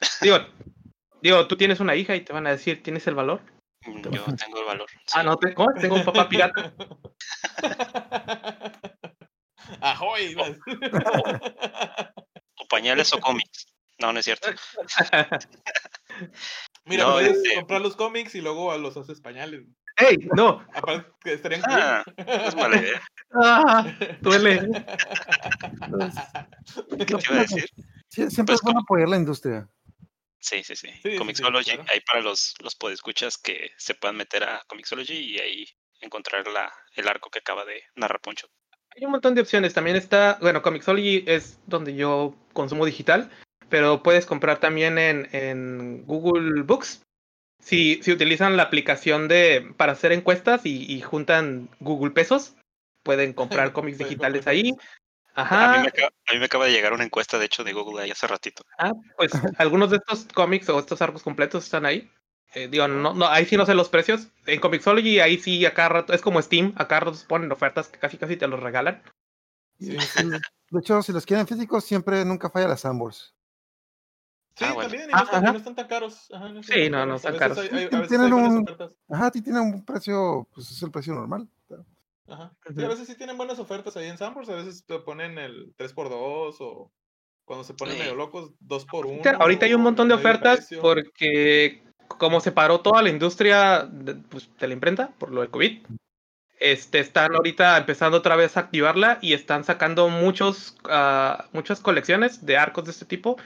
Digo, 0.20 0.36
digo, 1.22 1.48
tú 1.48 1.56
tienes 1.56 1.80
una 1.80 1.96
hija 1.96 2.14
y 2.14 2.20
te 2.20 2.32
van 2.32 2.46
a 2.46 2.50
decir, 2.50 2.84
¿tienes 2.84 3.04
el 3.08 3.16
valor? 3.16 3.40
Yo 3.84 4.10
tengo 4.36 4.60
el 4.60 4.64
valor. 4.64 4.88
Sí. 4.90 4.96
Ah, 5.14 5.24
no, 5.24 5.36
te, 5.36 5.54
¿cómo? 5.54 5.72
tengo 5.74 5.96
un 5.96 6.04
papá 6.04 6.28
pirata. 6.28 6.72
Ahoy. 9.80 10.36
O, 10.36 10.42
o, 10.42 10.54
o 12.58 12.68
pañales 12.68 13.12
o 13.12 13.20
cómics. 13.20 13.66
No, 13.98 14.12
no 14.12 14.20
es 14.20 14.24
cierto. 14.24 14.48
Mira, 16.88 17.04
no, 17.04 17.12
puedes 17.12 17.36
este... 17.36 17.54
comprar 17.56 17.80
los 17.80 17.96
cómics 17.96 18.34
y 18.34 18.40
luego 18.40 18.76
los 18.78 18.96
haces 18.96 19.20
pañales. 19.20 19.66
¡Ey! 19.96 20.16
¡No! 20.36 20.64
Aparte, 20.74 21.10
que 21.20 21.32
estarían 21.34 21.62
ah, 21.66 22.04
es 22.16 22.54
mala 22.54 22.76
idea. 22.76 23.02
¡Ah! 23.32 23.86
Duele. 24.20 24.68
¿Qué 26.98 27.04
te 27.04 27.12
iba 27.12 27.36
a 27.36 27.40
decir? 27.40 27.68
Sí, 28.08 28.30
siempre 28.30 28.54
pues, 28.54 28.60
es 28.60 28.62
bueno 28.62 28.80
apoyar 28.80 29.08
la 29.08 29.16
industria. 29.16 29.68
Sí, 30.40 30.62
sí, 30.62 30.76
sí. 30.76 30.88
sí 31.02 31.16
Comixology, 31.16 31.70
sí, 31.70 31.76
claro. 31.76 31.90
ahí 31.92 32.00
para 32.00 32.20
los, 32.20 32.54
los 32.60 32.76
podescuchas 32.76 33.36
que 33.38 33.72
se 33.76 33.94
puedan 33.94 34.16
meter 34.16 34.44
a 34.44 34.62
Comixology 34.68 35.14
y 35.14 35.38
ahí 35.40 35.66
encontrar 36.00 36.46
la, 36.46 36.72
el 36.94 37.08
arco 37.08 37.28
que 37.28 37.40
acaba 37.40 37.64
de 37.64 37.82
narrar 37.96 38.20
Poncho. 38.20 38.48
Hay 38.96 39.04
un 39.04 39.10
montón 39.10 39.34
de 39.34 39.42
opciones. 39.42 39.74
También 39.74 39.96
está, 39.96 40.38
bueno, 40.40 40.62
Comixology 40.62 41.24
es 41.26 41.58
donde 41.66 41.94
yo 41.94 42.34
consumo 42.52 42.86
digital 42.86 43.30
pero 43.68 44.02
puedes 44.02 44.26
comprar 44.26 44.58
también 44.58 44.98
en, 44.98 45.28
en 45.32 46.04
Google 46.06 46.62
Books. 46.62 47.02
Si, 47.60 48.00
si, 48.02 48.12
utilizan 48.12 48.56
la 48.56 48.62
aplicación 48.64 49.28
de 49.28 49.72
para 49.76 49.92
hacer 49.92 50.12
encuestas 50.12 50.64
y, 50.64 50.90
y 50.90 51.00
juntan 51.00 51.68
Google 51.80 52.12
pesos, 52.12 52.54
pueden 53.02 53.32
comprar 53.32 53.72
cómics 53.72 53.98
digitales 53.98 54.46
ahí. 54.46 54.74
Ajá. 55.34 55.72
A 55.72 55.76
mí, 55.76 55.82
me 55.82 55.88
acaba, 55.88 56.08
a 56.08 56.32
mí, 56.32 56.38
me 56.38 56.44
acaba, 56.46 56.66
de 56.66 56.72
llegar 56.72 56.92
una 56.92 57.04
encuesta, 57.04 57.38
de 57.38 57.46
hecho, 57.46 57.62
de 57.62 57.72
Google 57.72 58.02
ahí 58.02 58.10
hace 58.10 58.26
ratito. 58.26 58.64
Ah, 58.78 58.92
pues 59.16 59.32
algunos 59.58 59.90
de 59.90 59.98
estos 59.98 60.26
cómics 60.34 60.68
o 60.68 60.78
estos 60.78 61.00
arcos 61.00 61.22
completos 61.22 61.64
están 61.64 61.86
ahí. 61.86 62.10
Eh, 62.54 62.68
digo, 62.68 62.88
no, 62.88 63.14
no, 63.14 63.28
ahí 63.28 63.44
sí 63.44 63.56
no 63.56 63.66
sé 63.66 63.74
los 63.74 63.88
precios. 63.88 64.28
En 64.46 64.60
Comixology 64.60 65.20
ahí 65.20 65.38
sí 65.38 65.64
acá 65.66 65.88
rato, 65.88 66.12
es 66.12 66.22
como 66.22 66.40
Steam, 66.40 66.72
acá 66.76 67.00
rato 67.00 67.18
ponen 67.28 67.52
ofertas 67.52 67.88
que 67.88 67.98
casi 67.98 68.16
casi 68.16 68.36
te 68.36 68.48
los 68.48 68.60
regalan. 68.60 69.02
Sí, 69.78 69.98
sí. 70.00 70.28
De 70.70 70.80
hecho, 70.80 71.02
si 71.02 71.12
los 71.12 71.24
quieren 71.24 71.46
físicos, 71.46 71.84
siempre 71.84 72.24
nunca 72.24 72.50
falla 72.50 72.68
las 72.68 72.80
Sambors. 72.80 73.34
Sí, 74.58 74.64
ah, 74.64 74.72
bueno. 74.72 74.90
también, 74.90 75.08
y 75.08 75.12
no, 75.12 75.22
están, 75.22 75.44
no, 75.44 75.56
están, 75.56 75.74
tan 75.76 75.86
caros. 75.86 76.28
Ajá, 76.32 76.48
no 76.48 76.62
sí, 76.64 76.90
no, 76.90 77.06
no 77.06 77.14
están 77.14 77.36
caros. 77.36 77.58
Hay, 77.58 77.68
hay, 77.68 77.84
a 77.84 77.88
veces 77.90 78.08
tienen 78.08 78.32
un, 78.32 78.66
ajá, 79.08 79.30
tienen 79.30 79.62
un 79.62 79.84
precio, 79.84 80.48
pues 80.52 80.68
es 80.72 80.82
el 80.82 80.90
precio 80.90 81.14
normal. 81.14 81.48
Pero... 81.68 81.86
Ajá. 82.26 82.52
Sí, 82.76 82.82
a 82.82 82.88
veces 82.88 83.06
sí 83.06 83.14
tienen 83.14 83.36
buenas 83.36 83.60
ofertas 83.60 83.96
ahí 83.96 84.08
en 84.08 84.18
Sambors, 84.18 84.48
a 84.48 84.56
veces 84.56 84.84
te 84.84 84.98
ponen 84.98 85.38
el 85.38 85.76
3x2 85.76 86.56
o 86.58 86.90
cuando 87.44 87.62
se 87.62 87.74
ponen 87.74 87.94
sí. 87.94 88.00
medio 88.00 88.16
locos, 88.16 88.50
2x1. 88.66 89.36
Ahorita 89.38 89.66
hay 89.66 89.74
un 89.74 89.82
montón 89.82 90.08
de 90.08 90.14
ofertas 90.14 90.68
porque 90.80 91.84
como 92.08 92.40
se 92.40 92.50
paró 92.50 92.80
toda 92.80 93.00
la 93.00 93.10
industria 93.10 93.84
de, 93.84 94.16
pues, 94.16 94.50
de 94.58 94.66
la 94.66 94.74
imprenta 94.74 95.12
por 95.18 95.30
lo 95.30 95.42
del 95.42 95.50
COVID, 95.50 95.86
este, 96.58 96.98
están 96.98 97.34
ahorita 97.36 97.78
empezando 97.78 98.18
otra 98.18 98.34
vez 98.34 98.56
a 98.56 98.60
activarla 98.60 99.18
y 99.22 99.34
están 99.34 99.62
sacando 99.62 100.08
muchos, 100.08 100.76
uh, 100.84 101.40
muchas 101.52 101.80
colecciones 101.80 102.44
de 102.44 102.56
arcos 102.56 102.84
de 102.86 102.90
este 102.90 103.04
tipo 103.04 103.36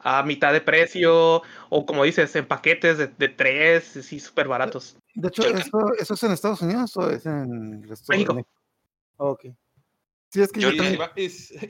a 0.00 0.22
mitad 0.22 0.52
de 0.52 0.60
precio 0.60 1.42
o 1.70 1.86
como 1.86 2.04
dices, 2.04 2.34
en 2.36 2.46
paquetes 2.46 2.98
de, 2.98 3.06
de 3.08 3.28
tres, 3.28 3.84
sí, 3.84 4.20
súper 4.20 4.48
baratos. 4.48 4.96
De 5.14 5.28
hecho, 5.28 5.42
¿eso, 5.46 5.92
¿eso 5.98 6.14
es 6.14 6.22
en 6.22 6.32
Estados 6.32 6.62
Unidos 6.62 6.96
o 6.96 7.10
es 7.10 7.26
en 7.26 7.80
México. 7.80 8.32
de 8.32 8.34
México? 8.34 8.50
Ok. 9.16 9.46
Sí, 10.30 10.42
es 10.42 10.52
que 10.52 10.60
Yo 10.60 10.68
yo, 10.70 10.74
Y 10.74 10.76
si, 10.76 10.78
también- 10.96 11.00
va- 11.00 11.12
y 11.16 11.24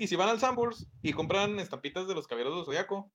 y 0.04 0.08
si 0.08 0.16
van 0.16 0.28
al 0.28 0.40
Sambors 0.40 0.86
y 1.02 1.12
compran 1.12 1.58
estampitas 1.60 2.08
de 2.08 2.14
los 2.14 2.26
caballeros 2.26 2.58
de 2.58 2.64
Zodiaco, 2.64 3.10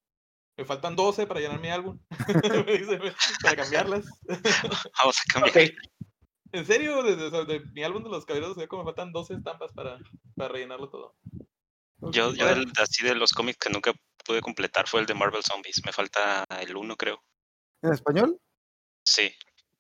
me 0.57 0.65
faltan 0.65 0.95
12 0.95 1.27
para 1.27 1.39
llenar 1.39 1.59
mi 1.59 1.69
álbum. 1.69 1.99
Para 3.43 3.55
cambiarlas. 3.55 4.05
Vamos 4.99 5.17
a 5.19 5.33
cambiar. 5.33 5.49
Ok, 5.49 5.73
En 6.51 6.65
serio, 6.65 7.01
de, 7.03 7.15
de- 7.15 7.45
de 7.45 7.59
mi 7.73 7.83
álbum 7.83 8.03
de 8.03 8.09
los 8.09 8.25
caballeros 8.25 8.49
de 8.51 8.53
Zodiaco 8.55 8.77
me 8.77 8.83
faltan 8.83 9.11
12 9.11 9.33
estampas 9.33 9.71
para, 9.73 9.97
para 10.35 10.49
rellenarlo 10.49 10.89
todo. 10.89 11.15
Yo, 12.11 12.33
yo 12.33 12.47
del- 12.47 12.71
así 12.81 13.03
de 13.05 13.15
los 13.15 13.31
cómics 13.31 13.57
que 13.59 13.69
nunca 13.69 13.93
pude 14.25 14.41
completar 14.41 14.87
fue 14.87 14.99
el 15.01 15.05
de 15.05 15.13
Marvel 15.13 15.43
Zombies. 15.43 15.81
Me 15.85 15.91
falta 15.91 16.45
el 16.61 16.75
uno, 16.75 16.95
creo. 16.95 17.21
¿En 17.81 17.93
español? 17.93 18.39
Sí. 19.05 19.31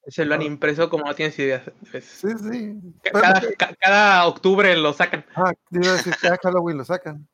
se 0.07 0.25
lo 0.25 0.35
han 0.35 0.41
impreso 0.41 0.89
como 0.89 1.05
no 1.05 1.15
tienes 1.15 1.37
idea. 1.39 1.63
Es- 1.93 2.03
Sí, 2.05 2.27
sí. 2.37 2.73
Cada, 3.09 3.39
ca- 3.57 3.73
cada 3.79 4.27
octubre 4.27 4.75
lo 4.75 4.91
sacan. 4.91 5.25
Ah, 5.33 5.53
te 5.71 5.79
iba 5.81 5.93
a 5.93 5.97
decir, 5.97 6.13
cada 6.21 6.37
Halloween 6.43 6.77
lo 6.77 6.83
sacan. 6.83 7.25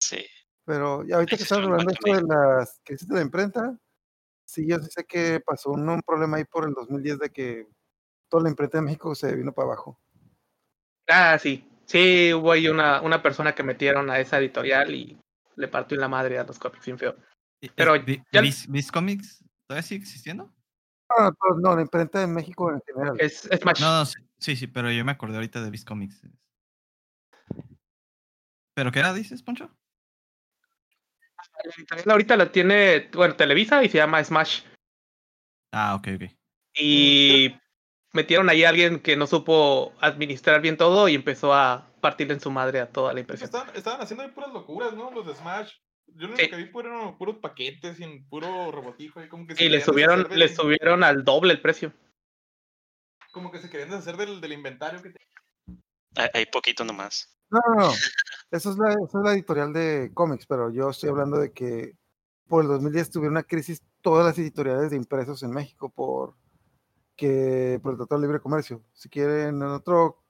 Sí. 0.00 0.24
Pero 0.64 1.04
ya 1.04 1.16
ahorita 1.16 1.30
que 1.30 1.34
es 1.36 1.42
estás 1.42 1.58
un 1.58 1.64
hablando 1.64 1.92
esto 1.92 2.14
de 2.14 2.22
las 2.22 2.80
crisis 2.82 3.06
de 3.06 3.14
la 3.16 3.20
imprenta, 3.20 3.78
sí, 4.46 4.66
yo 4.66 4.78
sí 4.78 4.88
sé 4.90 5.04
que 5.04 5.40
pasó 5.40 5.72
un, 5.72 5.86
un 5.88 6.00
problema 6.00 6.38
ahí 6.38 6.44
por 6.44 6.66
el 6.66 6.72
2010 6.72 7.18
de 7.18 7.30
que 7.30 7.66
toda 8.30 8.42
la 8.44 8.48
imprenta 8.48 8.78
de 8.78 8.82
México 8.82 9.14
se 9.14 9.34
vino 9.36 9.52
para 9.52 9.66
abajo. 9.68 10.00
Ah, 11.08 11.38
sí. 11.38 11.68
Sí, 11.86 12.34
hubo 12.34 12.52
ahí 12.52 12.68
una, 12.68 13.00
una 13.00 13.22
persona 13.22 13.54
que 13.54 13.62
metieron 13.62 14.10
a 14.10 14.18
esa 14.18 14.38
editorial 14.38 14.92
y 14.94 15.16
le 15.54 15.68
partió 15.68 15.94
en 15.94 16.00
la 16.00 16.08
madre 16.08 16.38
a 16.38 16.44
los 16.44 16.58
cómics 16.58 16.84
bien 16.84 16.98
feo. 16.98 17.16
Pero 17.74 17.96
ya- 17.96 18.42
Comics 18.92 19.44
todavía 19.66 19.82
sigue 19.82 20.02
existiendo? 20.02 20.52
No, 21.16 21.30
no, 21.30 21.60
no, 21.60 21.76
la 21.76 21.82
imprenta 21.82 22.20
de 22.20 22.26
México 22.26 22.70
en 22.72 22.82
general. 22.82 23.16
Es, 23.20 23.46
es 23.46 23.60
Smash. 23.60 23.80
No, 23.80 23.98
no, 23.98 24.04
sí, 24.04 24.20
sí, 24.38 24.56
sí, 24.56 24.66
pero 24.66 24.90
yo 24.90 25.04
me 25.04 25.12
acordé 25.12 25.36
ahorita 25.36 25.62
de 25.62 25.70
Viz 25.70 25.84
Comics. 25.84 26.20
¿Pero 28.74 28.90
qué 28.90 28.98
era, 28.98 29.14
dices, 29.14 29.42
Poncho? 29.42 29.70
La 31.64 31.72
editorial 31.76 32.10
ahorita 32.10 32.36
la 32.36 32.52
tiene, 32.52 33.08
bueno, 33.14 33.36
Televisa 33.36 33.82
y 33.84 33.88
se 33.88 33.98
llama 33.98 34.22
Smash. 34.22 34.64
Ah, 35.72 35.94
ok, 35.94 36.08
ok. 36.16 36.30
Y 36.74 37.56
metieron 38.16 38.48
ahí 38.48 38.64
a 38.64 38.70
alguien 38.70 38.98
que 38.98 39.16
no 39.16 39.26
supo 39.28 39.92
administrar 40.00 40.60
bien 40.60 40.76
todo 40.76 41.08
y 41.08 41.14
empezó 41.14 41.54
a 41.54 41.86
partirle 42.00 42.34
en 42.34 42.40
su 42.40 42.50
madre 42.50 42.80
a 42.80 42.90
toda 42.90 43.12
la 43.12 43.20
impresión. 43.20 43.46
Estaban, 43.46 43.76
estaban 43.76 44.00
haciendo 44.00 44.24
ahí 44.24 44.30
puras 44.30 44.52
locuras, 44.52 44.92
¿no? 44.94 45.10
Los 45.12 45.26
de 45.26 45.34
Smash. 45.34 45.72
Yo 46.08 46.28
lo 46.28 46.36
Sí. 46.36 46.48
que 46.48 46.56
vi 46.56 46.66
fueron 46.66 47.16
puros 47.18 47.36
paquetes 47.38 48.00
y 48.00 48.06
puro 48.28 48.72
robotijo. 48.72 49.22
Y 49.22 49.28
como 49.28 49.46
que 49.46 49.54
se 49.54 49.64
Y 49.64 49.68
le 49.68 49.80
subieron, 49.80 50.26
le 50.30 50.48
subieron 50.48 51.04
al 51.04 51.24
doble 51.24 51.52
el 51.52 51.60
precio. 51.60 51.92
Como 53.32 53.50
que 53.52 53.58
se 53.60 53.68
querían 53.68 53.90
deshacer 53.90 54.16
del, 54.16 54.40
del 54.40 54.52
inventario 54.52 55.02
que 55.02 55.10
tenían. 55.10 55.82
Hay, 56.16 56.28
hay 56.32 56.46
poquito 56.46 56.84
nomás. 56.84 57.36
No, 57.50 57.60
no, 57.68 57.74
no. 57.82 57.90
Esa 58.50 58.70
es, 58.70 58.76
la, 58.78 58.90
esa 58.92 59.18
es 59.18 59.24
la 59.24 59.32
editorial 59.32 59.72
de 59.72 60.10
cómics, 60.14 60.46
pero 60.46 60.70
yo 60.70 60.88
estoy 60.90 61.10
hablando 61.10 61.38
de 61.38 61.52
que 61.52 61.92
por 62.48 62.62
el 62.62 62.68
2010 62.68 63.10
tuvieron 63.10 63.32
una 63.34 63.42
crisis 63.42 63.82
todas 64.00 64.24
las 64.24 64.38
editoriales 64.38 64.90
de 64.90 64.96
impresos 64.96 65.42
en 65.42 65.50
México 65.50 65.90
por 65.90 66.36
que 67.16 67.80
por 67.82 67.92
el 67.92 67.98
Tratado 67.98 68.20
de 68.20 68.26
Libre 68.26 68.40
Comercio. 68.40 68.82
Si 68.92 69.08
quieren, 69.08 69.56
en 69.56 69.62
otro, 69.62 70.22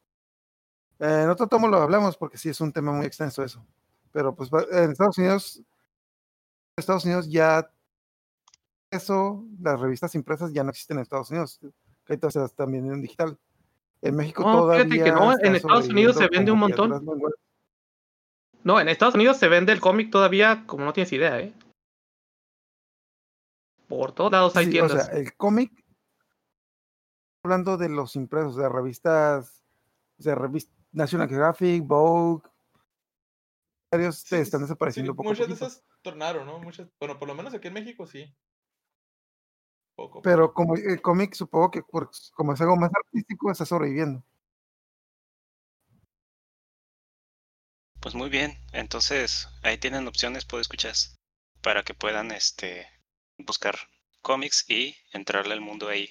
eh, 1.00 1.22
en 1.24 1.30
otro 1.30 1.46
tomo 1.48 1.68
lo 1.68 1.78
hablamos 1.78 2.16
porque 2.16 2.38
sí 2.38 2.48
es 2.48 2.60
un 2.60 2.72
tema 2.72 2.92
muy 2.92 3.06
extenso 3.06 3.42
eso. 3.42 3.64
Pero 4.12 4.34
pues 4.34 4.50
en 4.70 4.92
Estados 4.92 5.18
Unidos, 5.18 5.62
Estados 6.76 7.04
Unidos 7.04 7.28
ya 7.28 7.70
eso, 8.90 9.44
las 9.60 9.80
revistas 9.80 10.14
impresas 10.14 10.52
ya 10.52 10.62
no 10.62 10.70
existen 10.70 10.98
en 10.98 11.02
Estados 11.02 11.30
Unidos. 11.30 11.60
Las 12.06 12.36
están 12.36 12.70
vendiendo 12.70 12.94
en 12.94 13.02
digital. 13.02 13.38
En 14.00 14.14
México 14.14 14.42
No, 14.42 14.58
todavía. 14.60 14.84
fíjate 14.84 15.04
que 15.04 15.12
no, 15.12 15.32
en 15.38 15.56
Estados 15.56 15.88
Unidos 15.88 16.16
se 16.16 16.28
vende 16.28 16.52
un 16.52 16.58
montón. 16.60 17.04
No, 18.62 18.80
en 18.80 18.88
Estados 18.88 19.14
Unidos 19.14 19.38
se 19.38 19.48
vende 19.48 19.72
el 19.72 19.80
cómic 19.80 20.10
todavía 20.10 20.64
como 20.66 20.84
no 20.84 20.92
tienes 20.92 21.12
idea, 21.12 21.40
¿eh? 21.40 21.52
Por 23.88 24.12
todos 24.12 24.32
lados 24.32 24.56
hay 24.56 24.66
Sí, 24.66 24.70
tiendas. 24.72 25.02
O 25.02 25.04
sea, 25.04 25.18
el 25.18 25.34
cómic, 25.36 25.72
hablando 27.46 27.76
de 27.76 27.88
los 27.88 28.16
impresos, 28.16 28.56
de 28.56 28.68
revistas, 28.68 29.62
de 30.18 30.34
revistas 30.34 30.74
National 30.92 31.28
Geographic, 31.28 31.86
Vogue, 31.86 32.42
varios 33.90 34.16
Sí, 34.18 34.36
están 34.36 34.60
desapareciendo 34.62 35.12
sí, 35.12 35.16
poco 35.16 35.30
muchas 35.30 35.48
de 35.48 35.54
esas 35.54 35.84
tornaron, 36.02 36.46
¿no? 36.46 36.58
Muchas, 36.58 36.88
bueno, 37.00 37.18
por 37.18 37.28
lo 37.28 37.34
menos 37.34 37.54
aquí 37.54 37.68
en 37.68 37.74
México 37.74 38.06
sí. 38.06 38.34
Poco. 39.94 40.22
Pero 40.22 40.52
como 40.52 40.74
el 40.76 41.00
cómic, 41.00 41.32
supongo 41.34 41.70
que 41.70 41.82
por- 41.82 42.10
como 42.34 42.52
es 42.52 42.60
algo 42.60 42.76
más 42.76 42.90
artístico, 42.94 43.50
está 43.50 43.64
sobreviviendo. 43.64 44.22
Pues 48.00 48.14
muy 48.14 48.30
bien. 48.30 48.58
Entonces, 48.72 49.48
ahí 49.62 49.76
tienen 49.76 50.08
opciones, 50.08 50.46
puedo 50.46 50.62
escuchar, 50.62 50.94
para 51.60 51.82
que 51.82 51.92
puedan 51.92 52.30
este 52.30 52.88
buscar 53.36 53.76
cómics 54.22 54.64
y 54.70 54.96
entrarle 55.12 55.52
al 55.52 55.60
mundo 55.60 55.88
ahí. 55.88 56.08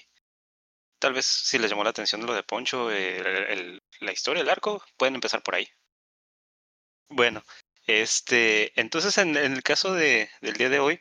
Tal 0.99 1.13
vez 1.13 1.25
si 1.25 1.57
les 1.59 1.69
llamó 1.69 1.83
la 1.83 1.89
atención 1.91 2.25
lo 2.25 2.33
de 2.33 2.43
Poncho, 2.43 2.89
el- 2.91 3.81
la 3.99 4.11
historia, 4.11 4.41
el 4.41 4.49
arco, 4.49 4.83
pueden 4.97 5.15
empezar 5.15 5.43
por 5.43 5.55
ahí. 5.55 5.67
Bueno, 7.09 7.43
este, 7.87 8.79
entonces 8.79 9.17
en, 9.17 9.37
en 9.37 9.53
el 9.53 9.63
caso 9.63 9.93
de, 9.93 10.29
del 10.41 10.55
día 10.55 10.69
de 10.69 10.79
hoy, 10.79 10.99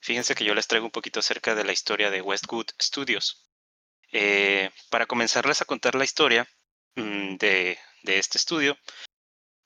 fíjense 0.00 0.34
que 0.34 0.44
yo 0.44 0.54
les 0.54 0.66
traigo 0.68 0.86
un 0.86 0.92
poquito 0.92 1.20
acerca 1.20 1.54
de 1.54 1.64
la 1.64 1.72
historia 1.72 2.10
de 2.10 2.20
Westwood 2.20 2.66
Studios. 2.80 3.48
Eh, 4.12 4.70
para 4.90 5.06
comenzarles 5.06 5.62
a 5.62 5.64
contar 5.64 5.94
la 5.94 6.04
historia 6.04 6.46
mm, 6.96 7.36
de, 7.36 7.78
de 8.02 8.18
este 8.18 8.36
estudio, 8.36 8.76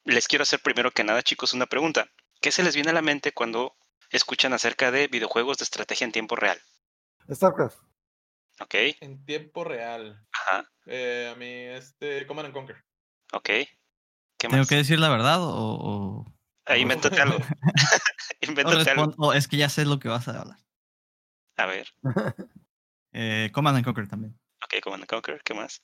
les 0.05 0.29
quiero 0.29 0.45
hacer 0.45 0.61
primero 0.61 0.93
que 0.93 1.03
nada, 1.03 1.23
chicos, 1.23 1.53
una 1.53 1.67
pregunta. 1.67 2.09
¿Qué 2.41 2.53
se 2.53 2.63
les 2.63 2.75
viene 2.75 2.91
a 2.91 2.95
la 2.95 3.03
mente 3.03 3.33
cuando 3.33 3.75
escuchan 4.11 4.53
acerca 4.53 4.93
de 4.93 5.09
videojuegos 5.09 5.59
de 5.59 5.65
estrategia 5.65 6.05
en 6.05 6.13
tiempo 6.13 6.37
real? 6.37 6.61
StarCraft. 7.33 7.79
¿Ok? 8.61 8.75
En 9.01 9.25
tiempo 9.25 9.65
real. 9.65 10.25
Ajá. 10.33 10.71
Eh, 10.87 11.31
a 11.33 11.37
mí, 11.39 11.47
este, 11.47 12.27
Command 12.27 12.47
and 12.47 12.55
Conquer. 12.55 12.77
¿Ok? 13.33 13.45
¿Qué 13.45 13.69
¿Tengo 14.39 14.57
más? 14.59 14.69
que 14.69 14.77
decir 14.77 14.99
la 14.99 15.09
verdad 15.09 15.43
o, 15.43 15.51
o- 15.53 16.33
Ah, 16.65 16.77
invéntate 16.77 17.21
algo. 17.21 17.39
o 18.41 18.47
invéntate 18.47 18.91
algo. 18.91 19.05
respon- 19.07 19.15
o 19.19 19.33
es 19.33 19.47
que 19.49 19.57
ya 19.57 19.69
sé 19.69 19.85
lo 19.85 19.99
que 19.99 20.09
vas 20.09 20.27
a 20.29 20.41
hablar? 20.41 20.59
A 21.57 21.67
ver. 21.67 21.87
Eh, 23.19 23.51
Command 23.55 23.77
and 23.79 23.85
Conquer 23.87 24.07
también. 24.09 24.39
Ok, 24.63 24.75
Command 24.83 25.05
and 25.05 25.09
Conquer. 25.09 25.41
¿Qué 25.43 25.55
más? 25.55 25.83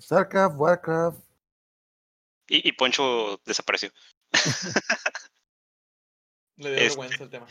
StarCraft, 0.00 0.54
Warcraft. 0.56 1.18
Y, 2.46 2.68
y 2.68 2.72
Poncho 2.72 3.40
desapareció. 3.44 3.90
Le 6.56 6.68
dio 6.70 6.78
Este. 6.78 6.88
vergüenza 6.88 7.24
el 7.24 7.30
tema. 7.30 7.46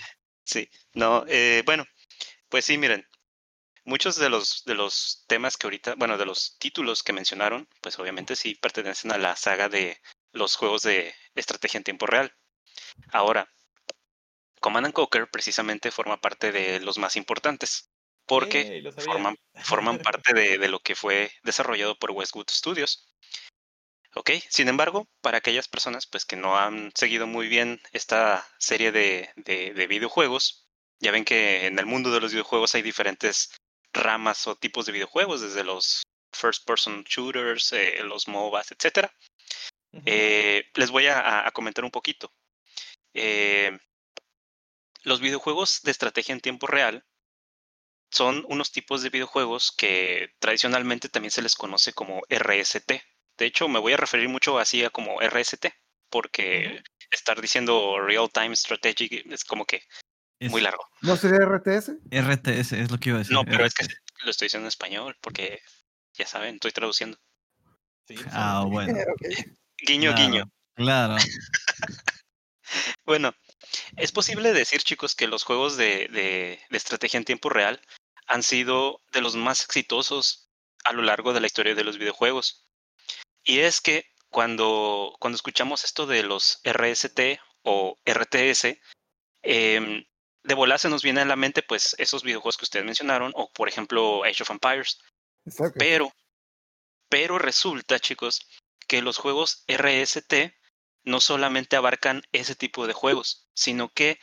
Sí, 0.45 0.70
no, 0.93 1.26
eh, 1.28 1.62
bueno, 1.66 1.84
pues 2.49 2.64
sí, 2.66 2.78
miren, 2.78 3.06
muchos 3.86 4.16
de 4.18 4.30
los, 4.30 4.64
de 4.66 4.76
los 4.76 5.26
temas 5.28 5.58
que 5.58 5.68
ahorita, 5.68 5.96
bueno, 5.96 6.18
de 6.18 6.26
los 6.26 6.58
títulos 6.58 7.04
que 7.04 7.14
mencionaron, 7.14 7.68
pues 7.82 7.98
obviamente 8.00 8.36
sí 8.36 8.56
pertenecen 8.56 9.12
a 9.12 9.18
la 9.18 9.36
saga 9.36 9.70
de 9.70 10.00
los 10.32 10.56
juegos 10.56 10.82
de 10.82 11.14
estrategia 11.36 11.78
en 11.78 11.84
tiempo 11.84 12.06
real. 12.06 12.34
Ahora, 13.12 13.48
Command 14.60 14.86
and 14.86 14.94
Conquer 14.94 15.30
precisamente 15.30 15.92
forma 15.92 16.22
parte 16.22 16.52
de 16.52 16.80
los 16.80 16.98
más 16.98 17.16
importantes, 17.16 17.92
porque 18.26 18.82
forman, 18.98 19.36
forman 19.56 20.00
parte 20.00 20.34
de, 20.34 20.58
de 20.58 20.68
lo 20.70 20.80
que 20.80 20.96
fue 20.96 21.32
desarrollado 21.44 21.98
por 21.98 22.12
Westwood 22.12 22.50
Studios. 22.50 23.14
Ok, 24.16 24.32
sin 24.50 24.70
embargo, 24.70 25.08
para 25.22 25.40
aquellas 25.40 25.68
personas 25.68 26.06
pues, 26.08 26.24
que 26.24 26.36
no 26.36 26.58
han 26.58 26.92
seguido 26.96 27.28
muy 27.28 27.48
bien 27.48 27.82
esta 27.92 28.48
serie 28.60 28.92
de, 28.92 29.30
de, 29.36 29.74
de 29.74 29.88
videojuegos, 29.88 30.70
ya 31.00 31.12
ven 31.12 31.26
que 31.26 31.66
en 31.66 31.80
el 31.80 31.86
mundo 31.86 32.12
de 32.12 32.22
los 32.22 32.32
videojuegos 32.32 32.76
hay 32.76 32.84
diferentes 32.84 33.50
ramas 33.94 34.48
o 34.48 34.56
tipos 34.56 34.86
de 34.86 34.91
videojuegos, 34.91 35.41
desde 35.41 35.64
los 35.64 36.04
first 36.34 36.66
person 36.66 37.04
shooters, 37.04 37.72
eh, 37.74 38.04
los 38.04 38.28
MOBAs. 38.28 38.72
Ujú. 38.72 40.02
Eh, 40.06 40.66
les 40.74 40.89
voy 40.89 41.08
a, 41.08 41.48
a 41.48 41.52
comentar 41.52 41.86
un 41.86 41.91
poquito. 41.91 42.34
Eh, 43.14 43.78
los 45.04 45.20
videojuegos 45.20 45.82
de 45.84 45.91
estrategia 45.91 46.34
en 46.34 46.41
tiempo 46.41 46.66
real 46.68 47.06
son 48.10 48.46
unos 48.48 48.72
tipos 48.72 49.02
de 49.02 49.10
videojuegos 49.10 49.72
que 49.72 50.30
tradicionalmente 50.39 51.10
también 51.10 51.32
se 51.32 51.41
les 51.41 51.56
conoce 51.56 51.94
como 51.94 52.22
RST. 52.30 53.04
De 53.38 53.46
hecho, 53.46 53.68
me 53.68 53.80
voy 53.80 53.94
a 53.94 53.98
referir 53.98 54.30
mucho 54.30 54.60
así 54.60 54.84
a 54.84 54.91
como 54.91 55.20
RST, 55.20 55.74
porque 56.10 56.84
estar 57.10 57.41
diciendo 57.41 58.00
Real 58.00 58.30
Time 58.32 58.56
Strategy 58.56 59.24
es 59.30 59.44
como 59.44 59.66
que 59.66 59.84
Es 60.46 60.52
muy 60.52 60.62
largo. 60.62 60.84
¿No 61.02 61.16
sería 61.18 61.39
RTS? 61.46 61.91
RTS 62.12 62.74
es 62.74 62.91
lo 62.91 62.98
que 63.00 63.10
iba 63.10 63.18
a 63.18 63.20
decir. 63.20 63.34
No, 63.34 63.44
pero 63.46 63.66
es 63.66 63.74
que 63.74 63.86
lo 64.24 64.32
estoy 64.32 64.48
diciendo 64.48 64.66
en 64.66 64.70
español, 64.70 65.18
porque 65.22 65.62
ya 66.14 66.26
saben, 66.28 66.56
estoy 66.56 66.72
traduciendo. 66.72 67.18
Sí, 68.08 68.16
Ah, 68.32 68.62
sí. 68.66 68.70
bueno. 68.72 68.94
Guiño, 69.78 70.12
Claro, 70.14 70.32
guiño. 70.32 70.52
Claro. 70.76 71.16
Bueno, 73.06 73.34
Es 73.98 74.12
posible 74.12 74.54
decir, 74.54 74.82
chicos, 74.82 75.16
que 75.16 75.28
los 75.28 75.44
juegos 75.44 75.78
de, 75.78 76.08
de, 76.12 76.60
estrategia 76.76 77.18
en 77.18 77.26
tiempo 77.26 77.50
real 77.50 77.80
han 78.28 78.41
sido 78.44 79.02
de 79.12 79.22
los 79.22 79.36
más 79.36 79.64
exitosos 79.64 80.50
a 80.84 80.94
lo 80.94 81.02
largo 81.02 81.34
de 81.34 81.41
la 81.41 81.48
historia 81.48 81.76
de 81.76 81.84
los 81.84 81.98
videojuegos. 81.98 82.68
Y 83.44 83.60
es 83.60 83.82
que 83.82 84.06
cuando, 84.30 85.16
cuando 85.20 85.36
escuchamos 85.36 85.84
esto 85.84 86.08
de 86.08 86.24
los 86.24 86.62
RST 86.64 87.39
o 87.64 87.96
RTS, 88.06 88.80
eh, 89.44 90.06
de 90.44 90.54
volar 90.54 90.80
se 90.80 90.89
nos 90.89 91.04
viene 91.04 91.22
a 91.22 91.26
la 91.26 91.36
mente 91.36 91.64
pues 91.64 91.96
esos 91.98 92.24
videojuegos 92.24 92.58
que 92.58 92.66
ustedes 92.66 92.86
mencionaron, 92.86 93.32
o 93.36 93.52
por 93.52 93.70
ejemplo 93.70 94.24
Age 94.24 94.44
of 94.44 94.52
Empires. 94.52 95.00
Pero, 95.78 96.14
pero 97.10 97.39
resulta, 97.39 98.00
chicos, 98.00 98.48
que 98.88 99.02
los 99.02 99.18
juegos 99.18 99.64
RST 99.68 100.54
no 101.06 101.20
solamente 101.20 101.76
abarcan 101.76 102.24
ese 102.32 102.56
tipo 102.56 102.88
de 102.88 102.94
juegos, 102.94 103.48
sino 103.54 103.89
que 103.89 104.20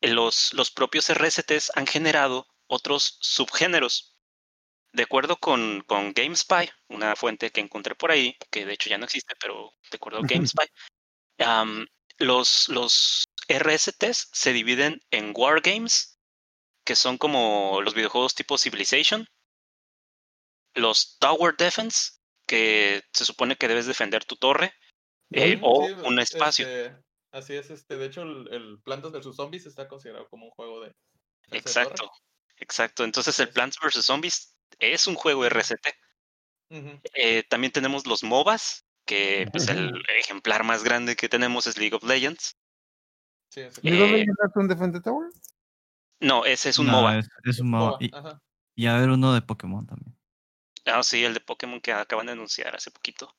los, 0.00 0.52
los 0.52 0.70
propios 0.70 1.12
RSTs 1.12 1.72
han 1.74 1.86
generado 1.86 2.46
otros 2.66 3.18
subgéneros. 3.20 4.16
De 4.92 5.02
acuerdo 5.02 5.36
con, 5.36 5.82
con 5.82 6.12
GameSpy, 6.12 6.70
una 6.88 7.16
fuente 7.16 7.50
que 7.50 7.60
encontré 7.60 7.94
por 7.94 8.10
ahí, 8.10 8.36
que 8.50 8.64
de 8.64 8.72
hecho 8.72 8.88
ya 8.88 8.98
no 8.98 9.04
existe, 9.04 9.34
pero 9.40 9.72
de 9.90 9.96
acuerdo 9.96 10.20
con 10.20 10.28
GameSpy, 10.28 10.66
los, 12.18 12.68
los 12.68 13.25
RSTs 13.48 14.28
se 14.32 14.52
dividen 14.52 15.00
en 15.10 15.32
Wargames, 15.34 16.18
que 16.84 16.96
son 16.96 17.18
como 17.18 17.80
los 17.82 17.94
videojuegos 17.94 18.34
tipo 18.34 18.58
Civilization, 18.58 19.26
los 20.74 21.18
Tower 21.18 21.56
Defense, 21.56 22.12
que 22.46 23.02
se 23.12 23.24
supone 23.24 23.56
que 23.56 23.68
debes 23.68 23.86
defender 23.86 24.24
tu 24.24 24.36
torre, 24.36 24.72
eh, 25.30 25.58
o 25.62 25.86
un 26.04 26.18
espacio. 26.20 26.66
Este, 26.68 26.96
así 27.32 27.54
es, 27.54 27.70
este, 27.70 27.96
de 27.96 28.06
hecho 28.06 28.22
el, 28.22 28.80
Plantas 28.84 29.12
vs 29.12 29.34
Zombies 29.34 29.66
está 29.66 29.88
considerado 29.88 30.28
como 30.28 30.46
un 30.46 30.50
juego 30.52 30.82
de... 30.82 30.92
Exacto, 31.50 32.10
exacto. 32.56 33.04
Entonces 33.04 33.38
el 33.40 33.50
Plants 33.50 33.78
vs 33.80 34.04
Zombies 34.04 34.56
es 34.78 35.06
un 35.06 35.14
juego 35.14 35.48
RST. 35.48 35.88
Eh, 37.14 37.44
también 37.48 37.72
tenemos 37.72 38.06
los 38.06 38.22
MOBAs, 38.24 38.84
que 39.04 39.48
pues 39.52 39.68
el 39.68 40.02
ejemplar 40.18 40.64
más 40.64 40.82
grande 40.82 41.14
que 41.14 41.28
tenemos 41.28 41.66
es 41.66 41.78
League 41.78 41.94
of 41.94 42.02
Legends. 42.02 42.56
Sí, 43.56 43.62
¿League 43.82 44.02
of 44.02 44.10
eh, 44.10 44.12
Legends 44.12 44.38
es 44.44 44.56
un 44.56 44.68
Defender 44.68 45.02
Tower? 45.02 45.30
No, 46.20 46.44
ese 46.44 46.68
es 46.68 46.78
un 46.78 46.88
MOBA. 46.88 47.20
Es, 47.44 47.58
un 47.58 47.70
MOBA. 47.70 47.98
Y, 48.74 48.86
a 48.86 48.98
ver 48.98 49.08
uno 49.08 49.32
de 49.32 49.40
Pokémon 49.40 49.86
también. 49.86 50.14
Ah, 50.84 51.02
sí, 51.02 51.24
el 51.24 51.32
de 51.32 51.40
Pokémon 51.40 51.80
que 51.80 51.92
acaban 51.92 52.26
de 52.26 52.32
anunciar 52.32 52.76
hace 52.76 52.90
poquito. 52.90 53.34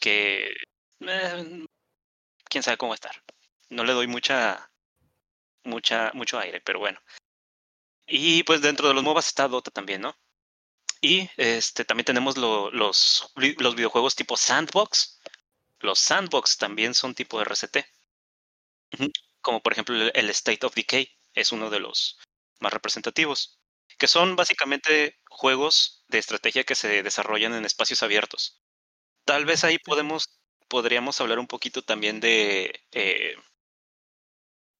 Que. 0.00 0.50
Eh, 1.00 1.66
quién 2.50 2.62
sabe 2.64 2.76
cómo 2.76 2.90
va 2.90 2.94
a 2.94 2.96
estar. 2.96 3.22
No 3.70 3.84
le 3.84 3.92
doy 3.92 4.08
mucha. 4.08 4.70
mucha 5.62 6.10
mucho 6.14 6.36
aire, 6.40 6.60
pero 6.60 6.80
bueno. 6.80 6.98
Y 8.08 8.42
pues 8.42 8.60
dentro 8.60 8.88
de 8.88 8.94
los 8.94 9.04
MOBAs 9.04 9.28
está 9.28 9.46
Dota 9.46 9.70
también, 9.70 10.00
¿no? 10.00 10.16
Y 11.00 11.30
este, 11.36 11.84
también 11.84 12.06
tenemos 12.06 12.36
los, 12.36 12.72
los 13.34 13.76
videojuegos 13.76 14.16
tipo 14.16 14.36
Sandbox. 14.36 15.20
Los 15.78 16.00
Sandbox 16.00 16.58
también 16.58 16.92
son 16.92 17.14
tipo 17.14 17.40
RCT. 17.40 17.84
Como 19.44 19.62
por 19.62 19.72
ejemplo 19.72 19.94
el 19.94 20.30
State 20.30 20.64
of 20.64 20.74
Decay 20.74 21.06
es 21.34 21.52
uno 21.52 21.68
de 21.68 21.78
los 21.78 22.18
más 22.60 22.72
representativos. 22.72 23.60
Que 23.98 24.08
son 24.08 24.34
básicamente 24.34 25.20
juegos 25.28 26.04
de 26.08 26.18
estrategia 26.18 26.64
que 26.64 26.74
se 26.74 27.02
desarrollan 27.02 27.52
en 27.54 27.66
espacios 27.66 28.02
abiertos. 28.02 28.62
Tal 29.24 29.44
vez 29.44 29.62
ahí 29.62 29.78
podemos, 29.78 30.40
podríamos 30.68 31.20
hablar 31.20 31.38
un 31.38 31.46
poquito 31.46 31.82
también 31.82 32.20
de... 32.20 32.82
Eh, 32.92 33.36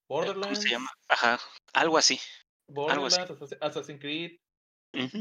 Borderlands. 0.09 0.59
¿Cómo 0.59 0.63
se 0.63 0.71
llama? 0.71 0.91
Ajá, 1.09 1.39
algo 1.75 1.99
así. 1.99 2.19
Borderlands, 2.67 3.57
Assassin's 3.61 4.01
Creed, 4.01 4.39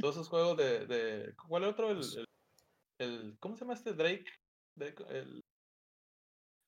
todos 0.01 0.15
esos 0.15 0.29
juegos 0.29 0.57
de, 0.57 0.85
de. 0.85 1.35
¿Cuál 1.35 1.63
es 1.63 1.69
otro? 1.69 1.91
El, 1.91 2.25
el, 2.99 3.37
¿Cómo 3.39 3.55
se 3.55 3.61
llama 3.61 3.73
este? 3.73 3.93
Drake. 3.93 4.25
el... 5.09 5.41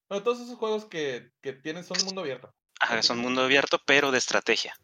Bueno, 0.09 0.23
todos 0.23 0.41
esos 0.41 0.57
juegos 0.57 0.85
que, 0.85 1.31
que 1.41 1.53
tienen 1.53 1.83
son 1.83 1.97
mundo 2.05 2.21
abierto. 2.21 2.53
Ajá, 2.79 3.01
son 3.03 3.19
mundo 3.19 3.43
abierto, 3.43 3.81
pero 3.85 4.11
de 4.11 4.17
estrategia. 4.17 4.75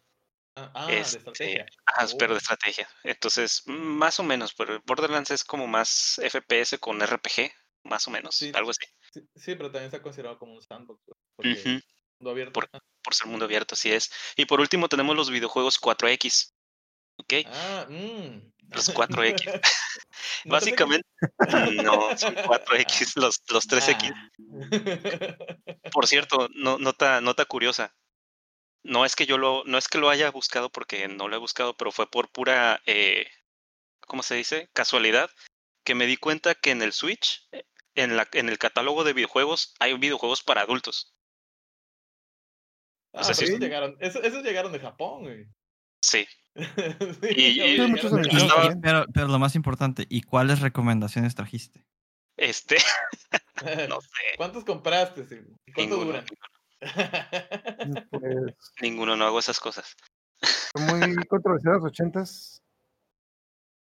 Ah, 0.56 0.72
ah 0.74 0.88
de 0.88 1.00
este, 1.00 1.18
estrategia. 1.20 1.66
Ajá, 1.86 2.08
pero 2.18 2.34
de 2.34 2.36
oh. 2.36 2.38
estrategia. 2.38 2.90
Entonces, 3.04 3.64
más 3.66 4.20
o 4.20 4.24
menos, 4.24 4.54
pero 4.54 4.82
Borderlands 4.86 5.32
es 5.32 5.44
como 5.44 5.68
más 5.68 6.20
FPS 6.24 6.78
con 6.80 7.02
RPG, 7.02 7.52
más 7.84 8.08
o 8.08 8.12
menos, 8.12 8.42
algo 8.54 8.72
así. 8.72 8.86
Sí, 9.36 9.56
pero 9.56 9.72
también 9.72 9.86
está 9.86 10.02
considerado 10.02 10.38
como 10.38 10.54
un 10.54 10.62
sandbox. 10.62 11.02
Porque 11.36 11.82
mundo 12.20 12.32
abierto. 12.32 12.54
Por, 12.54 12.70
por, 13.04 13.16
ser 13.16 13.28
mundo 13.28 13.46
abierto, 13.46 13.76
así 13.76 13.92
es. 13.92 14.12
Y 14.36 14.46
por 14.46 14.62
último 14.62 14.88
tenemos 14.88 15.16
los 15.16 15.30
videojuegos 15.30 15.82
4X, 15.82 16.51
¿ok? 17.22 17.34
Ah, 17.46 17.86
mm. 17.90 18.52
Los 18.70 18.94
4X. 18.96 19.62
Básicamente, 20.46 21.08
no, 21.84 22.18
son 22.18 22.36
4X, 22.36 23.16
los, 23.16 23.42
los 23.50 23.68
3X. 23.68 24.14
Ah. 24.14 25.90
Por 25.92 26.08
cierto, 26.08 26.50
no, 26.56 26.78
nota, 26.78 27.22
nota 27.22 27.46
curiosa. 27.46 27.94
No 28.84 29.06
es 29.06 29.16
que 29.16 29.28
yo 29.28 29.38
lo, 29.38 29.64
no 29.66 29.78
es 29.78 29.88
que 29.88 30.00
lo 30.00 30.10
haya 30.10 30.32
buscado 30.32 30.72
porque 30.72 31.08
no 31.08 31.28
lo 31.28 31.36
he 31.36 31.40
buscado, 31.40 31.78
pero 31.78 31.92
fue 31.92 32.10
por 32.10 32.32
pura, 32.32 32.82
eh, 32.88 33.28
¿cómo 34.08 34.24
se 34.24 34.36
dice? 34.36 34.70
Casualidad, 34.74 35.30
que 35.84 35.94
me 35.94 36.08
di 36.08 36.18
cuenta 36.18 36.56
que 36.56 36.72
en 36.72 36.82
el 36.82 36.92
Switch, 36.92 37.48
eh, 37.52 37.64
en, 37.94 38.18
la, 38.18 38.28
en 38.34 38.50
el 38.50 38.58
catálogo 38.58 39.04
de 39.04 39.14
videojuegos, 39.14 39.76
hay 39.80 39.96
videojuegos 39.98 40.42
para 40.42 40.62
adultos. 40.62 41.14
Ah, 43.14 43.22
esos, 43.22 43.60
llegaron, 43.60 43.98
esos 44.00 44.44
llegaron 44.44 44.72
de 44.72 44.80
Japón, 44.80 45.24
güey. 45.24 45.46
Sí. 46.02 46.26
pero, 48.82 49.06
pero 49.14 49.28
lo 49.28 49.40
más 49.40 49.56
importante, 49.56 50.06
¿y 50.10 50.22
cuáles 50.22 50.60
recomendaciones 50.60 51.36
trajiste? 51.36 51.86
Este, 52.38 52.78
no 53.90 54.02
sé. 54.02 54.10
¿Cuántos 54.38 54.66
compraste? 54.66 55.46
¿Cuánto 55.74 55.98
duran? 55.98 56.26
Pues 58.10 58.56
ninguno, 58.82 59.16
no 59.16 59.26
hago 59.26 59.40
esas 59.40 59.60
cosas. 59.60 59.96
muy 60.76 61.16
controversial 61.28 61.76
los 61.76 61.86
ochentas. 61.86 62.62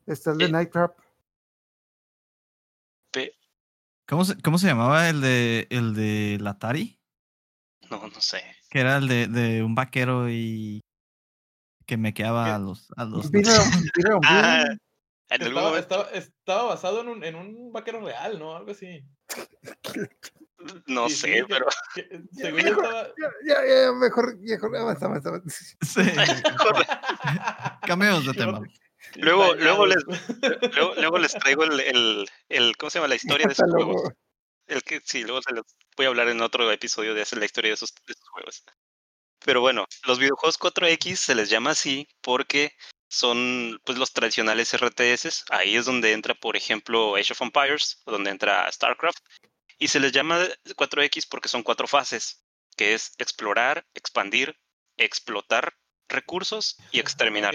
Está 0.05 0.31
el 0.31 0.37
de 0.37 0.49
Night 0.49 0.71
Trap. 0.71 0.97
¿Cómo 4.07 4.23
se, 4.23 4.39
¿Cómo 4.39 4.59
se 4.59 4.67
llamaba 4.67 5.09
el 5.09 5.19
de 5.19 5.65
el 5.71 5.95
de 5.95 6.37
Latari? 6.39 6.99
No, 7.89 8.07
no 8.07 8.21
sé. 8.21 8.43
Que 8.69 8.81
era 8.81 8.97
el 8.97 9.07
de, 9.07 9.27
de 9.27 9.63
un 9.63 9.73
vaquero 9.73 10.29
y 10.29 10.84
que 11.85 11.97
me 11.97 12.13
quedaba 12.13 12.55
a 12.55 12.59
los... 12.59 12.87
A 12.95 13.05
los... 13.05 13.29
ah, 14.25 14.65
estaba, 15.29 15.79
estaba, 15.79 16.09
estaba, 16.11 16.63
basado 16.63 17.01
en 17.01 17.09
un, 17.09 17.23
en 17.23 17.35
un 17.35 17.71
vaquero 17.71 18.01
real, 18.01 18.39
¿no? 18.39 18.55
Algo 18.55 18.71
así. 18.71 19.03
No 20.87 21.09
sé, 21.09 21.45
pero. 21.47 21.67
según 22.31 22.61
yo 22.61 22.69
estaba... 22.69 23.07
ya, 23.45 23.57
ya, 23.67 23.91
mejor, 23.91 24.35
mejor 24.39 24.75
avanza, 24.75 25.05
avanza. 25.05 25.29
Sí. 25.81 26.01
Cameos 27.85 28.25
de 28.25 28.33
tema. 28.33 28.61
Luego, 29.15 29.53
luego, 29.53 29.85
les, 29.85 30.03
luego, 30.75 30.95
luego, 30.95 31.17
les 31.19 31.33
traigo 31.33 31.63
el, 31.65 31.79
el, 31.79 32.29
el, 32.49 32.77
¿Cómo 32.77 32.89
se 32.89 32.97
llama? 32.97 33.09
La 33.09 33.15
historia 33.15 33.45
de 33.45 33.53
esos 33.53 33.69
juegos. 33.69 34.11
El 34.67 34.83
que 34.83 35.01
sí, 35.05 35.23
luego 35.23 35.41
se 35.43 35.53
los 35.53 35.65
voy 35.95 36.07
a 36.07 36.09
hablar 36.09 36.29
en 36.29 36.41
otro 36.41 36.71
episodio 36.71 37.13
de 37.13 37.21
hacer 37.21 37.37
la 37.37 37.45
historia 37.45 37.69
de 37.69 37.75
esos, 37.75 37.93
de 37.93 38.13
esos 38.13 38.27
juegos. 38.29 38.63
Pero 39.45 39.61
bueno, 39.61 39.85
los 40.05 40.17
videojuegos 40.17 40.59
4X 40.59 41.15
se 41.17 41.35
les 41.35 41.49
llama 41.49 41.69
así 41.69 42.07
porque 42.21 42.73
son 43.07 43.79
pues 43.85 43.97
los 43.99 44.11
tradicionales 44.11 44.75
RTS. 44.75 45.45
Ahí 45.51 45.75
es 45.75 45.85
donde 45.85 46.13
entra, 46.13 46.33
por 46.33 46.57
ejemplo, 46.57 47.15
Age 47.15 47.33
of 47.33 47.41
Empires, 47.43 48.01
donde 48.07 48.31
entra 48.31 48.69
StarCraft. 48.71 49.19
Y 49.77 49.89
se 49.89 49.99
les 49.99 50.11
llama 50.11 50.43
4X 50.65 51.27
porque 51.29 51.47
son 51.47 51.61
cuatro 51.61 51.87
fases, 51.87 52.43
que 52.75 52.95
es 52.95 53.13
explorar, 53.19 53.85
expandir, 53.93 54.57
explotar 54.97 55.75
recursos 56.09 56.77
y 56.91 56.99
exterminar. 56.99 57.53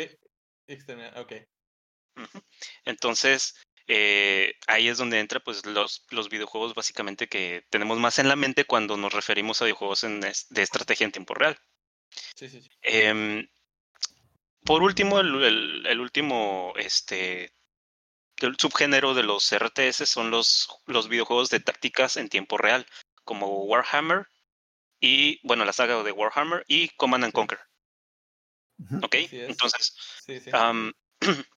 Entonces, 2.84 3.54
eh, 3.88 4.54
ahí 4.68 4.86
es 4.88 4.98
donde 4.98 5.18
entra 5.18 5.40
pues 5.40 5.66
los, 5.66 6.06
los 6.10 6.28
videojuegos 6.28 6.74
básicamente 6.74 7.26
que 7.26 7.64
tenemos 7.70 7.98
más 7.98 8.20
en 8.20 8.28
la 8.28 8.36
mente 8.36 8.64
cuando 8.64 8.96
nos 8.96 9.12
referimos 9.12 9.60
a 9.60 9.64
videojuegos 9.64 10.04
en, 10.04 10.20
de 10.20 10.62
estrategia 10.62 11.04
en 11.04 11.12
tiempo 11.12 11.34
real. 11.34 11.58
Em, 12.82 13.48
por 14.64 14.82
último, 14.82 15.20
el, 15.20 16.00
último 16.00 16.72
este, 16.76 17.52
el 18.38 18.56
subgénero 18.58 19.14
de 19.14 19.22
los 19.22 19.54
RTS 19.54 20.08
son 20.08 20.30
los, 20.30 20.68
los 20.86 21.08
videojuegos 21.08 21.50
de 21.50 21.60
tácticas 21.60 22.16
en 22.16 22.28
tiempo 22.28 22.58
real, 22.58 22.86
como 23.24 23.64
Warhammer 23.64 24.26
y, 25.00 25.40
bueno, 25.46 25.64
la 25.64 25.72
saga 25.72 26.02
de 26.02 26.12
Warhammer 26.12 26.64
y 26.68 26.88
Command 26.90 27.24
and 27.24 27.32
Conquer. 27.32 27.60
¿Ok? 29.02 29.14
Entonces, 29.32 29.94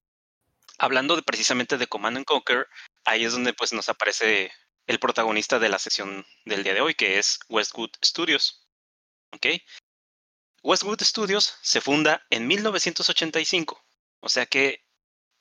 hablando 0.77 1.15
de, 1.15 1.23
precisamente 1.23 1.77
de 1.77 1.87
Command 1.87 2.17
and 2.17 2.25
Conquer, 2.25 2.67
ahí 3.05 3.23
es 3.23 3.33
donde 3.33 3.53
pues 3.53 3.73
nos 3.73 3.89
aparece 3.89 4.51
el 4.87 4.99
protagonista 4.99 5.59
de 5.59 5.69
la 5.69 5.79
sesión 5.79 6.25
del 6.45 6.63
día 6.63 6.73
de 6.73 6.81
hoy, 6.81 6.95
que 6.95 7.19
es 7.19 7.39
Westwood 7.47 7.91
Studios. 8.03 8.67
¿Ok? 9.31 9.47
Westwood 10.63 11.01
Studios 11.01 11.57
se 11.61 11.81
funda 11.81 12.25
en 12.29 12.47
1985. 12.47 13.83
O 14.21 14.29
sea 14.29 14.45
que 14.45 14.85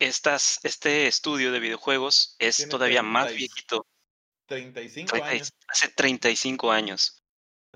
estas, 0.01 0.59
este 0.65 1.07
estudio 1.07 1.53
de 1.53 1.61
videojuegos 1.61 2.35
es 2.39 2.69
todavía 2.69 3.03
más 3.03 3.33
viejito. 3.33 3.87
35 4.47 5.23
años. 5.23 5.53
Hace 5.69 5.89
35 5.89 6.73
años. 6.73 7.23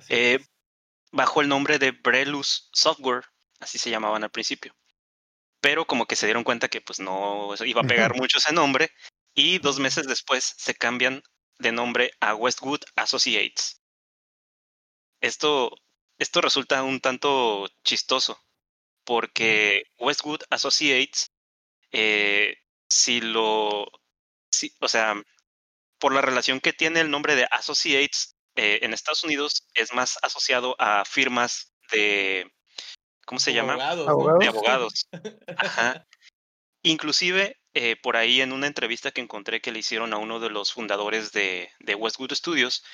Eh, 0.08 0.44
bajo 1.12 1.40
el 1.40 1.48
nombre 1.48 1.78
de 1.78 1.92
Brelus 1.92 2.68
Software, 2.72 3.24
así 3.60 3.78
se 3.78 3.90
llamaban 3.90 4.24
al 4.24 4.30
principio. 4.30 4.74
Pero 5.60 5.86
como 5.86 6.06
que 6.06 6.16
se 6.16 6.26
dieron 6.26 6.44
cuenta 6.44 6.68
que 6.68 6.80
pues 6.80 6.98
no 6.98 7.54
iba 7.64 7.80
a 7.80 7.86
pegar 7.86 8.14
mucho 8.20 8.38
ese 8.38 8.52
nombre 8.52 8.90
y 9.34 9.58
dos 9.58 9.78
meses 9.78 10.06
después 10.06 10.54
se 10.58 10.74
cambian 10.74 11.22
de 11.58 11.72
nombre 11.72 12.10
a 12.20 12.34
Westwood 12.34 12.80
Associates. 12.96 13.80
Esto, 15.20 15.70
esto 16.18 16.40
resulta 16.40 16.82
un 16.82 17.00
tanto 17.00 17.68
chistoso 17.84 18.38
porque 19.04 19.84
Westwood 19.98 20.42
Associates, 20.50 21.30
eh, 21.92 22.56
si 22.88 23.20
lo, 23.20 23.86
si, 24.50 24.72
o 24.80 24.88
sea, 24.88 25.14
por 25.98 26.12
la 26.12 26.20
relación 26.20 26.60
que 26.60 26.72
tiene 26.72 27.00
el 27.00 27.10
nombre 27.10 27.36
de 27.36 27.46
Associates 27.50 28.36
eh, 28.56 28.80
en 28.82 28.92
Estados 28.92 29.22
Unidos 29.22 29.68
es 29.74 29.94
más 29.94 30.18
asociado 30.22 30.74
a 30.78 31.04
firmas 31.04 31.72
de, 31.92 32.52
¿cómo 33.24 33.38
se 33.38 33.52
llama? 33.52 33.76
De 33.76 34.48
abogados. 34.48 35.08
Ajá. 35.56 36.06
Inclusive, 36.82 37.60
eh, 37.74 37.96
por 38.02 38.16
ahí 38.16 38.40
en 38.40 38.52
una 38.52 38.66
entrevista 38.66 39.10
que 39.10 39.20
encontré 39.20 39.60
que 39.60 39.72
le 39.72 39.80
hicieron 39.80 40.12
a 40.12 40.18
uno 40.18 40.40
de 40.40 40.50
los 40.50 40.72
fundadores 40.72 41.32
de, 41.32 41.70
de 41.80 41.94
Westwood 41.94 42.32
Studios, 42.32 42.84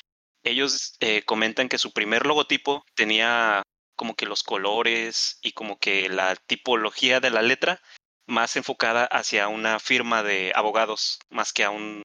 ellos 0.42 0.96
eh, 1.00 1.22
comentan 1.24 1.68
que 1.68 1.78
su 1.78 1.92
primer 1.92 2.26
logotipo 2.26 2.84
tenía 2.94 3.62
como 3.96 4.16
que 4.16 4.26
los 4.26 4.42
colores 4.42 5.38
y 5.42 5.52
como 5.52 5.78
que 5.78 6.08
la 6.08 6.34
tipología 6.36 7.20
de 7.20 7.30
la 7.30 7.42
letra 7.42 7.80
más 8.26 8.56
enfocada 8.56 9.04
hacia 9.04 9.48
una 9.48 9.78
firma 9.78 10.22
de 10.22 10.52
abogados 10.54 11.18
más 11.30 11.52
que 11.52 11.64
a 11.64 11.70
un 11.70 12.02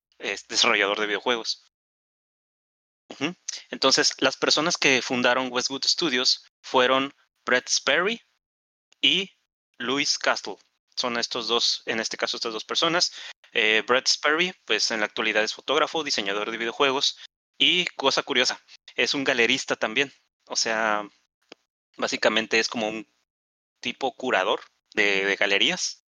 desarrollador 0.49 0.99
de 0.99 1.07
videojuegos. 1.07 1.63
Entonces, 3.69 4.13
las 4.19 4.35
personas 4.35 4.77
que 4.77 5.01
fundaron 5.01 5.51
Westwood 5.51 5.85
Studios 5.85 6.45
fueron 6.61 7.13
Brett 7.45 7.69
Sperry 7.69 8.21
y 9.01 9.31
Louis 9.77 10.17
Castle. 10.19 10.57
Son 10.95 11.17
estos 11.17 11.47
dos, 11.47 11.83
en 11.85 11.99
este 11.99 12.17
caso, 12.17 12.37
estas 12.37 12.53
dos 12.53 12.65
personas. 12.65 13.13
Eh, 13.53 13.83
Brett 13.87 14.07
Sperry, 14.07 14.53
pues 14.65 14.91
en 14.91 14.99
la 14.99 15.05
actualidad 15.05 15.43
es 15.43 15.53
fotógrafo, 15.53 16.03
diseñador 16.03 16.51
de 16.51 16.57
videojuegos 16.57 17.17
y, 17.57 17.85
cosa 17.95 18.23
curiosa, 18.23 18.59
es 18.95 19.13
un 19.13 19.23
galerista 19.23 19.75
también. 19.75 20.11
O 20.47 20.55
sea, 20.55 21.07
básicamente 21.97 22.59
es 22.59 22.69
como 22.69 22.87
un 22.87 23.07
tipo 23.79 24.13
curador 24.15 24.61
de, 24.93 25.35
galerías. 25.35 26.03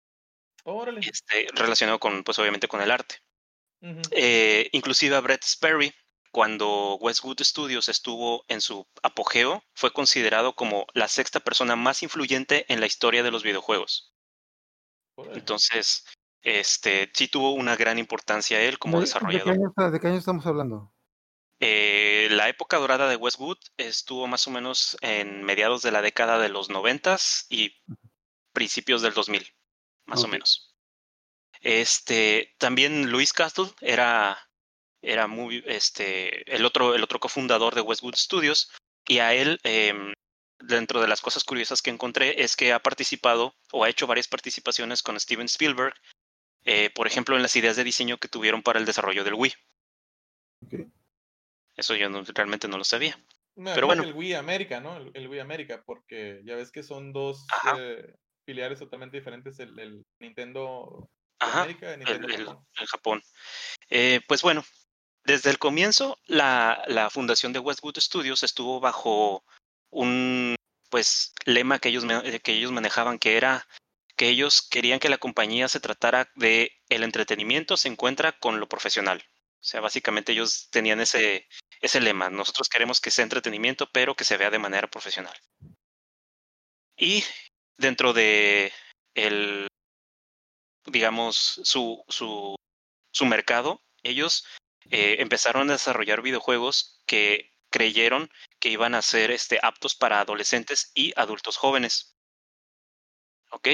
Este, 1.01 1.47
relacionado 1.53 1.99
con, 1.99 2.23
pues 2.23 2.37
obviamente 2.39 2.67
con 2.67 2.81
el 2.81 2.91
arte. 2.91 3.15
Eh, 4.11 4.69
inclusive 4.73 5.15
a 5.15 5.21
Brett 5.21 5.43
Sperry 5.43 5.93
cuando 6.31 6.95
Westwood 6.95 7.41
Studios 7.41 7.89
estuvo 7.89 8.43
en 8.47 8.61
su 8.61 8.85
apogeo, 9.01 9.63
fue 9.73 9.91
considerado 9.91 10.53
como 10.53 10.85
la 10.93 11.07
sexta 11.07 11.39
persona 11.39 11.75
más 11.75 12.03
influyente 12.03 12.71
en 12.71 12.79
la 12.79 12.85
historia 12.85 13.23
de 13.23 13.31
los 13.31 13.43
videojuegos. 13.43 14.13
Entonces, 15.33 16.05
este, 16.41 17.11
sí 17.13 17.27
tuvo 17.27 17.53
una 17.53 17.75
gran 17.75 17.97
importancia 17.97 18.61
él 18.61 18.79
como 18.79 19.01
desarrollador. 19.01 19.57
¿De 19.91 19.99
qué, 19.99 20.07
año, 20.07 20.17
estamos 20.17 20.45
hablando? 20.45 20.93
Eh, 21.59 22.27
la 22.31 22.47
época 22.47 22.77
dorada 22.77 23.09
de 23.09 23.17
Westwood 23.17 23.57
estuvo 23.77 24.27
más 24.27 24.47
o 24.47 24.51
menos 24.51 24.97
en 25.01 25.43
mediados 25.43 25.81
de 25.81 25.91
la 25.91 26.01
década 26.01 26.39
de 26.39 26.49
los 26.49 26.69
noventas 26.69 27.47
y 27.49 27.75
principios 28.53 29.01
del 29.01 29.13
2000, 29.13 29.47
más 30.05 30.23
o 30.23 30.27
menos. 30.27 30.75
Este, 31.61 32.55
también 32.57 33.11
Luis 33.11 33.33
Castle 33.33 33.71
era 33.81 34.49
era 35.01 35.27
muy, 35.27 35.63
este, 35.65 36.53
el 36.53 36.65
otro, 36.65 36.95
el 36.95 37.03
otro 37.03 37.19
cofundador 37.19 37.75
de 37.75 37.81
Westwood 37.81 38.15
Studios, 38.15 38.71
y 39.07 39.19
a 39.19 39.33
él, 39.33 39.59
em, 39.63 40.13
dentro 40.59 41.01
de 41.01 41.07
las 41.07 41.21
cosas 41.21 41.43
curiosas 41.43 41.81
que 41.81 41.89
encontré, 41.89 42.43
es 42.43 42.55
que 42.55 42.73
ha 42.73 42.79
participado 42.79 43.55
o 43.71 43.83
ha 43.83 43.89
hecho 43.89 44.07
varias 44.07 44.27
participaciones 44.27 45.01
con 45.01 45.19
Steven 45.19 45.45
Spielberg, 45.45 45.93
eh, 46.65 46.89
por 46.89 47.07
ejemplo, 47.07 47.35
en 47.35 47.41
las 47.41 47.55
ideas 47.55 47.77
de 47.77 47.83
diseño 47.83 48.17
que 48.17 48.27
tuvieron 48.27 48.61
para 48.61 48.79
el 48.79 48.85
desarrollo 48.85 49.23
del 49.23 49.35
Wii. 49.35 49.53
Eso 51.79 51.95
yo 51.95 52.09
realmente 52.33 52.67
no 52.67 52.77
lo 52.77 52.83
sabía. 52.83 53.17
Pero 53.55 53.87
bueno. 53.87 54.03
El 54.03 54.13
Wii 54.13 54.33
América, 54.33 54.79
¿no? 54.79 54.97
El, 54.97 55.27
Wii 55.27 55.39
América, 55.39 55.81
porque 55.85 56.41
ya 56.45 56.55
ves 56.55 56.71
que 56.71 56.83
son 56.83 57.13
dos 57.13 57.45
eh, 57.77 58.15
filiales 58.45 58.79
totalmente 58.79 59.17
diferentes, 59.17 59.59
el, 59.59 60.05
Nintendo 60.19 61.09
América 61.39 61.93
y 61.93 61.97
Nintendo 61.97 62.65
el, 62.79 62.87
Japón. 62.87 63.21
Eh, 63.89 64.21
pues 64.27 64.41
bueno, 64.41 64.65
desde 65.23 65.49
el 65.49 65.57
comienzo, 65.57 66.17
la, 66.25 66.83
la, 66.87 67.09
fundación 67.09 67.53
de 67.53 67.59
Westwood 67.59 67.97
Studios 67.97 68.43
estuvo 68.43 68.79
bajo 68.79 69.43
un 69.89 70.55
pues 70.89 71.33
lema 71.45 71.79
que 71.79 71.89
ellos, 71.89 72.05
que 72.43 72.53
ellos 72.53 72.71
manejaban, 72.71 73.19
que 73.19 73.37
era 73.37 73.67
que 74.19 74.27
ellos 74.27 74.61
querían 74.61 74.99
que 74.99 75.07
la 75.07 75.17
compañía 75.17 75.69
se 75.69 75.79
tratara 75.79 76.29
de 76.35 76.73
el 76.89 77.03
entretenimiento 77.03 77.77
se 77.77 77.87
encuentra 77.87 78.33
con 78.33 78.59
lo 78.59 78.67
profesional. 78.67 79.23
O 79.61 79.63
sea, 79.63 79.81
básicamente 79.81 80.31
ellos 80.31 80.69
tenían 80.71 81.01
ese, 81.01 81.47
ese 81.81 81.99
lema. 81.99 82.29
Nosotros 82.29 82.69
queremos 82.69 83.01
que 83.01 83.11
sea 83.11 83.23
entretenimiento, 83.23 83.89
pero 83.91 84.15
que 84.15 84.23
se 84.23 84.37
vea 84.37 84.49
de 84.49 84.59
manera 84.59 84.87
profesional. 84.87 85.35
Y 86.97 87.23
dentro 87.77 88.13
de 88.13 88.71
el, 89.15 89.67
digamos, 90.85 91.61
su, 91.63 92.03
su, 92.07 92.55
su 93.11 93.25
mercado, 93.25 93.81
ellos 94.03 94.45
eh, 94.91 95.17
empezaron 95.19 95.69
a 95.69 95.73
desarrollar 95.73 96.21
videojuegos 96.21 97.03
que 97.05 97.53
creyeron 97.69 98.29
que 98.59 98.69
iban 98.69 98.95
a 98.95 99.01
ser 99.01 99.31
este, 99.31 99.59
aptos 99.61 99.95
para 99.95 100.19
adolescentes 100.19 100.91
y 100.95 101.13
adultos 101.15 101.57
jóvenes. 101.57 102.15
¿Ok? 103.51 103.67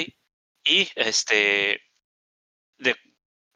Y 0.64 0.90
este, 0.96 1.82
de, 2.78 2.96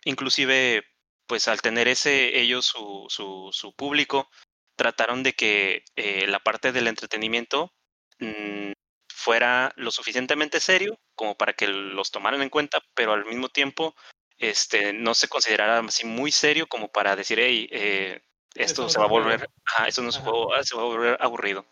inclusive, 0.05 0.83
pues 1.29 1.47
al 1.47 1.61
tener 1.61 1.87
ese, 1.87 2.39
ellos 2.39 2.65
su, 2.65 3.05
su, 3.07 3.51
su 3.53 3.71
público, 3.73 4.27
trataron 4.75 5.21
de 5.21 5.33
que 5.33 5.83
eh, 5.95 6.25
la 6.25 6.39
parte 6.39 6.71
del 6.71 6.87
entretenimiento 6.87 7.71
mm, 8.17 8.71
fuera 9.13 9.71
lo 9.75 9.91
suficientemente 9.91 10.59
serio 10.59 10.99
como 11.13 11.37
para 11.37 11.53
que 11.53 11.67
los 11.67 12.09
tomaran 12.09 12.41
en 12.41 12.49
cuenta, 12.49 12.81
pero 12.95 13.13
al 13.13 13.25
mismo 13.25 13.49
tiempo 13.49 13.95
este, 14.39 14.91
no 14.91 15.13
se 15.13 15.27
considerara 15.27 15.79
así 15.79 16.07
muy 16.07 16.31
serio 16.31 16.65
como 16.65 16.87
para 16.87 17.15
decir, 17.15 17.39
hey, 17.39 17.69
eh, 17.71 18.21
esto 18.55 18.89
se 18.89 18.97
va 18.97 19.05
a 19.05 19.09
volver, 19.09 19.47
eso 19.85 20.01
no 20.01 20.11
se, 20.11 20.21
va, 20.21 20.29
a 20.29 20.83
volver 20.83 21.17
aburrido. 21.21 21.67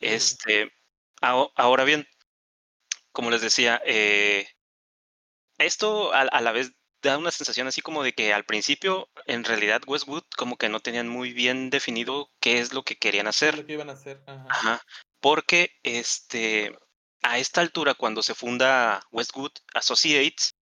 Este, 0.00 0.72
ahora 1.20 1.84
bien, 1.84 2.08
como 3.12 3.30
les 3.30 3.42
decía, 3.42 3.80
eh, 3.86 4.48
esto 5.58 6.12
a, 6.12 6.40
la 6.40 6.52
vez 6.52 6.72
da 7.06 7.18
una 7.18 7.30
sensación 7.30 7.66
así 7.66 7.80
como 7.80 8.02
de 8.02 8.12
que 8.12 8.32
al 8.32 8.44
principio, 8.44 9.08
en 9.26 9.44
realidad, 9.44 9.82
Westwood 9.86 10.24
como 10.36 10.56
que 10.56 10.68
no 10.68 10.80
tenían 10.80 11.08
muy 11.08 11.32
bien 11.32 11.70
definido 11.70 12.30
qué 12.40 12.58
es 12.58 12.72
lo 12.72 12.82
que 12.82 12.96
querían 12.96 13.26
hacer. 13.26 13.58
Lo 13.58 13.66
que 13.66 13.72
iban 13.72 13.90
a 13.90 13.94
hacer. 13.94 14.22
Ajá. 14.26 14.82
Porque 15.20 15.70
este, 15.82 16.76
a 17.22 17.38
esta 17.38 17.60
altura, 17.60 17.94
cuando 17.94 18.22
se 18.22 18.34
funda 18.34 19.02
Westwood 19.10 19.52
Associates, 19.74 20.54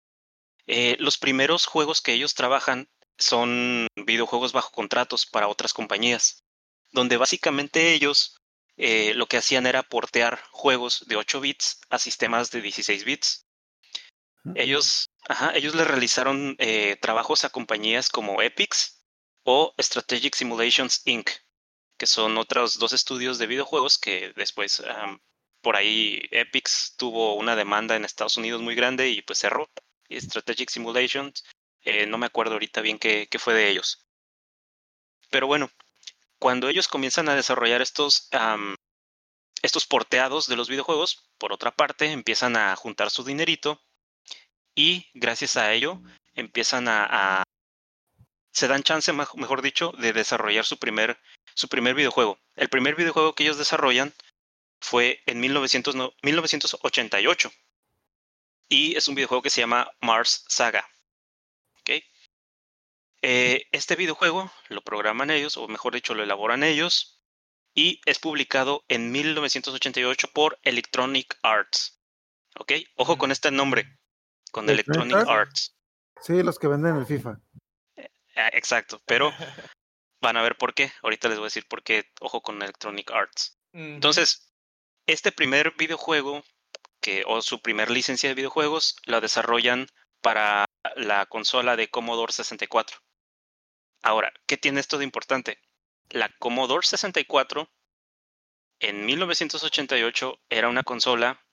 eh, 0.67 0.95
los 0.99 1.17
primeros 1.17 1.65
juegos 1.65 2.01
que 2.01 2.13
ellos 2.13 2.35
trabajan 2.35 2.89
son 3.17 3.87
videojuegos 3.95 4.53
bajo 4.53 4.71
contratos 4.71 5.25
para 5.25 5.47
otras 5.47 5.73
compañías, 5.73 6.43
donde 6.91 7.17
básicamente 7.17 7.93
ellos 7.93 8.37
eh, 8.77 9.13
lo 9.15 9.27
que 9.27 9.37
hacían 9.37 9.65
era 9.65 9.83
portear 9.83 10.41
juegos 10.51 11.05
de 11.07 11.15
8 11.15 11.41
bits 11.41 11.81
a 11.89 11.99
sistemas 11.99 12.49
de 12.51 12.61
16 12.61 13.05
bits. 13.05 13.45
Ellos, 14.55 15.09
ajá, 15.29 15.55
ellos 15.55 15.73
le 15.73 15.85
realizaron 15.85 16.55
eh, 16.59 16.97
trabajos 17.01 17.45
a 17.45 17.49
compañías 17.49 18.09
como 18.09 18.41
Epix 18.41 19.05
o 19.43 19.73
Strategic 19.79 20.35
Simulations 20.35 21.01
Inc., 21.05 21.29
que 21.97 22.07
son 22.07 22.37
otros 22.37 22.77
dos 22.77 22.91
estudios 22.91 23.37
de 23.37 23.47
videojuegos 23.47 23.97
que 23.97 24.33
después 24.35 24.83
por 25.61 25.77
ahí 25.77 26.21
Epix 26.31 26.95
tuvo 26.97 27.35
una 27.35 27.55
demanda 27.55 27.95
en 27.95 28.03
Estados 28.03 28.35
Unidos 28.35 28.61
muy 28.61 28.75
grande 28.75 29.09
y 29.09 29.21
pues 29.21 29.39
cerró. 29.39 29.71
Strategic 30.11 30.69
Simulations. 30.69 31.43
Eh, 31.81 32.05
no 32.05 32.17
me 32.17 32.25
acuerdo 32.25 32.53
ahorita 32.53 32.81
bien 32.81 32.99
qué, 32.99 33.27
fue 33.39 33.53
de 33.53 33.69
ellos. 33.69 34.05
Pero 35.29 35.47
bueno, 35.47 35.71
cuando 36.37 36.67
ellos 36.67 36.87
comienzan 36.87 37.29
a 37.29 37.35
desarrollar 37.35 37.81
estos, 37.81 38.29
estos 39.61 39.87
porteados 39.87 40.47
de 40.47 40.57
los 40.57 40.69
videojuegos, 40.69 41.29
por 41.37 41.53
otra 41.53 41.71
parte, 41.71 42.11
empiezan 42.11 42.57
a 42.57 42.75
juntar 42.75 43.09
su 43.09 43.23
dinerito 43.23 43.81
y 44.75 45.09
gracias 45.13 45.57
a 45.57 45.73
ello 45.73 46.01
empiezan 46.35 46.87
a, 46.87 47.43
se 48.51 48.67
dan 48.67 48.83
chance, 48.83 49.11
mejor 49.13 49.61
dicho, 49.61 49.91
de 49.97 50.13
desarrollar 50.13 50.65
su 50.65 50.77
primer, 50.77 51.19
su 51.53 51.67
primer 51.67 51.95
videojuego. 51.95 52.39
El 52.55 52.69
primer 52.69 52.95
videojuego 52.95 53.35
que 53.35 53.43
ellos 53.43 53.57
desarrollan 53.57 54.13
fue 54.79 55.21
en 55.25 55.39
1988. 55.39 57.51
Y 58.69 58.95
es 58.95 59.07
un 59.07 59.15
videojuego 59.15 59.41
que 59.41 59.49
se 59.49 59.61
llama 59.61 59.89
Mars 60.01 60.45
Saga. 60.47 60.87
Eh, 63.25 63.69
este 63.71 63.95
videojuego 63.95 64.51
lo 64.67 64.81
programan 64.81 65.31
ellos, 65.31 65.55
o 65.55 65.69
mejor 65.69 65.93
dicho, 65.93 66.13
lo 66.13 66.23
elaboran 66.23 66.61
ellos, 66.61 67.21
y 67.73 68.01
es 68.05 68.19
publicado 68.19 68.83
en 68.89 69.13
1988 69.13 70.27
por 70.33 70.59
Electronic 70.61 71.39
Arts. 71.41 72.01
¿Ok? 72.59 72.73
Ojo 72.95 73.17
con 73.17 73.31
este 73.31 73.49
nombre, 73.49 73.97
con 74.53 74.69
Electronic 74.69 75.27
Arts. 75.27 75.75
Sí, 76.21 76.43
los 76.43 76.59
que 76.59 76.67
venden 76.67 76.95
el 76.95 77.07
FIFA. 77.07 77.39
Eh, 77.97 78.09
ah, 78.35 78.49
exacto, 78.53 79.01
pero 79.05 79.33
van 80.21 80.37
a 80.37 80.43
ver 80.43 80.55
por 80.57 80.75
qué. 80.75 80.93
Ahorita 81.01 81.27
les 81.27 81.37
voy 81.37 81.45
a 81.45 81.47
decir 81.47 81.67
por 81.67 81.83
qué, 81.83 82.05
ojo 82.21 82.41
con 82.41 82.61
Electronic 82.61 83.11
Arts. 83.11 83.57
Entonces, 83.73 84.53
este 85.07 85.31
primer 85.31 85.73
videojuego, 85.75 86.43
que, 87.01 87.23
o 87.25 87.41
su 87.41 87.61
primer 87.61 87.89
licencia 87.89 88.29
de 88.29 88.35
videojuegos, 88.35 88.95
la 89.05 89.19
desarrollan 89.19 89.87
para 90.21 90.65
la 90.95 91.25
consola 91.25 91.75
de 91.75 91.89
Commodore 91.89 92.31
64. 92.31 92.99
Ahora, 94.03 94.31
¿qué 94.45 94.57
tiene 94.57 94.79
esto 94.79 94.99
de 94.99 95.05
importante? 95.05 95.57
La 96.09 96.29
Commodore 96.37 96.85
64 96.85 97.67
en 98.79 99.05
1988 99.05 100.39
era 100.49 100.69
una 100.69 100.83
consola 100.83 101.43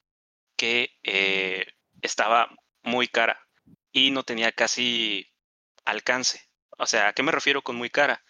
que 0.55 0.99
eh, 1.01 1.65
estaba 2.03 2.55
muy 2.83 3.07
cara 3.07 3.47
y 3.91 4.11
no 4.11 4.23
tenía 4.23 4.51
casi 4.51 5.27
alcance. 5.85 6.41
O 6.77 6.85
sea, 6.85 7.09
¿a 7.09 7.13
qué 7.13 7.23
me 7.23 7.31
refiero 7.31 7.61
con 7.61 7.75
muy 7.75 7.89
cara? 7.89 8.23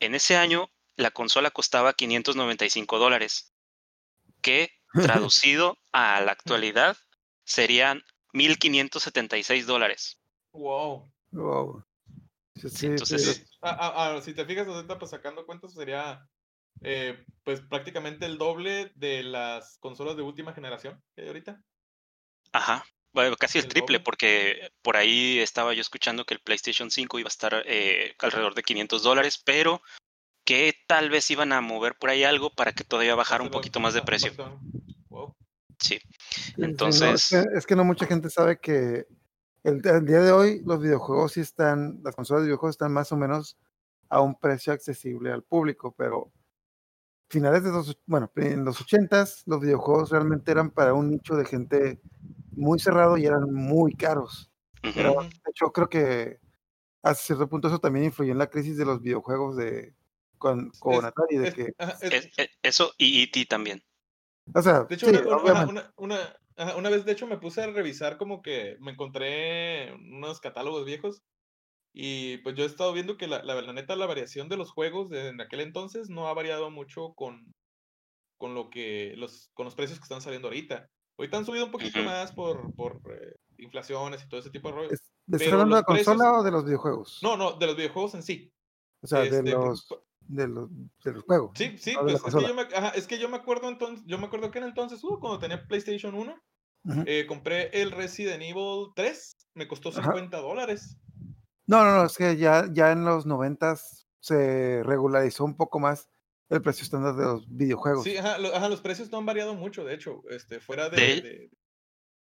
En 0.00 0.14
ese 0.14 0.36
año 0.36 0.70
la 0.96 1.10
consola 1.10 1.50
costaba 1.50 1.92
595 1.92 2.98
dólares, 2.98 3.52
que 4.42 4.70
traducido 5.32 5.78
a 5.92 6.20
la 6.20 6.32
actualidad 6.32 6.96
serían 7.44 8.02
1.576 8.32 9.64
dólares. 9.66 10.18
Wow. 10.52 11.10
Wow. 11.30 11.84
Entonces, 12.82 13.48
Ah, 13.60 13.76
ah, 13.80 13.92
ah, 14.16 14.20
si 14.22 14.34
te 14.34 14.44
fijas 14.44 14.68
ahorita, 14.68 14.98
pues 14.98 15.10
sacando 15.10 15.44
cuentas, 15.44 15.72
sería 15.72 16.28
eh, 16.80 17.24
pues 17.44 17.60
prácticamente 17.60 18.24
el 18.26 18.38
doble 18.38 18.92
de 18.94 19.24
las 19.24 19.78
consolas 19.78 20.16
de 20.16 20.22
última 20.22 20.52
generación 20.52 21.02
que 21.14 21.22
hay 21.22 21.28
ahorita. 21.28 21.62
Ajá, 22.52 22.84
casi 23.38 23.58
el, 23.58 23.68
triple, 23.68 24.00
porque 24.00 24.70
por 24.82 24.96
ahí 24.96 25.38
estaba 25.38 25.74
yo 25.74 25.80
escuchando 25.80 26.24
que 26.24 26.34
el 26.34 26.40
PlayStation 26.40 26.90
5 26.90 27.18
iba 27.18 27.26
a 27.26 27.28
estar 27.28 27.62
eh, 27.66 28.14
alrededor 28.20 28.54
de 28.54 28.62
500 28.62 29.02
dólares, 29.02 29.42
pero 29.44 29.82
que 30.44 30.74
tal 30.86 31.10
vez 31.10 31.30
iban 31.30 31.52
a 31.52 31.60
mover 31.60 31.96
por 31.98 32.10
ahí 32.10 32.24
algo 32.24 32.50
para 32.50 32.72
que 32.72 32.84
todavía 32.84 33.14
bajara 33.14 33.44
un 33.44 33.50
poquito 33.50 33.80
más 33.80 33.94
de 33.94 34.02
precio. 34.02 34.32
Sí, 35.78 36.00
entonces... 36.56 37.32
es, 37.32 37.66
que, 37.66 37.76
no 37.76 37.84
mucha 37.84 38.06
gente 38.06 38.30
sabe 38.30 38.58
que 38.58 39.06
el, 39.62 39.80
día 39.80 40.20
de 40.20 40.32
hoy 40.32 40.62
los 40.64 40.80
videojuegos 40.80 41.32
sí 41.32 41.40
están, 41.40 42.00
las 42.02 42.16
consolas 42.16 42.42
de 42.42 42.48
videojuegos 42.48 42.74
están 42.74 42.92
más 42.92 43.12
o 43.12 43.16
menos 43.16 43.56
a 44.08 44.20
un 44.20 44.38
precio 44.38 44.72
accesible 44.72 45.30
al 45.30 45.42
público, 45.42 45.94
pero 45.96 46.32
finales 47.28 47.62
de 47.62 47.70
los, 47.70 47.98
bueno, 48.06 48.30
en 48.36 48.64
los 48.64 48.80
ochentas 48.80 49.42
los 49.46 49.60
videojuegos 49.60 50.10
realmente 50.10 50.50
eran 50.50 50.70
para 50.70 50.94
un 50.94 51.10
nicho 51.10 51.36
de 51.36 51.44
gente 51.44 52.00
muy 52.58 52.78
cerrado 52.78 53.16
y 53.16 53.26
eran 53.26 53.52
muy 53.52 53.94
caros. 53.94 54.50
Pero 54.82 55.22
de 55.22 55.50
hecho 55.50 55.72
creo 55.72 55.88
que 55.88 56.38
a 57.02 57.14
cierto 57.14 57.48
punto 57.48 57.68
eso 57.68 57.78
también 57.78 58.06
influyó 58.06 58.32
en 58.32 58.38
la 58.38 58.50
crisis 58.50 58.76
de 58.76 58.84
los 58.84 59.00
videojuegos 59.00 59.56
de 59.56 59.94
con, 60.38 60.70
con 60.78 61.04
Atari, 61.04 61.36
de 61.36 61.52
que 61.52 61.72
eso 62.62 62.92
y 62.96 63.22
E.T. 63.22 63.46
también. 63.46 63.82
O 64.54 64.62
sea, 64.62 64.84
de 64.84 64.94
hecho, 64.94 65.08
una, 65.08 65.92
una, 65.96 66.36
una 66.76 66.90
vez, 66.90 67.04
de 67.04 67.12
hecho, 67.12 67.26
me 67.26 67.38
puse 67.38 67.62
a 67.62 67.66
revisar 67.66 68.16
como 68.16 68.40
que 68.40 68.76
me 68.80 68.92
encontré 68.92 69.92
unos 69.92 70.40
catálogos 70.40 70.84
viejos 70.84 71.22
y 71.92 72.38
pues 72.38 72.54
yo 72.54 72.64
he 72.64 72.66
estado 72.66 72.92
viendo 72.92 73.16
que 73.16 73.26
la, 73.26 73.42
la, 73.42 73.72
neta, 73.72 73.96
la 73.96 74.06
variación 74.06 74.48
de 74.48 74.56
los 74.56 74.70
juegos 74.70 75.10
de, 75.10 75.28
en 75.28 75.40
aquel 75.40 75.60
entonces 75.60 76.08
no 76.08 76.28
ha 76.28 76.34
variado 76.34 76.70
mucho 76.70 77.12
con, 77.14 77.54
con, 78.36 78.54
lo 78.54 78.70
que, 78.70 79.14
los, 79.16 79.50
con 79.54 79.64
los 79.64 79.74
precios 79.74 79.98
que 79.98 80.04
están 80.04 80.20
saliendo 80.20 80.48
ahorita. 80.48 80.88
Ahorita 81.18 81.36
han 81.36 81.44
subido 81.44 81.64
un 81.64 81.72
poquito 81.72 82.00
más 82.02 82.30
por, 82.32 82.72
por 82.74 83.00
eh, 83.10 83.36
inflaciones 83.58 84.22
y 84.22 84.28
todo 84.28 84.40
ese 84.40 84.50
tipo 84.50 84.68
de 84.68 84.74
rollos. 84.74 84.92
¿Estás 85.26 85.52
hablando 85.52 85.76
de 85.76 85.82
la 85.82 85.84
consola 85.84 86.32
o 86.34 86.42
de 86.44 86.50
los 86.52 86.64
videojuegos? 86.64 87.18
No, 87.22 87.36
no, 87.36 87.52
de 87.52 87.66
los 87.66 87.76
videojuegos 87.76 88.14
en 88.14 88.22
sí. 88.22 88.52
O 89.02 89.06
sea, 89.06 89.20
de 89.20 89.28
este, 89.28 89.50
los 89.50 89.88
de 90.28 90.46
los, 90.46 90.70
de 91.02 91.12
los 91.12 91.24
juegos. 91.24 91.50
Sí, 91.54 91.76
sí, 91.78 91.94
pues 92.00 92.14
es 92.14 92.22
que, 92.22 92.42
yo 92.42 92.54
me, 92.54 92.62
es 92.94 93.06
que, 93.06 93.18
yo 93.18 93.28
me, 93.28 93.38
acuerdo 93.38 93.68
entonces, 93.68 94.04
yo 94.06 94.18
me 94.18 94.26
acuerdo 94.26 94.50
que 94.50 94.58
en 94.58 94.66
entonces, 94.66 95.02
uh, 95.02 95.18
cuando 95.18 95.38
tenía 95.38 95.66
PlayStation 95.66 96.14
1, 96.14 96.34
eh, 97.06 97.26
compré 97.26 97.70
el 97.80 97.90
Resident 97.90 98.42
Evil 98.42 98.88
3, 98.94 99.36
me 99.54 99.66
costó 99.66 99.90
50 99.90 100.36
dólares. 100.38 100.96
No, 101.66 101.84
no, 101.84 101.96
no, 101.96 102.04
es 102.04 102.16
que 102.16 102.36
ya, 102.36 102.66
ya 102.72 102.92
en 102.92 103.04
los 103.04 103.26
90 103.26 103.76
se 104.20 104.82
regularizó 104.84 105.44
un 105.44 105.56
poco 105.56 105.80
más 105.80 106.08
el 106.48 106.62
precio 106.62 106.84
estándar 106.84 107.14
de 107.14 107.24
los 107.24 107.48
videojuegos. 107.48 108.04
Sí, 108.04 108.16
ajá, 108.16 108.38
los 108.38 108.80
precios 108.80 109.10
no 109.10 109.18
han 109.18 109.26
variado 109.26 109.54
mucho, 109.54 109.84
de 109.84 109.94
hecho, 109.94 110.22
este, 110.30 110.60
fuera 110.60 110.88
de... 110.88 111.50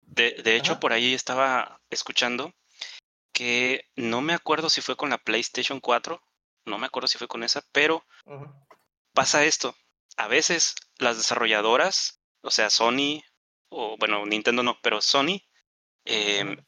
De, 0.01 0.41
de, 0.43 0.55
hecho, 0.57 0.77
por 0.81 0.91
ahí 0.91 1.13
estaba 1.13 1.79
escuchando 1.89 2.53
que 3.31 3.85
no 3.95 4.21
me 4.21 4.33
acuerdo 4.33 4.69
si 4.69 4.81
fue 4.81 4.97
con 4.97 5.09
la 5.09 5.17
PlayStation 5.17 5.79
4 5.79 6.21
no 6.65 6.77
me 6.77 6.85
acuerdo 6.85 7.07
si 7.07 7.17
fue 7.17 7.27
con 7.27 7.43
esa, 7.43 7.63
pero 7.71 8.05
pasa 9.13 9.43
esto. 9.45 9.75
A 10.17 10.27
veces 10.27 10.75
las 10.97 11.17
desarrolladoras, 11.17 12.21
o 12.41 12.51
sea, 12.51 12.69
Sony, 12.69 13.21
o 13.69 13.97
bueno, 13.97 14.25
Nintendo 14.25 14.63
no, 14.63 14.77
pero 14.81 15.01
Sony, 15.01 15.41
em, 16.05 16.63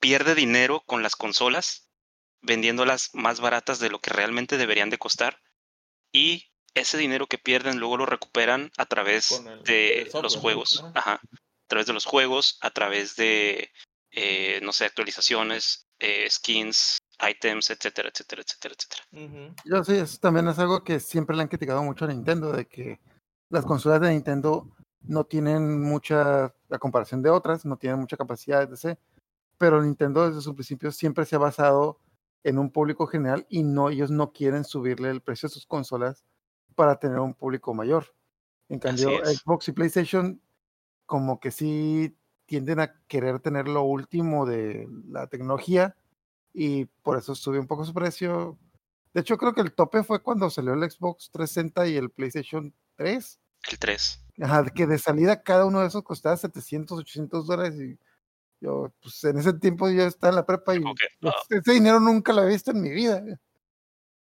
pierde 0.00 0.34
dinero 0.34 0.82
con 0.86 1.02
las 1.02 1.16
consolas, 1.16 1.90
vendiéndolas 2.40 3.10
más 3.14 3.40
baratas 3.40 3.78
de 3.78 3.90
lo 3.90 4.00
que 4.00 4.10
realmente 4.10 4.56
deberían 4.56 4.90
de 4.90 4.98
costar. 4.98 5.40
Y 6.12 6.44
ese 6.74 6.98
dinero 6.98 7.26
que 7.26 7.38
pierden 7.38 7.78
luego 7.78 7.96
lo 7.96 8.06
recuperan 8.06 8.70
a 8.76 8.86
través 8.86 9.42
de 9.64 10.10
los 10.22 10.36
juegos. 10.36 10.84
Ajá. 10.94 11.14
A 11.14 11.68
través 11.68 11.86
de 11.86 11.92
los 11.94 12.04
juegos, 12.04 12.58
a 12.60 12.70
través 12.70 13.16
de, 13.16 13.70
eh, 14.12 14.60
no 14.62 14.72
sé, 14.72 14.84
actualizaciones, 14.84 15.86
eh, 15.98 16.28
skins, 16.30 16.98
items, 17.28 17.70
etcétera, 17.70 18.10
etcétera, 18.10 18.42
etcétera, 18.42 18.74
etcétera. 18.74 19.54
Yo 19.64 19.84
sí, 19.84 19.94
eso 19.94 20.18
también 20.18 20.46
es 20.48 20.58
algo 20.58 20.84
que 20.84 21.00
siempre 21.00 21.34
le 21.34 21.42
han 21.42 21.48
criticado 21.48 21.82
mucho 21.82 22.04
a 22.04 22.08
Nintendo, 22.08 22.52
de 22.52 22.66
que 22.66 23.00
las 23.48 23.64
consolas 23.64 24.00
de 24.00 24.10
Nintendo 24.10 24.70
no 25.00 25.24
tienen 25.24 25.80
mucha, 25.82 26.54
la 26.68 26.78
comparación 26.78 27.22
de 27.22 27.30
otras, 27.30 27.64
no 27.64 27.76
tienen 27.76 28.00
mucha 28.00 28.16
capacidad, 28.16 28.62
etc. 28.62 28.98
Pero 29.58 29.82
Nintendo 29.82 30.28
desde 30.28 30.42
su 30.42 30.54
principio 30.54 30.92
siempre 30.92 31.24
se 31.24 31.36
ha 31.36 31.38
basado 31.38 32.00
en 32.44 32.58
un 32.58 32.70
público 32.70 33.06
general 33.06 33.46
y 33.48 33.62
no, 33.62 33.90
ellos 33.90 34.10
no 34.10 34.32
quieren 34.32 34.64
subirle 34.64 35.10
el 35.10 35.20
precio 35.20 35.46
a 35.48 35.50
sus 35.50 35.66
consolas 35.66 36.24
para 36.74 36.98
tener 36.98 37.18
un 37.18 37.34
público 37.34 37.74
mayor. 37.74 38.14
En 38.68 38.78
cambio, 38.78 39.10
Xbox 39.24 39.68
y 39.68 39.72
PlayStation 39.72 40.40
como 41.06 41.40
que 41.40 41.50
sí 41.50 42.16
tienden 42.46 42.80
a 42.80 43.00
querer 43.08 43.40
tener 43.40 43.68
lo 43.68 43.82
último 43.82 44.46
de 44.46 44.88
la 45.08 45.26
tecnología, 45.28 45.96
y 46.58 46.86
por 46.86 47.18
eso 47.18 47.34
subió 47.34 47.60
un 47.60 47.66
poco 47.66 47.84
su 47.84 47.92
precio. 47.92 48.58
De 49.12 49.20
hecho, 49.20 49.36
creo 49.36 49.52
que 49.52 49.60
el 49.60 49.74
tope 49.74 50.02
fue 50.02 50.22
cuando 50.22 50.48
salió 50.48 50.72
el 50.72 50.90
Xbox 50.90 51.30
360 51.30 51.86
y 51.88 51.96
el 51.96 52.10
PlayStation 52.10 52.74
3. 52.96 53.40
El 53.70 53.78
3. 53.78 54.24
Ajá, 54.40 54.64
que 54.70 54.86
de 54.86 54.98
salida 54.98 55.42
cada 55.42 55.66
uno 55.66 55.80
de 55.80 55.88
esos 55.88 56.02
costaba 56.02 56.36
700, 56.36 56.98
800 57.00 57.46
dólares 57.46 57.78
y 57.78 57.98
yo, 58.66 58.92
pues 59.00 59.22
en 59.24 59.38
ese 59.38 59.52
tiempo 59.54 59.88
yo 59.88 60.04
estaba 60.04 60.30
en 60.30 60.36
la 60.36 60.46
prepa 60.46 60.74
y 60.74 60.80
pues, 60.80 61.34
ese 61.50 61.72
dinero 61.72 62.00
nunca 62.00 62.32
lo 62.32 62.40
había 62.40 62.54
visto 62.54 62.72
en 62.72 62.82
mi 62.82 62.90
vida. 62.90 63.22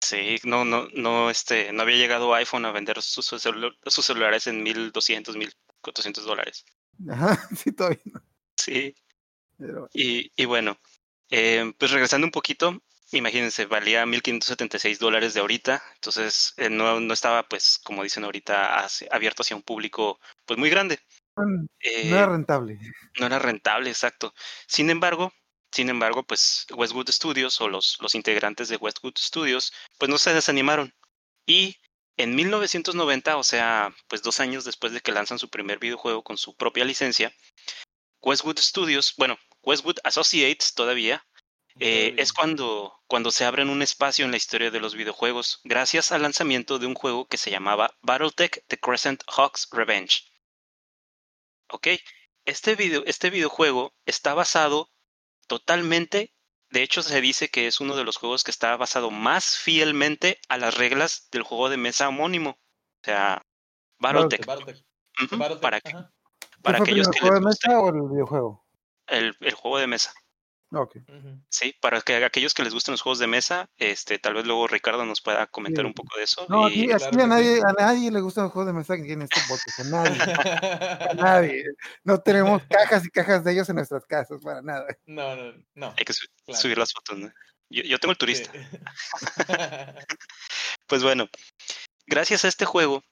Sí, 0.01 0.37
no, 0.45 0.65
no, 0.65 0.87
no, 0.95 1.29
este, 1.29 1.73
no 1.73 1.83
había 1.83 1.97
llegado 1.97 2.33
iPhone 2.35 2.65
a 2.65 2.73
vender 2.73 3.03
sus, 3.03 3.27
sus 3.27 4.05
celulares 4.07 4.47
en 4.47 4.63
1200, 4.63 5.37
1400 5.37 6.25
dólares. 6.25 6.65
Ajá, 7.09 7.49
sí, 7.57 7.73
todavía 7.73 7.99
Sí. 8.57 8.95
Y, 9.93 10.31
y 10.37 10.45
bueno, 10.45 10.79
eh, 11.31 11.73
pues 11.79 11.91
regresando 11.91 12.27
un 12.27 12.31
poquito, 12.31 12.81
imagínense, 13.11 13.67
valía 13.67 14.07
1.576 14.07 14.99
dólares 14.99 15.35
de 15.35 15.41
ahorita, 15.41 15.83
entonces 15.95 16.55
eh, 16.59 16.71
no, 16.71 17.01
no, 17.01 17.13
estaba, 17.13 17.49
pues, 17.49 17.79
como 17.83 18.05
dicen 18.05 18.25
ahorita, 18.25 18.87
abierto 19.11 19.43
hacia 19.43 19.57
un 19.57 19.63
público, 19.63 20.21
pues, 20.47 20.59
muy 20.59 20.71
grande. 20.71 21.01
No 21.47 22.17
era 22.17 22.25
eh, 22.25 22.27
rentable. 22.27 22.79
No 23.21 23.27
era 23.27 23.39
rentable, 23.39 23.91
exacto. 23.91 24.35
Sin 24.67 24.91
embargo, 24.91 25.33
sin 25.73 25.91
embargo, 25.91 26.25
pues, 26.25 26.67
Westwood 26.75 27.11
Studios 27.11 27.61
o 27.61 27.69
los, 27.69 27.97
los 28.01 28.15
integrantes 28.15 28.69
de 28.69 28.77
Westwood 28.77 29.19
Studios, 29.19 29.73
pues, 29.99 30.09
no 30.11 30.19
se 30.19 30.35
desanimaron. 30.35 30.95
Y 31.47 31.77
en 32.17 32.35
1990, 32.37 33.37
o 33.37 33.45
sea, 33.45 33.95
pues, 34.09 34.23
dos 34.23 34.41
años 34.41 34.65
después 34.65 34.93
de 34.93 35.01
que 35.01 35.13
lanzan 35.13 35.39
su 35.39 35.51
primer 35.51 35.79
videojuego 35.79 36.23
con 36.25 36.39
su 36.39 36.57
propia 36.57 36.85
licencia, 36.85 37.33
Westwood 38.23 38.59
Studios, 38.61 39.15
bueno, 39.17 39.39
Westwood 39.63 39.99
Associates 40.05 40.75
todavía, 40.75 41.25
Eh, 41.81 42.15
es 42.19 42.33
cuando, 42.33 42.93
cuando 43.09 43.31
se 43.33 43.45
abren 43.45 43.69
un 43.71 43.83
espacio 43.83 44.25
en 44.25 44.33
la 44.33 44.37
historia 44.37 44.71
de 44.71 44.81
los 44.81 44.95
videojuegos, 44.95 45.61
gracias 45.65 46.13
al 46.13 46.23
lanzamiento 46.23 46.79
de 46.79 46.87
un 46.87 46.95
juego 46.95 47.27
que 47.29 47.39
se 47.39 47.51
llamaba 47.51 47.97
Battletech 48.03 48.65
The 48.69 48.79
Crescent 48.79 49.23
Hawk's 49.29 49.69
Revenge. 49.73 50.25
Ok, 51.71 51.89
este, 52.45 52.75
video, 52.77 53.03
este 53.07 53.31
videojuego 53.31 53.95
está 54.07 54.35
basado 54.35 54.91
totalmente, 55.47 56.35
de 56.71 56.83
hecho 56.83 57.03
se 57.03 57.21
dice 57.21 57.49
que 57.49 57.67
es 57.67 57.81
uno 57.81 57.97
de 57.97 58.05
los 58.05 58.17
juegos 58.17 58.45
que 58.45 58.51
está 58.51 58.77
basado 58.77 59.11
más 59.11 59.57
fielmente 59.57 60.41
a 60.49 60.57
las 60.57 60.77
reglas 60.77 61.29
del 61.31 61.43
juego 61.43 61.69
de 61.69 61.77
mesa 61.77 62.09
homónimo. 62.09 62.51
O 62.51 63.05
sea, 63.05 63.43
Battletech. 63.99 64.47
Para, 65.61 65.81
para 66.63 66.79
aquellos 66.79 67.09
que 67.09 67.19
¿El 67.19 67.21
juego 67.21 67.35
de 67.35 67.41
mesa 67.41 67.81
o 67.81 67.89
el 67.89 68.11
videojuego? 68.11 68.65
El, 69.07 69.37
el 69.41 69.55
juego 69.55 69.79
de 69.79 69.87
mesa. 69.87 70.13
Okay. 70.71 71.03
Sí, 71.49 71.75
para 71.81 72.03
que 72.03 72.23
aquellos 72.23 72.53
que 72.53 72.63
les 72.63 72.75
gusten 72.75 72.93
los 72.93 73.01
juegos 73.01 73.19
de 73.19 73.27
mesa, 73.27 73.71
este, 73.79 74.19
tal 74.19 74.35
vez 74.35 74.45
luego 74.45 74.69
Ricardo 74.69 75.07
nos 75.07 75.23
pueda 75.23 75.47
comentar 75.47 75.87
un 75.87 75.95
poco 75.95 76.19
de 76.19 76.25
eso. 76.25 76.45
No, 76.51 76.67
aquí, 76.67 76.91
a, 76.93 77.27
nadie, 77.27 77.61
a 77.61 77.73
nadie 77.73 78.11
le 78.11 78.21
gustan 78.21 78.45
los 78.45 78.53
juegos 78.53 78.67
de 78.67 78.79
mesa 78.79 78.95
aquí 78.95 79.13
en 79.13 79.23
este 79.23 79.41
podcast, 79.49 79.81
a 79.81 79.85
nadie, 79.85 80.23
a 81.11 81.15
nadie. 81.17 81.65
No 82.05 82.21
tenemos 82.21 82.63
cajas 82.69 83.07
y 83.07 83.09
cajas 83.09 83.45
de 83.45 83.53
ellos 83.53 83.69
en 83.71 83.77
nuestras 83.77 84.05
casas, 84.05 84.43
para 84.43 84.61
nada. 84.61 84.87
No, 85.07 85.37
no, 85.37 85.55
no. 85.75 85.95
Hay 85.97 86.05
que 86.05 86.13
subir 86.13 86.77
las 86.77 86.93
fotos, 86.93 87.19
¿no? 87.19 87.33
yo, 87.71 87.83
yo, 87.85 87.99
tengo 87.99 88.13
el 88.13 88.19
turista. 88.19 88.53
pues 90.87 91.03
bueno, 91.03 91.29
gracias 92.07 92.45
a 92.45 92.49
este 92.49 92.67
juego 92.67 93.03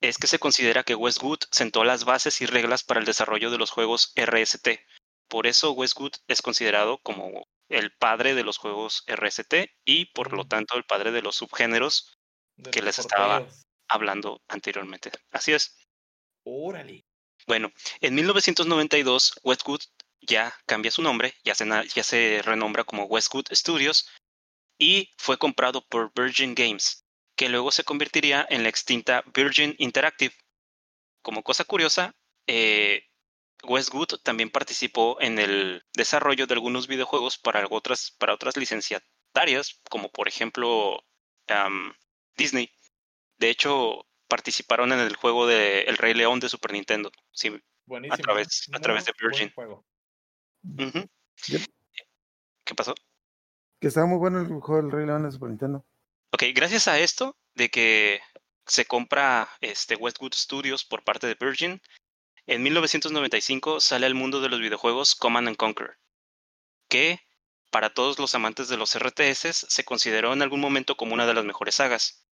es 0.00 0.18
que 0.18 0.26
se 0.26 0.38
considera 0.38 0.84
que 0.84 0.94
Westwood 0.94 1.40
sentó 1.50 1.84
las 1.84 2.04
bases 2.04 2.40
y 2.40 2.46
reglas 2.46 2.84
para 2.84 3.00
el 3.00 3.06
desarrollo 3.06 3.50
de 3.50 3.58
los 3.58 3.70
juegos 3.70 4.12
RST, 4.16 4.68
por 5.28 5.46
eso 5.46 5.72
Westwood 5.72 6.12
es 6.26 6.42
considerado 6.42 6.98
como 6.98 7.46
el 7.68 7.92
padre 7.92 8.34
de 8.34 8.44
los 8.44 8.56
juegos 8.56 9.04
RST 9.06 9.54
y 9.84 10.06
por 10.06 10.32
lo 10.32 10.46
tanto 10.46 10.76
el 10.76 10.84
padre 10.84 11.12
de 11.12 11.22
los 11.22 11.36
subgéneros 11.36 12.18
que 12.72 12.82
les 12.82 12.98
estaba 12.98 13.46
hablando 13.88 14.42
anteriormente. 14.48 15.12
Así 15.30 15.52
es. 15.52 15.76
Órale. 16.44 17.04
Bueno, 17.46 17.72
en 18.00 18.14
1992 18.14 19.40
Westwood 19.42 19.80
ya 20.20 20.54
cambia 20.66 20.90
su 20.90 21.02
nombre, 21.02 21.34
ya 21.44 21.54
se, 21.54 21.66
ya 21.94 22.02
se 22.02 22.42
renombra 22.42 22.84
como 22.84 23.04
Westwood 23.04 23.46
Studios 23.52 24.08
y 24.78 25.10
fue 25.16 25.38
comprado 25.38 25.84
por 25.86 26.12
Virgin 26.14 26.54
Games, 26.54 27.04
que 27.36 27.48
luego 27.48 27.70
se 27.70 27.84
convertiría 27.84 28.46
en 28.48 28.62
la 28.62 28.68
extinta 28.68 29.22
Virgin 29.34 29.74
Interactive. 29.78 30.34
Como 31.22 31.42
cosa 31.42 31.64
curiosa, 31.64 32.14
eh, 32.46 33.07
Westwood 33.64 34.20
también 34.22 34.50
participó 34.50 35.20
en 35.20 35.38
el 35.38 35.84
desarrollo 35.94 36.46
de 36.46 36.54
algunos 36.54 36.86
videojuegos 36.86 37.38
para 37.38 37.66
otras, 37.68 38.14
para 38.18 38.34
otras 38.34 38.56
licenciatarias, 38.56 39.80
como 39.90 40.10
por 40.10 40.28
ejemplo 40.28 41.02
Disney. 42.36 42.70
De 43.38 43.50
hecho, 43.50 44.06
participaron 44.28 44.92
en 44.92 45.00
el 45.00 45.16
juego 45.16 45.46
de 45.46 45.82
El 45.82 45.96
Rey 45.96 46.14
León 46.14 46.40
de 46.40 46.48
Super 46.48 46.72
Nintendo. 46.72 47.10
Sí, 47.32 47.50
a 48.10 48.16
través, 48.16 48.68
a 48.72 48.78
través 48.78 49.04
de 49.04 49.12
Virgin. 49.18 49.52
¿Qué 52.64 52.74
pasó? 52.74 52.94
Que 53.80 53.88
estaba 53.88 54.06
muy 54.06 54.18
bueno 54.18 54.40
el 54.40 54.48
juego 54.60 54.82
del 54.82 54.92
Rey 54.92 55.06
León 55.06 55.24
de 55.24 55.32
Super 55.32 55.48
Nintendo. 55.48 55.84
Ok, 56.32 56.44
gracias 56.54 56.88
a 56.88 56.98
esto 56.98 57.36
de 57.54 57.70
que 57.70 58.20
se 58.66 58.84
compra 58.84 59.48
este 59.60 59.96
Westwood 59.96 60.34
Studios 60.34 60.84
por 60.84 61.02
parte 61.02 61.26
de 61.26 61.36
Virgin, 61.40 61.80
en 62.48 62.62
1995 62.62 63.78
sale 63.80 64.06
al 64.06 64.14
mundo 64.14 64.40
de 64.40 64.48
los 64.48 64.58
videojuegos 64.58 65.14
Command 65.14 65.48
and 65.48 65.56
Conquer, 65.58 65.98
que 66.88 67.20
para 67.70 67.92
todos 67.92 68.18
los 68.18 68.34
amantes 68.34 68.68
de 68.68 68.78
los 68.78 68.98
RTS 68.98 69.66
se 69.68 69.84
consideró 69.84 70.32
en 70.32 70.40
algún 70.40 70.60
momento 70.60 70.96
como 70.96 71.12
una 71.12 71.26
de 71.26 71.34
las 71.34 71.44
mejores 71.44 71.74
sagas. 71.74 72.26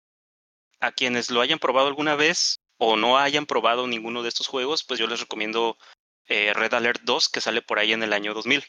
A 0.81 0.93
quienes 0.93 1.31
lo 1.31 1.43
hayan 1.43 1.59
probado 1.59 1.89
alguna 1.89 2.15
vez 2.15 2.61
o 2.79 2.97
no 2.97 3.19
hayan 3.19 3.45
probado 3.45 3.87
ninguno 3.87 4.23
de 4.23 4.31
estos 4.31 4.47
juegos, 4.47 4.85
pues 4.85 4.99
yo 4.99 5.07
les 5.07 5.21
recomiendo 5.21 5.77
eh, 6.25 6.55
Red 6.55 6.73
Alert 6.73 7.03
2, 7.03 7.29
que 7.29 7.43
sale 7.43 7.61
por 7.61 7.79
ahí 7.79 7.93
en 7.93 8.03
el 8.03 8.15
año 8.15 8.33
2000. 8.33 8.65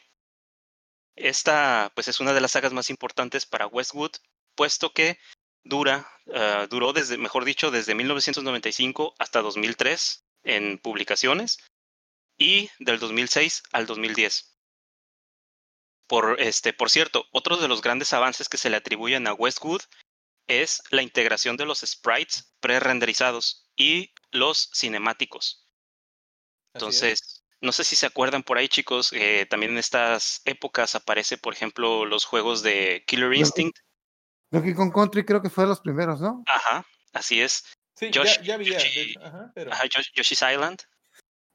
Esta, 1.16 1.90
pues 1.94 2.08
es 2.08 2.20
una 2.20 2.34
de 2.34 2.42
las 2.42 2.52
sagas 2.52 2.74
más 2.74 2.90
importantes 2.90 3.46
para 3.46 3.66
Westwood, 3.66 4.12
puesto 4.54 4.92
que 4.92 5.18
dura, 5.64 6.10
ah, 6.34 6.66
duró 6.68 6.92
desde, 6.92 7.16
mejor 7.16 7.46
dicho, 7.46 7.70
desde 7.70 7.94
1995 7.94 9.14
hasta 9.18 9.40
2003, 9.40 10.27
en 10.44 10.78
publicaciones 10.78 11.58
y 12.38 12.70
del 12.78 12.98
2006 12.98 13.62
al 13.72 13.86
2010. 13.86 14.56
Por, 16.06 16.40
este, 16.40 16.72
por 16.72 16.88
cierto, 16.88 17.26
otro 17.32 17.56
de 17.56 17.68
los 17.68 17.82
grandes 17.82 18.12
avances 18.12 18.48
que 18.48 18.56
se 18.56 18.70
le 18.70 18.76
atribuyen 18.76 19.26
a 19.26 19.34
Westwood 19.34 19.82
es 20.46 20.82
la 20.90 21.02
integración 21.02 21.56
de 21.56 21.66
los 21.66 21.80
sprites 21.80 22.54
pre-renderizados 22.60 23.70
y 23.76 24.14
los 24.30 24.70
cinemáticos. 24.74 25.66
Entonces, 26.74 27.44
no 27.60 27.72
sé 27.72 27.84
si 27.84 27.96
se 27.96 28.06
acuerdan 28.06 28.42
por 28.42 28.56
ahí, 28.56 28.68
chicos, 28.68 29.12
eh, 29.12 29.46
también 29.50 29.72
en 29.72 29.78
estas 29.78 30.40
épocas 30.44 30.94
aparece, 30.94 31.36
por 31.36 31.52
ejemplo, 31.52 32.06
los 32.06 32.24
juegos 32.24 32.62
de 32.62 33.04
Killer 33.06 33.34
Instinct. 33.34 33.78
Donkey 34.50 34.74
Kong 34.74 34.92
Country 34.92 35.24
creo 35.24 35.42
que 35.42 35.50
fue 35.50 35.64
de 35.64 35.68
los 35.68 35.80
primeros, 35.80 36.20
¿no? 36.20 36.42
Ajá, 36.46 36.86
así 37.12 37.40
es. 37.40 37.64
Sí, 37.98 38.10
ya, 38.12 38.22
ya 38.42 38.54
había. 38.54 38.78
ajá, 38.78 39.50
pero... 39.54 39.72
Yoshi's 40.14 40.42
Island. 40.42 40.82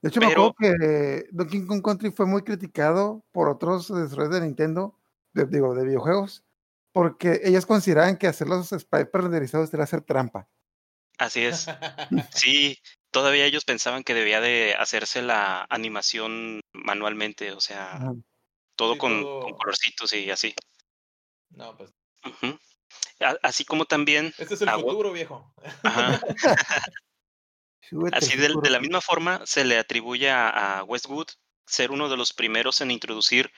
De 0.01 0.09
hecho, 0.09 0.19
me 0.19 0.25
acuerdo 0.25 0.53
que 0.59 1.25
Donkey 1.31 1.65
Kong 1.65 1.81
Country 1.81 2.11
fue 2.11 2.25
muy 2.25 2.41
criticado 2.41 3.23
por 3.31 3.47
otros 3.47 3.87
desarrolladores 3.87 4.41
de 4.41 4.45
Nintendo, 4.47 4.99
digo, 5.33 5.73
de 5.73 5.85
videojuegos, 5.85 6.43
porque 6.91 7.39
ellos 7.45 7.65
consideraban 7.65 8.17
que 8.17 8.27
hacer 8.27 8.47
los 8.47 8.67
sprites 8.67 9.09
renderizados 9.13 9.73
era 9.73 9.85
hacer 9.85 10.01
trampa. 10.01 10.49
Así 11.17 11.45
es. 11.45 11.67
sí, 12.35 12.77
todavía 13.11 13.45
ellos 13.45 13.63
pensaban 13.63 14.03
que 14.03 14.13
debía 14.13 14.41
de 14.41 14.75
hacerse 14.77 15.21
la 15.21 15.65
animación 15.69 16.59
manualmente, 16.73 17.53
o 17.53 17.61
sea, 17.61 18.11
todo, 18.75 18.97
con, 18.97 19.23
con, 19.23 19.53
colorcitos 19.53 20.11
y 20.11 20.29
así. 20.29 20.53
No, 21.51 21.77
pues. 21.77 21.93
Así 23.41 23.65
como 23.65 23.85
también. 23.85 24.33
Este 24.37 24.53
es 24.55 24.61
el 24.61 24.69
futuro, 24.69 25.11
viejo. 25.11 25.53
Así 28.11 28.37
de, 28.37 28.49
la 28.69 28.79
misma 28.79 29.01
forma 29.01 29.41
se 29.45 29.63
le 29.65 29.77
atribuye 29.77 30.29
a, 30.31 30.83
Westwood 30.85 31.27
ser 31.65 31.91
uno 31.91 32.09
de 32.09 32.17
los 32.17 32.33
primeros 32.33 32.81
en 32.81 32.91
introducir 32.91 33.51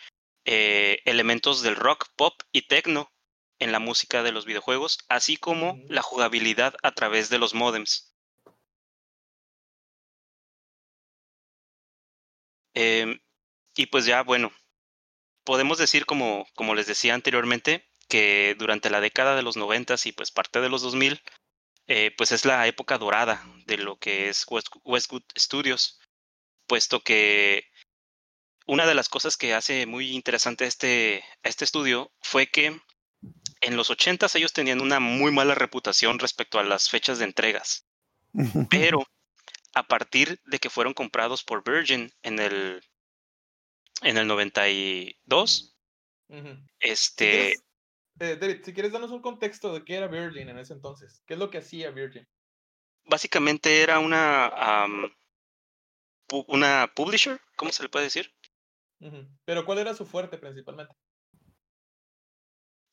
eh, 0.46 1.00
elementos 1.06 1.62
del 1.62 1.76
rock, 1.76 2.08
pop 2.16 2.34
y 2.52 2.64
techno 2.68 3.12
en 3.60 3.72
la 3.72 3.80
música 3.80 4.24
de 4.24 4.32
los 4.32 4.46
videojuegos, 4.46 5.00
así 5.10 5.38
como 5.38 5.80
la 5.88 6.02
jugabilidad 6.02 6.76
a 6.84 6.92
través 6.92 7.30
de 7.30 7.40
los 7.40 7.54
modems. 7.54 8.14
Em, 12.74 13.20
y 13.76 13.86
pues 13.88 14.06
ya, 14.06 14.22
bueno, 14.24 14.52
podemos 15.46 15.78
decir, 15.78 16.06
como, 16.06 16.46
como 16.56 16.76
les 16.76 16.88
decía 16.88 17.14
anteriormente, 17.14 17.90
que 18.08 18.56
durante 18.58 18.90
la 18.90 19.02
década 19.02 19.36
de 19.36 19.42
los 19.42 19.58
90 19.58 19.96
y 20.06 20.12
pues 20.12 20.32
parte 20.32 20.62
de 20.62 20.70
los 20.70 20.82
2000, 20.82 21.22
eh, 21.88 22.12
pues 22.18 22.32
es 22.32 22.46
la 22.46 22.66
época 22.68 22.98
dorada 22.98 23.46
de 23.66 23.78
lo 23.78 23.98
que 23.98 24.30
es 24.30 24.46
Westwood 24.48 25.24
Studios, 25.38 26.00
puesto 26.68 27.02
que 27.02 27.70
una 28.66 28.86
de 28.88 28.96
las 28.96 29.10
cosas 29.10 29.38
que 29.38 29.54
hace 29.54 29.86
muy 29.86 30.12
interesante 30.12 30.66
este, 30.66 31.24
este 31.44 31.64
estudio 31.64 32.12
fue 32.22 32.48
que 32.48 32.80
en 33.62 33.78
los 33.78 33.90
80 33.90 34.28
ellos 34.36 34.54
tenían 34.54 34.82
una 34.82 35.00
muy 35.00 35.32
mala 35.32 35.56
reputación 35.56 36.20
respecto 36.20 36.60
a 36.60 36.64
las 36.64 36.90
fechas 36.90 37.20
de 37.20 37.26
entregas, 37.26 37.88
pero 38.70 39.06
a 39.74 39.88
partir 39.88 40.40
de 40.46 40.60
que 40.60 40.70
fueron 40.70 40.94
comprados 40.94 41.44
por 41.44 41.64
Virgin 41.64 42.12
en 42.24 42.40
el, 42.40 42.82
en 44.02 44.18
el 44.18 44.28
92, 44.28 45.76
este... 46.80 47.56
Eh, 48.20 48.38
David, 48.40 48.64
si 48.64 48.74
quieres 48.74 48.92
darnos 48.92 49.12
un 49.12 49.22
contexto 49.22 49.74
de 49.74 49.84
qué 49.84 49.96
era 49.96 50.08
Virgin 50.08 50.50
en 50.50 50.58
ese 50.58 50.74
entonces. 50.74 51.22
¿Qué 51.26 51.34
es 51.34 51.40
lo 51.40 51.50
que 51.50 51.58
hacía 51.58 51.92
Virgin? 51.92 52.28
Básicamente 53.06 53.82
era 53.82 54.00
una, 54.00 54.88
una 56.48 56.92
publisher, 56.96 57.40
¿cómo 57.56 57.72
se 57.72 57.84
le 57.84 57.90
puede 57.90 58.06
decir? 58.06 58.34
Pero 59.44 59.66
¿cuál 59.66 59.80
era 59.80 59.94
su 59.94 60.06
fuerte 60.06 60.38
principalmente? 60.38 60.94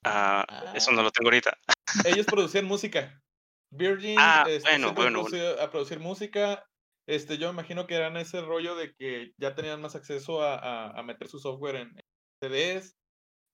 Ah, 0.05 0.73
eso 0.75 0.91
no 0.91 1.03
lo 1.03 1.11
tengo 1.11 1.29
ahorita. 1.29 1.57
Ellos 2.05 2.27
producían 2.27 2.65
música. 2.65 3.23
Virgin 3.71 4.17
ah, 4.19 4.45
este, 4.49 4.69
bueno, 4.69 4.93
bueno, 4.93 5.25
a 5.61 5.71
producir 5.71 5.99
música. 6.01 6.67
Este, 7.07 7.39
yo 7.39 7.49
me 7.49 7.55
imagino 7.55 7.87
que 7.87 7.95
eran 7.95 8.17
ese 8.17 8.41
rollo 8.43 8.75
de 8.77 8.95
que 8.95 9.33
ya 9.39 9.55
tenían 9.55 9.81
más 9.81 9.95
acceso 9.95 10.43
a, 10.43 10.91
a, 10.91 11.03
meter 11.03 11.29
su 11.29 11.39
software 11.39 11.77
en 11.77 11.93
CDs 12.41 12.97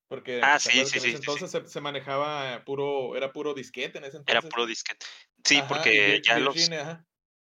porque 0.08 0.40
ah, 0.42 0.58
sí, 0.58 0.84
sí, 0.86 1.00
sí, 1.00 1.10
entonces 1.10 1.70
Se, 1.70 1.80
manejaba 1.80 2.64
puro, 2.64 3.14
era 3.14 3.30
puro 3.30 3.52
disquete 3.52 3.98
en 3.98 4.04
ese 4.04 4.16
entonces. 4.16 4.42
Era 4.42 4.48
puro 4.48 4.66
disquete. 4.66 5.04
Sí, 5.44 5.62
porque 5.68 6.22
ya 6.24 6.38
los. 6.38 6.54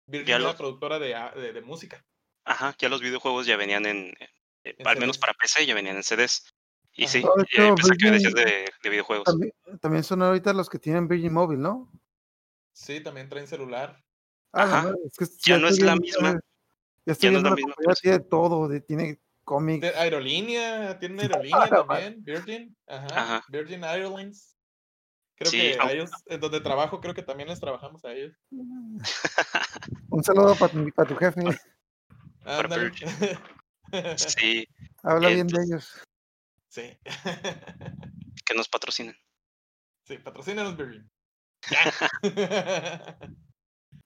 Virgin 0.06 0.26
ya 0.26 0.36
era 0.36 0.56
productora 0.56 0.98
de, 0.98 1.14
ah, 1.14 1.32
de, 1.34 1.52
de, 1.52 1.60
música. 1.60 2.04
Ajá, 2.44 2.74
ya 2.78 2.88
los 2.88 3.00
videojuegos 3.00 3.46
ya 3.46 3.56
venían 3.56 3.86
en. 3.86 4.14
Eh, 4.64 4.76
al 4.84 4.98
menos 4.98 5.18
para 5.18 5.34
PC 5.34 5.66
ya 5.66 5.74
venían 5.74 5.96
en 5.96 6.04
CDs. 6.04 6.54
Y 6.94 7.08
sí, 7.08 7.18
eh, 7.18 7.72
pensé 7.74 7.96
que 7.96 8.10
decías 8.10 8.34
de, 8.34 8.70
videojuegos. 8.84 9.26
También, 9.80 10.04
son 10.04 10.22
ahorita 10.22 10.52
los 10.52 10.68
que 10.68 10.78
tienen 10.78 11.08
Virgin 11.08 11.32
Mobile, 11.32 11.60
¿no? 11.60 11.90
Sí, 12.72 13.00
también 13.02 13.28
traen 13.28 13.46
celular. 13.46 14.04
Ah, 14.52 14.92
es 15.04 15.16
que 15.16 15.24
ya, 15.44 15.58
no 15.58 15.68
es 15.68 15.80
la 15.80 15.96
misma. 15.96 16.38
Ya 17.06 17.12
estoy 17.12 17.30
viendo 17.30 17.48
la, 17.48 17.56
misma. 17.56 17.74
Tiene 18.00 18.20
todo, 18.20 18.68
tiene 18.82 19.20
cómics. 19.44 19.86
aerolínea, 19.96 20.98
tiene 20.98 21.22
aerolínea 21.22 21.68
también, 21.68 22.24
Virgin. 22.24 22.76
Ajá, 22.86 23.44
Virgin 23.48 23.84
Airlines. 23.84 24.56
Creo 25.34 25.50
que 25.50 25.78
a 25.80 25.92
ellos, 25.92 26.10
en 26.26 26.40
donde 26.40 26.60
trabajo, 26.60 27.00
creo 27.00 27.14
que 27.14 27.22
también 27.22 27.48
les 27.48 27.60
trabajamos 27.60 28.04
a 28.04 28.12
ellos. 28.12 28.36
Un 30.10 30.22
saludo 30.22 30.54
para 30.56 31.08
tu, 31.08 31.16
jefe. 31.16 31.42
sí. 34.16 34.68
Habla 35.02 35.28
bien 35.28 35.46
de 35.48 35.62
ellos. 35.64 36.00
Sí. 36.68 36.96
que 38.44 38.54
nos 38.54 38.68
patrocinen. 38.68 39.16
Sí, 40.06 40.18
patrocínanos, 40.18 40.76
Virgin. 40.76 41.10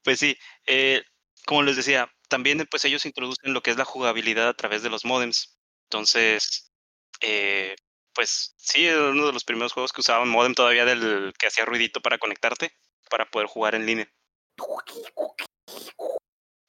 pues 0.03 0.18
sí, 0.18 0.37
eh, 0.66 1.03
como 1.47 1.62
les 1.62 1.76
decía, 1.76 2.11
también 2.29 2.66
pues 2.70 2.85
ellos 2.85 3.07
introducen 3.07 3.53
lo 3.55 3.62
que 3.62 3.70
es 3.70 3.77
la 3.77 3.85
jugabilidad 3.85 4.49
a 4.49 4.55
través 4.55 4.83
de 4.83 4.91
los 4.91 5.05
modems. 5.05 5.59
Entonces, 5.85 6.72
eh, 7.20 7.77
pues 8.14 8.55
sí, 8.59 8.87
era 8.87 9.11
uno 9.11 9.27
de 9.27 9.33
los 9.33 9.45
primeros 9.45 9.72
juegos 9.72 9.93
que 9.93 10.01
usaban 10.01 10.29
modem 10.29 10.55
todavía 10.55 10.85
del 10.85 11.33
que 11.39 11.47
hacía 11.49 11.64
ruidito 11.64 12.01
para 12.03 12.18
conectarte, 12.18 12.72
para 13.11 13.31
poder 13.31 13.49
jugar 13.49 13.74
en 13.74 13.87
línea. 13.87 14.12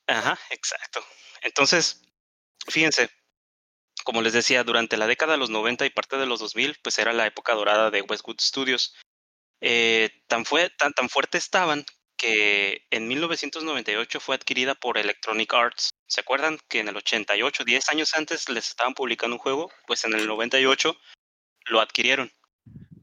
Ajá, 0.08 0.40
exacto. 0.50 1.04
Entonces, 1.42 2.02
fíjense, 2.70 3.10
como 4.04 4.22
les 4.22 4.34
decía, 4.34 4.64
durante 4.64 4.98
la 4.98 5.08
década 5.08 5.34
de 5.34 5.40
los 5.40 5.50
90 5.50 5.86
y 5.86 5.90
parte 5.90 6.18
de 6.18 6.26
los 6.26 6.40
2000, 6.40 6.78
pues 6.84 7.00
era 7.00 7.14
la 7.14 7.28
época 7.28 7.54
dorada 7.54 7.92
de 7.92 8.02
Westwood 8.02 8.40
Studios. 8.42 8.96
Eh, 9.62 10.12
tan, 10.28 10.44
tan, 10.78 10.94
tan 10.94 11.10
fuerte 11.10 11.38
estaban 11.38 11.86
que 12.18 12.86
en 12.90 13.08
1998 13.08 14.20
fue 14.20 14.36
adquirida 14.36 14.76
por 14.76 14.98
Electronic 14.98 15.54
Arts. 15.54 15.92
¿Se 16.08 16.22
acuerdan 16.22 16.58
que 16.68 16.80
en 16.80 16.88
el 16.88 16.98
88, 16.98 17.64
10 17.64 17.90
años 17.90 18.14
antes, 18.16 18.50
les 18.50 18.70
estaban 18.70 18.94
publicando 18.94 19.36
un 19.36 19.40
juego? 19.40 19.70
Pues 19.86 20.04
en 20.04 20.14
el 20.14 20.28
98 20.28 20.96
lo 21.68 21.80
adquirieron. 21.80 22.32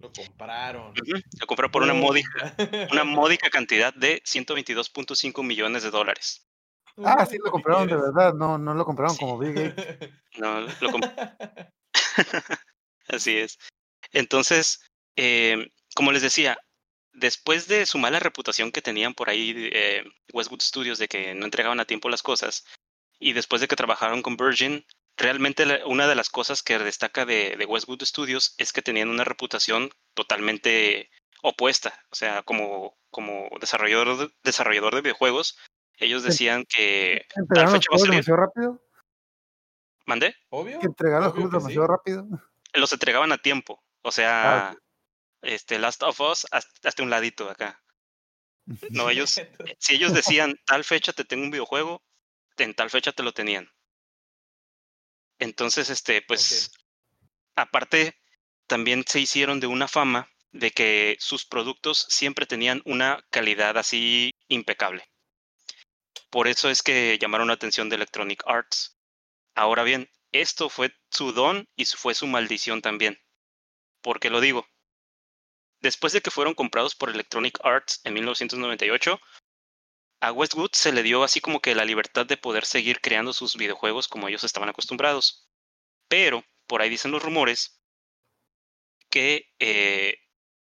Lo 0.00 0.12
compraron. 0.12 0.92
Lo 1.40 1.46
compraron 1.46 1.72
por 1.72 1.82
una 1.82 1.94
módica, 1.94 2.54
una 2.92 3.04
módica 3.04 3.48
cantidad 3.48 3.94
de 3.94 4.22
122.5 4.24 5.42
millones 5.42 5.82
de 5.82 5.90
dólares. 5.90 6.46
Ah, 7.02 7.26
sí, 7.26 7.38
lo 7.42 7.50
compraron 7.50 7.88
de 7.88 7.96
verdad, 7.96 8.34
no, 8.34 8.58
no 8.58 8.74
lo 8.74 8.84
compraron 8.84 9.16
como 9.16 9.38
Big 9.38 9.54
No, 10.38 10.60
lo 10.60 10.90
compraron. 10.90 11.36
Así 13.08 13.36
es. 13.36 13.58
Entonces, 14.12 14.80
eh, 15.16 15.70
como 15.94 16.12
les 16.12 16.22
decía, 16.22 16.56
después 17.14 17.68
de 17.68 17.86
su 17.86 17.98
mala 17.98 18.20
reputación 18.20 18.72
que 18.72 18.82
tenían 18.82 19.14
por 19.14 19.30
ahí 19.30 19.70
eh, 19.72 20.04
Westwood 20.32 20.60
Studios 20.60 20.98
de 20.98 21.08
que 21.08 21.34
no 21.34 21.44
entregaban 21.44 21.80
a 21.80 21.86
tiempo 21.86 22.08
las 22.08 22.22
cosas, 22.22 22.64
y 23.18 23.32
después 23.32 23.60
de 23.60 23.68
que 23.68 23.76
trabajaron 23.76 24.22
con 24.22 24.36
Virgin, 24.36 24.84
realmente 25.16 25.82
una 25.86 26.06
de 26.06 26.14
las 26.14 26.28
cosas 26.28 26.62
que 26.62 26.78
destaca 26.78 27.24
de, 27.24 27.64
Westwood 27.66 28.02
Studios 28.02 28.54
es 28.58 28.72
que 28.72 28.82
tenían 28.82 29.08
una 29.08 29.24
reputación 29.24 29.90
totalmente 30.14 31.10
opuesta. 31.42 31.94
O 32.10 32.16
sea, 32.16 32.42
como, 32.42 32.96
como 33.10 33.48
desarrollador, 33.60 34.18
de, 34.18 34.34
desarrollador 34.42 34.94
de 34.94 35.02
videojuegos, 35.02 35.58
ellos 35.96 36.22
decían 36.22 36.64
que 36.68 37.26
tal 37.54 37.68
fecha 37.68 37.88
va 37.90 37.96
a 37.96 37.98
salir. 37.98 38.10
demasiado 38.10 38.36
rápido? 38.36 38.82
¿Mandé? 40.06 40.34
Obvio. 40.50 40.80
Que 40.80 40.86
entregaron 40.86 41.24
los 41.24 41.32
juegos 41.32 41.52
demasiado 41.52 41.86
rápido. 41.86 42.26
Los 42.74 42.92
entregaban 42.92 43.32
a 43.32 43.38
tiempo. 43.38 43.82
O 44.02 44.10
sea, 44.10 44.70
ah, 44.70 44.76
este 45.44 45.78
Last 45.78 46.02
of 46.02 46.20
Us 46.20 46.46
hasta 46.50 47.02
un 47.02 47.10
ladito 47.10 47.48
acá. 47.48 47.82
No, 48.90 49.10
ellos, 49.10 49.40
si 49.78 49.94
ellos 49.94 50.12
decían 50.12 50.58
tal 50.66 50.84
fecha 50.84 51.12
te 51.12 51.24
tengo 51.24 51.44
un 51.44 51.50
videojuego, 51.50 52.02
en 52.56 52.74
tal 52.74 52.90
fecha 52.90 53.12
te 53.12 53.22
lo 53.22 53.32
tenían. 53.32 53.70
Entonces, 55.38 55.90
este, 55.90 56.22
pues, 56.22 56.72
aparte, 57.56 58.16
también 58.66 59.04
se 59.06 59.20
hicieron 59.20 59.60
de 59.60 59.66
una 59.66 59.88
fama 59.88 60.30
de 60.52 60.70
que 60.70 61.16
sus 61.18 61.44
productos 61.44 62.06
siempre 62.08 62.46
tenían 62.46 62.80
una 62.84 63.24
calidad 63.30 63.76
así 63.76 64.30
impecable. 64.48 65.04
Por 66.30 66.48
eso 66.48 66.70
es 66.70 66.82
que 66.82 67.18
llamaron 67.20 67.48
la 67.48 67.54
atención 67.54 67.88
de 67.88 67.96
Electronic 67.96 68.42
Arts. 68.46 68.96
Ahora 69.54 69.82
bien, 69.82 70.08
esto 70.32 70.68
fue 70.68 70.94
su 71.10 71.32
don 71.32 71.68
y 71.76 71.84
fue 71.84 72.14
su 72.14 72.26
maldición 72.26 72.82
también. 72.82 73.20
¿Por 74.00 74.20
qué 74.20 74.30
lo 74.30 74.40
digo? 74.40 74.66
Después 75.84 76.14
de 76.14 76.22
que 76.22 76.30
fueron 76.30 76.54
comprados 76.54 76.94
por 76.94 77.10
Electronic 77.10 77.58
Arts 77.62 78.00
en 78.04 78.14
1998, 78.14 79.20
a 80.22 80.32
Westwood 80.32 80.70
se 80.72 80.92
le 80.92 81.02
dio 81.02 81.22
así 81.22 81.42
como 81.42 81.60
que 81.60 81.74
la 81.74 81.84
libertad 81.84 82.24
de 82.24 82.38
poder 82.38 82.64
seguir 82.64 83.02
creando 83.02 83.34
sus 83.34 83.54
videojuegos 83.56 84.08
como 84.08 84.26
ellos 84.26 84.44
estaban 84.44 84.70
acostumbrados. 84.70 85.46
Pero, 86.08 86.42
por 86.66 86.80
ahí 86.80 86.88
dicen 86.88 87.10
los 87.10 87.22
rumores, 87.22 87.82
que 89.10 89.52
eh, 89.58 90.16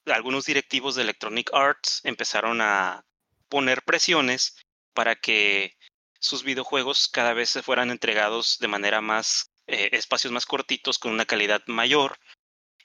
algunos 0.05 0.45
directivos 0.45 0.95
de 0.95 1.01
Electronic 1.01 1.49
Arts 1.53 1.99
empezaron 2.05 2.61
a 2.61 3.05
poner 3.49 3.84
presiones 3.84 4.55
para 4.93 5.17
que 5.17 5.76
sus 6.22 6.43
videojuegos 6.43 7.09
cada 7.09 7.34
vez 7.34 7.49
se 7.49 7.61
fueran 7.61 7.91
entregados 7.91 8.57
de 8.59 8.70
manera 8.70 9.01
más, 9.01 9.51
eh, 9.67 9.89
espacios 9.91 10.32
más 10.32 10.45
cortitos, 10.45 10.97
con 10.97 11.11
una 11.11 11.26
calidad 11.26 11.61
mayor. 11.67 12.17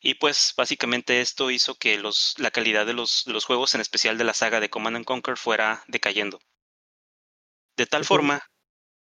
Y 0.07 0.17
pues 0.17 0.53
básicamente 0.55 1.23
esto 1.23 1.51
hizo 1.51 1.77
que 1.77 1.97
los, 1.97 2.35
la 2.37 2.51
calidad 2.51 2.85
de 2.85 2.93
los, 2.93 3.23
de 3.27 3.33
los 3.33 3.47
juegos, 3.47 3.75
en 3.75 3.81
especial 3.81 4.19
de 4.19 4.25
la 4.25 4.35
saga 4.35 4.61
de 4.61 4.69
Command 4.69 5.03
Conquer, 5.07 5.39
fuera 5.39 5.83
decayendo. 5.89 6.41
De 7.75 7.87
tal 7.87 8.05
forma. 8.05 8.43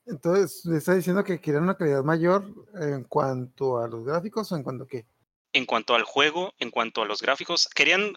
Entonces, 0.06 0.64
¿le 0.64 0.78
está 0.78 0.94
diciendo 0.94 1.24
que 1.24 1.40
quieren 1.40 1.64
una 1.64 1.76
calidad 1.76 2.04
mayor 2.04 2.46
en 2.80 3.02
cuanto 3.02 3.78
a 3.78 3.88
los 3.88 4.04
gráficos 4.04 4.52
o 4.52 4.56
en 4.56 4.62
cuanto 4.62 4.84
a 4.84 4.86
qué? 4.86 5.04
En 5.52 5.66
cuanto 5.66 5.96
al 5.96 6.04
juego, 6.04 6.54
en 6.60 6.70
cuanto 6.70 7.02
a 7.02 7.04
los 7.04 7.20
gráficos, 7.20 7.68
querían 7.74 8.14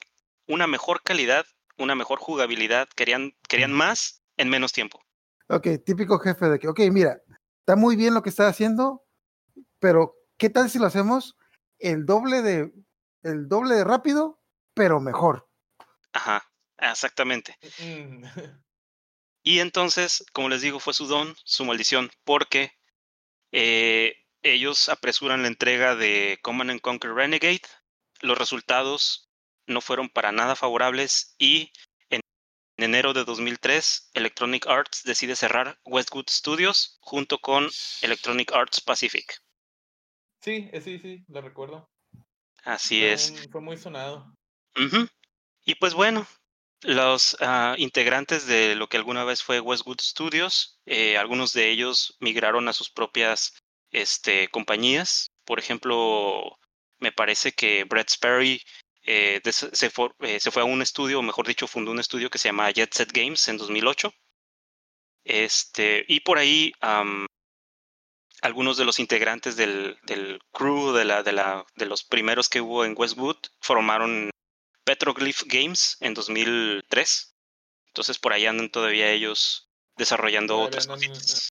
una 0.48 0.68
mejor 0.68 1.02
calidad, 1.02 1.48
una 1.80 1.96
mejor 1.96 2.20
jugabilidad, 2.20 2.88
querían, 2.96 3.34
querían 3.50 3.74
más 3.74 4.22
en 4.38 4.50
menos 4.50 4.74
tiempo. 4.74 5.02
Ok, 5.50 5.70
típico 5.84 6.20
jefe 6.20 6.50
de 6.50 6.60
que, 6.60 6.68
ok, 6.68 6.82
mira, 6.92 7.20
está 7.62 7.76
muy 7.76 7.96
bien 7.96 8.14
lo 8.14 8.22
que 8.22 8.30
está 8.30 8.48
haciendo, 8.48 9.04
pero 9.80 10.14
¿qué 10.38 10.52
tal 10.52 10.70
si 10.70 10.78
lo 10.78 10.86
hacemos 10.86 11.36
el 11.80 12.05
doble 12.05 12.41
de, 12.41 12.71
el 13.23 13.47
doble 13.47 13.76
de 13.76 13.84
rápido, 13.84 14.41
pero 14.73 14.99
mejor? 14.99 15.47
Ajá, 16.13 16.43
exactamente. 16.78 17.57
Mm. 17.80 18.23
Y 19.47 19.59
entonces, 19.59 20.26
como 20.34 20.49
les 20.49 20.63
digo, 20.63 20.80
fue 20.80 20.95
su 20.95 21.05
don, 21.05 21.38
su 21.43 21.65
maldición, 21.65 22.09
porque 22.23 22.71
eh, 23.51 24.15
ellos 24.41 24.89
apresuran 24.89 25.43
la 25.43 25.47
entrega 25.47 25.95
de 25.95 26.39
Command 26.41 26.82
Conquer 26.82 27.13
Renegade. 27.13 27.61
Los 28.21 28.39
resultados 28.39 29.30
no 29.67 29.82
fueron 29.82 30.09
para 30.09 30.32
nada 30.32 30.55
favorables 30.55 31.36
y 31.38 31.71
en 32.09 32.21
enero 32.78 33.13
de 33.13 33.23
2003 33.23 34.09
Electronic 34.15 34.65
Arts 34.67 35.03
decide 35.03 35.36
cerrar 35.36 35.80
Westwood 35.86 36.26
Studios 36.28 36.97
junto 36.99 37.39
con 37.39 37.69
Electronic 38.01 38.51
Arts 38.51 38.82
Pacific. 38.82 39.41
Sí, 40.46 40.70
eh, 40.72 40.80
sí, 40.80 41.00
sí, 41.00 41.26
lo 41.28 41.41
recuerdo. 41.41 41.89
Así 42.64 43.04
es. 43.04 43.48
Fue 43.52 43.62
muy 43.62 43.78
sonado. 43.78 44.32
Y 45.66 45.74
pues 45.74 45.96
bueno, 45.96 46.28
los 46.82 47.36
ah, 47.39 47.74
integrantes 47.80 48.46
de 48.46 48.76
lo 48.76 48.88
que 48.88 48.98
alguna 48.98 49.24
vez 49.24 49.41
fue 49.41 49.60
Westwood 49.60 50.00
Studios, 50.00 50.80
eh, 50.86 51.18
algunos 51.18 51.52
de 51.54 51.72
ellos 51.72 52.16
migraron 52.20 52.68
a 52.68 52.74
sus 52.74 52.91
propias 52.91 53.56
este, 53.89 54.48
compañías. 54.50 55.32
Por 55.46 55.58
ejemplo, 55.58 56.60
me 57.00 57.12
parece 57.12 57.54
que 57.54 57.84
Brett 57.86 58.12
Sperry 58.12 58.62
eh, 59.02 59.41
se, 59.52 59.89
fue, 59.89 60.12
eh, 60.20 60.39
se, 60.39 60.52
fue, 60.52 60.62
a 60.62 60.66
un 60.66 60.84
estudio, 60.84 61.18
o 61.18 61.24
mejor 61.24 61.48
dicho, 61.48 61.66
fundó 61.66 61.89
un 61.89 62.00
estudio 62.00 62.30
que 62.30 62.38
se 62.38 62.50
llama 62.50 62.70
Jet 62.70 62.93
Set 62.93 63.12
Games 63.12 63.48
en 63.48 63.58
2008. 63.58 64.14
Este, 65.24 66.06
y 66.08 66.20
por 66.20 66.38
ahí 66.38 66.72
algunos 68.42 68.78
de 68.78 68.86
los 68.86 69.00
integrantes 69.00 69.56
del, 69.56 69.98
del 70.04 70.40
crew 70.52 70.94
de, 70.94 71.06
la, 71.06 71.24
de, 71.24 71.32
la, 71.32 71.66
de 71.76 71.86
los 71.86 72.04
primeros 72.04 72.50
que 72.50 72.62
hubo 72.62 72.86
en 72.86 72.96
Westwood 72.98 73.38
formaron 73.60 74.30
Petroglyph 74.84 75.44
Games 75.48 75.98
en 76.00 76.14
2003. 76.14 77.36
Entonces 77.88 78.20
por 78.20 78.34
ahí 78.34 78.46
andan 78.46 78.70
todavía 78.70 79.12
ellos 79.12 79.70
desarrollando 79.98 80.60
otras 80.60 80.88
cosas. 80.88 81.50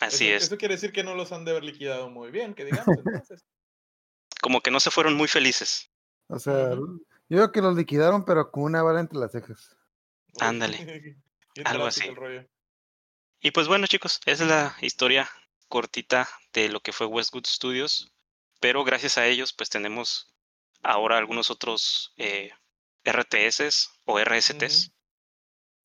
Así 0.00 0.28
es. 0.28 0.44
Eso 0.44 0.56
quiere 0.56 0.74
decir 0.74 0.92
que 0.92 1.04
no 1.04 1.14
los 1.14 1.30
han 1.30 1.44
de 1.44 1.52
haber 1.52 1.64
liquidado 1.64 2.10
muy 2.10 2.30
bien, 2.30 2.54
que 2.54 2.64
digamos 2.64 2.96
entonces. 3.04 3.44
Como 4.42 4.60
que 4.60 4.72
no 4.72 4.80
se 4.80 4.90
fueron 4.90 5.14
muy 5.14 5.28
felices. 5.28 5.88
O 6.26 6.38
sea, 6.40 6.70
yo 6.70 7.06
creo 7.28 7.52
que 7.52 7.62
los 7.62 7.76
liquidaron, 7.76 8.24
pero 8.24 8.50
con 8.50 8.64
una 8.64 8.82
bala 8.82 8.98
entre 8.98 9.18
las 9.18 9.30
cejas. 9.30 9.76
Ándale. 10.40 11.16
Algo 11.64 11.86
así. 11.86 12.02
Y 13.42 13.50
pues 13.50 13.66
bueno, 13.66 13.88
chicos, 13.88 14.20
esa 14.24 14.44
es 14.44 14.48
la 14.48 14.76
historia 14.80 15.28
cortita 15.68 16.28
de 16.52 16.68
lo 16.68 16.80
que 16.80 16.92
fue 16.92 17.06
Westwood 17.06 17.46
Studios. 17.46 18.12
pero 18.60 18.84
gracias 18.84 19.18
a 19.18 19.26
ellos 19.26 19.52
pues 19.52 19.68
tenemos 19.68 20.32
ahora 20.82 21.18
algunos 21.18 21.50
otros 21.50 22.14
eh, 22.16 22.52
RTS 23.04 23.90
o 24.04 24.20
RSTs. 24.20 24.92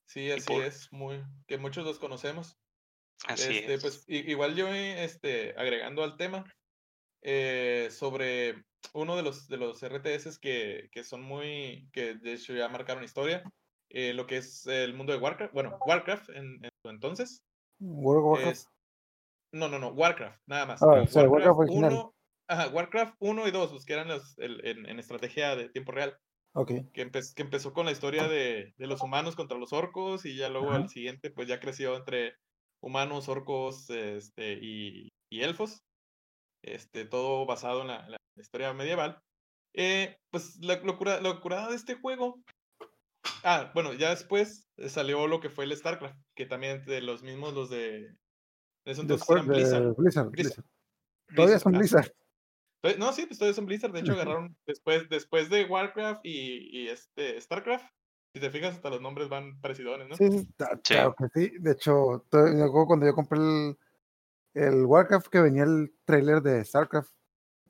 Sí, 0.05 0.31
así 0.31 0.53
es, 0.53 0.91
muy, 0.91 1.23
que 1.47 1.57
muchos 1.57 1.83
los 1.83 1.97
conocemos. 1.97 2.55
Así 3.25 3.57
este, 3.57 3.73
es. 3.73 3.81
Pues, 3.81 4.03
igual 4.07 4.55
yo, 4.55 4.67
este, 4.67 5.55
agregando 5.57 6.03
al 6.03 6.15
tema, 6.15 6.45
eh, 7.23 7.89
sobre 7.91 8.63
uno 8.93 9.15
de 9.15 9.23
los, 9.23 9.47
de 9.47 9.57
los 9.57 9.81
RTS 9.81 10.37
que, 10.37 10.89
que, 10.91 11.03
son 11.03 11.23
muy, 11.23 11.89
que 11.91 12.13
de 12.13 12.33
hecho 12.33 12.53
ya 12.53 12.69
marcaron 12.69 13.03
historia, 13.03 13.43
eh, 13.89 14.13
lo 14.13 14.27
que 14.27 14.37
es 14.37 14.67
el 14.67 14.93
mundo 14.93 15.11
de 15.11 15.19
Warcraft, 15.19 15.53
bueno, 15.53 15.77
Warcraft 15.87 16.29
en, 16.29 16.63
en 16.63 16.71
su 16.83 16.89
entonces. 16.89 17.43
World 17.79 18.23
of 18.23 18.31
Warcraft. 18.31 18.67
no, 19.53 19.67
no, 19.67 19.79
no, 19.79 19.89
Warcraft, 19.89 20.41
nada 20.47 20.65
más. 20.65 20.81
Ah, 20.81 21.01
o 21.01 21.07
sea, 21.07 21.27
Warcraft, 21.27 21.59
Warcraft 21.59 21.93
1, 21.93 22.15
ajá, 22.49 22.67
Warcraft 22.69 23.15
1 23.19 23.47
y 23.47 23.51
2, 23.51 23.71
los 23.73 23.85
que 23.85 23.93
eran 23.93 24.07
los, 24.07 24.37
el, 24.39 24.65
en, 24.65 24.85
en, 24.85 24.99
estrategia 24.99 25.55
de 25.55 25.69
tiempo 25.69 25.91
real. 25.91 26.17
Okay. 26.53 26.89
Que, 26.93 27.01
empe 27.01 27.19
que, 27.35 27.41
empezó 27.43 27.71
con 27.73 27.85
la 27.85 27.91
historia 27.91 28.27
de, 28.27 28.73
de, 28.77 28.87
los 28.87 29.01
humanos 29.01 29.35
contra 29.35 29.59
los 29.59 29.73
orcos 29.73 30.25
y 30.25 30.35
ya 30.35 30.49
luego 30.49 30.71
al 30.71 30.89
siguiente 30.89 31.29
pues 31.29 31.47
ya 31.47 31.59
creció 31.59 31.95
entre 31.95 32.33
humanos, 32.81 33.29
orcos 33.29 33.89
este, 33.91 34.53
y, 34.53 35.09
y 35.29 35.41
elfos 35.41 35.83
este, 36.63 37.05
todo 37.05 37.45
basado 37.45 37.81
en 37.81 37.87
la, 37.87 38.09
la 38.09 38.17
historia 38.37 38.73
medieval. 38.73 39.21
Eh, 39.73 40.17
pues 40.31 40.57
la 40.59 40.77
locura, 40.77 41.21
la 41.21 41.29
locura 41.29 41.67
de 41.69 41.75
este 41.75 41.95
juego. 41.95 42.41
Ah, 43.49 43.71
bueno, 43.73 43.93
ya 43.93 44.09
después 44.09 44.67
salió 44.89 45.25
lo 45.25 45.39
que 45.39 45.49
fue 45.49 45.63
el 45.63 45.73
StarCraft, 45.73 46.19
que 46.35 46.45
también 46.45 46.83
de 46.83 46.99
los 46.99 47.23
mismos, 47.23 47.53
los 47.53 47.69
de. 47.69 48.13
De 48.83 48.91
eso 48.91 49.03
entonces 49.03 49.25
Blizzard. 49.45 49.83
de 49.83 49.93
Blizzard, 49.93 50.29
Blizzard. 50.29 50.65
Todavía 51.33 51.57
son 51.57 51.71
Blizzard. 51.71 52.11
No, 52.97 53.13
sí, 53.13 53.25
pues 53.25 53.39
todavía 53.39 53.55
son 53.55 53.65
Blizzard. 53.65 53.93
De 53.93 54.01
hecho, 54.01 54.11
agarraron 54.11 54.57
después, 54.65 55.07
después 55.07 55.49
de 55.49 55.63
Warcraft 55.63 56.25
y, 56.25 56.77
y 56.77 56.87
este 56.89 57.39
StarCraft. 57.39 57.85
Si 58.33 58.41
te 58.41 58.49
fijas, 58.49 58.75
hasta 58.75 58.89
los 58.89 59.01
nombres 59.01 59.29
van 59.29 59.61
parecidos, 59.61 59.97
¿no? 60.09 60.15
Sí, 60.17 60.29
sí, 60.29 60.53
claro 60.83 61.15
que 61.15 61.27
sí. 61.33 61.53
De 61.57 61.71
hecho, 61.71 62.25
cuando 62.29 63.05
yo 63.05 63.15
compré 63.15 63.39
el, 63.39 63.77
el 64.55 64.85
Warcraft 64.85 65.27
que 65.27 65.39
venía 65.39 65.63
el 65.63 65.93
trailer 66.03 66.41
de 66.41 66.65
StarCraft. 66.65 67.11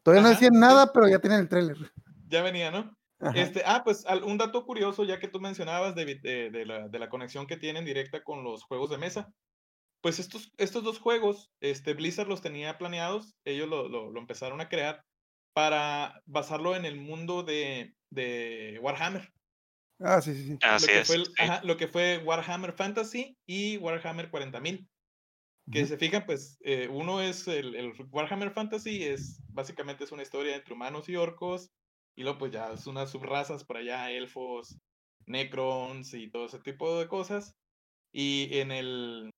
Todavía 0.01 0.21
Ajá, 0.21 0.30
no 0.30 0.34
decían 0.34 0.59
nada, 0.59 0.86
sí. 0.86 0.91
pero 0.91 1.07
ya 1.07 1.19
tienen 1.19 1.41
el 1.41 1.47
trailer. 1.47 1.78
Ya 2.28 2.41
venía, 2.41 2.71
¿no? 2.71 2.97
Este, 3.34 3.63
ah, 3.65 3.82
pues 3.84 4.05
un 4.24 4.38
dato 4.38 4.63
curioso, 4.65 5.03
ya 5.03 5.20
que 5.20 5.28
tú 5.28 5.39
mencionabas 5.39 5.95
de, 5.95 6.05
de, 6.22 6.51
de, 6.51 6.65
la, 6.65 6.88
de, 6.88 6.99
la, 6.99 7.09
conexión 7.09 7.47
que 7.47 7.57
tienen 7.57 7.84
directa 7.84 8.24
con 8.24 8.43
los 8.43 8.63
juegos 8.63 8.91
de 8.91 8.99
mesa. 8.99 9.32
Pues 10.01 10.20
estos, 10.20 10.51
estos 10.57 10.84
dos 10.84 10.99
juegos, 10.99 11.51
este, 11.59 11.93
Blizzard 11.93 12.28
los 12.28 12.41
tenía 12.41 12.78
planeados, 12.78 13.36
ellos 13.43 13.68
lo, 13.68 13.89
lo, 13.89 14.11
lo 14.11 14.20
empezaron 14.20 14.61
a 14.61 14.70
crear 14.70 15.03
para 15.53 16.22
basarlo 16.26 16.76
en 16.76 16.86
el 16.86 16.97
mundo 16.97 17.41
de, 17.41 17.95
de 18.11 18.78
Warhammer. 18.82 19.34
Ah, 19.99 20.22
sí, 20.22 20.36
sí, 20.36 20.47
sí. 20.49 20.57
Así 20.61 20.86
lo, 20.86 20.93
que 20.93 20.99
es. 20.99 21.07
Fue, 21.07 21.24
ajá, 21.39 21.61
lo 21.63 21.78
que 21.78 21.88
fue 21.88 22.20
Warhammer 22.20 22.74
Fantasy 22.74 23.36
y 23.47 23.78
Warhammer 23.78 24.30
40.000 24.30 24.88
que 25.72 25.86
se 25.86 25.97
fijan, 25.97 26.26
pues 26.26 26.57
eh, 26.61 26.88
uno 26.89 27.22
es 27.22 27.47
el, 27.47 27.76
el, 27.76 27.93
Warhammer 28.09 28.51
Fantasy, 28.51 29.03
es 29.03 29.41
básicamente 29.49 30.05
es 30.05 30.11
una 30.11 30.24
historia 30.24 30.55
entre 30.55 30.74
humanos 30.74 31.09
y 31.09 31.15
orcos, 31.15 31.72
y 32.18 32.24
luego 32.24 32.39
pues 32.39 32.51
ya 32.51 32.72
es 32.72 32.88
unas 32.88 33.11
subrazas 33.11 33.63
por 33.63 33.78
allá, 33.78 34.11
elfos, 34.11 34.78
necrons 35.28 36.13
y 36.13 36.30
todo 36.30 36.47
ese 36.47 36.59
tipo 36.59 36.99
de 36.99 37.07
cosas. 37.07 37.55
Y 38.11 38.57
en 38.57 38.72
el 38.72 39.30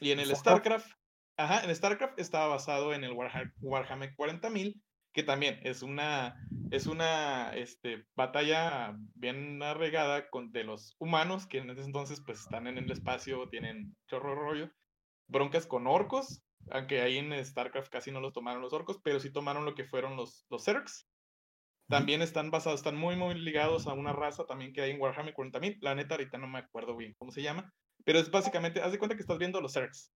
y 0.00 0.10
en 0.10 0.18
el 0.18 0.34
StarCraft, 0.34 0.90
ajá, 1.36 1.62
en 1.62 1.74
StarCraft 1.74 2.18
estaba 2.18 2.46
basado 2.46 2.94
en 2.94 3.04
el 3.04 3.12
Warhammer, 3.12 3.52
Warhammer 3.60 4.16
40.000, 4.16 4.80
que 5.12 5.22
también 5.22 5.60
es 5.62 5.82
una 5.82 6.34
es 6.70 6.86
una 6.86 7.54
este, 7.54 8.06
batalla 8.16 8.96
bien 9.14 9.62
arregada 9.62 10.30
con 10.30 10.52
de 10.52 10.64
los 10.64 10.96
humanos 10.98 11.46
que 11.46 11.58
en 11.58 11.68
ese 11.68 11.82
entonces 11.82 12.22
pues 12.24 12.40
están 12.40 12.66
en 12.66 12.78
el 12.78 12.90
espacio, 12.90 13.48
tienen 13.50 13.94
chorro 14.06 14.34
rollo 14.34 14.70
broncas 15.30 15.66
con 15.66 15.86
orcos, 15.86 16.42
aunque 16.70 17.00
ahí 17.00 17.18
en 17.18 17.44
StarCraft 17.44 17.90
casi 17.90 18.10
no 18.10 18.20
los 18.20 18.32
tomaron 18.32 18.62
los 18.62 18.72
orcos, 18.72 19.00
pero 19.02 19.20
sí 19.20 19.32
tomaron 19.32 19.64
lo 19.64 19.74
que 19.74 19.84
fueron 19.84 20.16
los, 20.16 20.44
los 20.50 20.64
Zergs. 20.64 21.06
También 21.90 22.22
están 22.22 22.50
basados, 22.50 22.80
están 22.80 22.96
muy, 22.96 23.16
muy 23.16 23.34
ligados 23.34 23.86
a 23.86 23.92
una 23.92 24.12
raza 24.12 24.44
también 24.46 24.72
que 24.72 24.80
hay 24.80 24.92
en 24.92 25.00
Warhammer 25.00 25.34
40.000. 25.34 25.78
La 25.80 25.94
neta, 25.94 26.14
ahorita 26.14 26.38
no 26.38 26.46
me 26.46 26.60
acuerdo 26.60 26.96
bien 26.96 27.14
cómo 27.18 27.32
se 27.32 27.42
llama, 27.42 27.72
pero 28.04 28.18
es 28.18 28.30
básicamente, 28.30 28.80
haz 28.80 28.92
de 28.92 28.98
cuenta 28.98 29.16
que 29.16 29.22
estás 29.22 29.38
viendo 29.38 29.60
los 29.60 29.72
Zergs. 29.72 30.12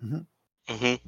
Uh 0.00 0.06
-huh. 0.06 0.26
Uh 0.68 0.72
-huh. 0.72 1.00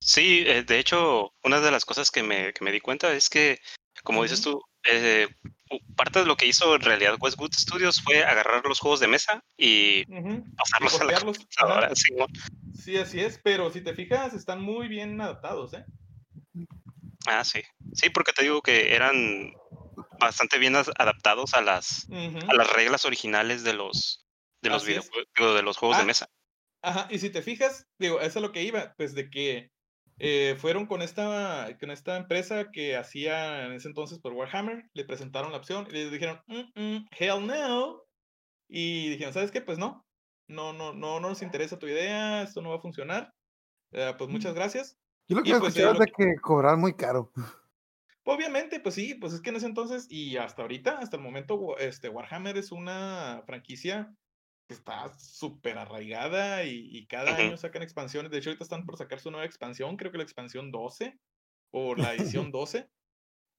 Sí, 0.00 0.44
eh, 0.46 0.62
de 0.62 0.78
hecho, 0.78 1.32
una 1.44 1.60
de 1.60 1.70
las 1.70 1.84
cosas 1.84 2.10
que 2.10 2.22
me, 2.22 2.52
que 2.52 2.64
me 2.64 2.72
di 2.72 2.80
cuenta 2.80 3.12
es 3.12 3.28
que, 3.28 3.58
como 4.02 4.20
uh 4.20 4.22
-huh. 4.22 4.24
dices 4.24 4.42
tú, 4.42 4.62
eh, 4.90 5.28
parte 5.94 6.20
de 6.20 6.26
lo 6.26 6.36
que 6.36 6.46
hizo 6.46 6.74
en 6.74 6.80
realidad 6.80 7.16
Westwood 7.20 7.52
Studios 7.52 8.00
fue 8.02 8.24
agarrar 8.24 8.64
los 8.64 8.80
juegos 8.80 9.00
de 9.00 9.08
mesa 9.08 9.44
y 9.56 10.04
pasarlos 10.56 10.98
y 10.98 11.02
a 11.02 11.04
la 11.04 11.20
computadora. 11.20 11.94
Sí, 11.94 12.14
Sí, 12.74 12.96
así 12.96 13.20
es, 13.20 13.38
pero 13.42 13.70
si 13.70 13.82
te 13.82 13.94
fijas, 13.94 14.32
están 14.32 14.62
muy 14.62 14.88
bien 14.88 15.20
adaptados, 15.20 15.74
¿eh? 15.74 15.84
Ah, 17.26 17.44
sí. 17.44 17.62
Sí, 17.92 18.10
porque 18.10 18.32
te 18.32 18.42
digo 18.42 18.62
que 18.62 18.94
eran 18.94 19.52
bastante 20.18 20.58
bien 20.58 20.76
adaptados 20.76 21.54
a 21.54 21.60
las, 21.60 22.06
uh 22.08 22.14
-huh. 22.14 22.50
a 22.50 22.54
las 22.54 22.72
reglas 22.72 23.04
originales 23.04 23.62
de 23.64 23.74
los, 23.74 24.26
de 24.62 24.70
los 24.70 24.84
videojuegos, 24.84 25.56
de 25.56 25.62
los 25.62 25.76
juegos 25.76 25.96
ah, 25.98 26.00
de 26.00 26.06
mesa. 26.06 26.26
Ajá, 26.82 27.08
y 27.10 27.18
si 27.18 27.30
te 27.30 27.42
fijas, 27.42 27.86
digo, 27.98 28.20
eso 28.20 28.38
es 28.38 28.42
lo 28.42 28.52
que 28.52 28.62
iba, 28.62 28.94
pues 28.96 29.14
de 29.14 29.28
que 29.28 29.70
eh, 30.18 30.56
fueron 30.58 30.86
con 30.86 31.02
esta, 31.02 31.76
con 31.78 31.90
esta 31.90 32.16
empresa 32.16 32.70
que 32.70 32.96
hacía 32.96 33.66
en 33.66 33.72
ese 33.72 33.88
entonces 33.88 34.18
por 34.18 34.34
Warhammer, 34.34 34.84
le 34.92 35.04
presentaron 35.04 35.52
la 35.52 35.58
opción 35.58 35.86
y 35.88 35.92
le 35.92 36.10
dijeron, 36.10 36.40
mm 36.46 36.72
-mm, 36.74 37.08
hell 37.18 37.46
no. 37.46 38.02
Y 38.68 39.10
dijeron, 39.10 39.32
¿sabes 39.32 39.50
qué? 39.50 39.60
Pues 39.62 39.78
no, 39.78 40.06
no, 40.46 40.72
no, 40.72 40.92
no, 40.92 41.20
no 41.20 41.28
nos 41.28 41.42
interesa 41.42 41.78
tu 41.78 41.86
idea, 41.86 42.42
esto 42.42 42.60
no 42.60 42.70
va 42.70 42.76
a 42.76 42.80
funcionar. 42.80 43.32
Uh, 43.92 44.16
pues 44.16 44.30
muchas 44.30 44.54
gracias. 44.54 44.96
Yo 45.30 45.36
lo 45.36 45.44
que 45.44 45.50
pues, 45.50 45.76
escuché 45.76 45.88
es 45.92 45.98
de 46.00 46.06
que 46.06 46.40
cobrar 46.40 46.76
muy 46.76 46.94
caro. 46.94 47.30
Obviamente, 48.24 48.80
pues 48.80 48.96
sí, 48.96 49.14
pues 49.14 49.32
es 49.32 49.40
que 49.40 49.50
en 49.50 49.56
ese 49.56 49.66
entonces 49.66 50.08
y 50.10 50.36
hasta 50.36 50.62
ahorita, 50.62 50.98
hasta 50.98 51.16
el 51.16 51.22
momento, 51.22 51.78
este 51.78 52.08
Warhammer 52.08 52.58
es 52.58 52.72
una 52.72 53.40
franquicia 53.46 54.12
que 54.66 54.74
está 54.74 55.08
súper 55.16 55.78
arraigada 55.78 56.64
y, 56.64 56.88
y 56.90 57.06
cada 57.06 57.30
uh 57.30 57.34
-huh. 57.36 57.46
año 57.46 57.56
sacan 57.56 57.82
expansiones. 57.82 58.32
De 58.32 58.38
hecho, 58.38 58.50
ahorita 58.50 58.64
están 58.64 58.84
por 58.84 58.96
sacar 58.96 59.20
su 59.20 59.30
nueva 59.30 59.46
expansión, 59.46 59.96
creo 59.96 60.10
que 60.10 60.18
la 60.18 60.24
expansión 60.24 60.72
12 60.72 61.16
o 61.70 61.94
la 61.94 62.12
edición 62.48 62.50
12. 62.50 62.90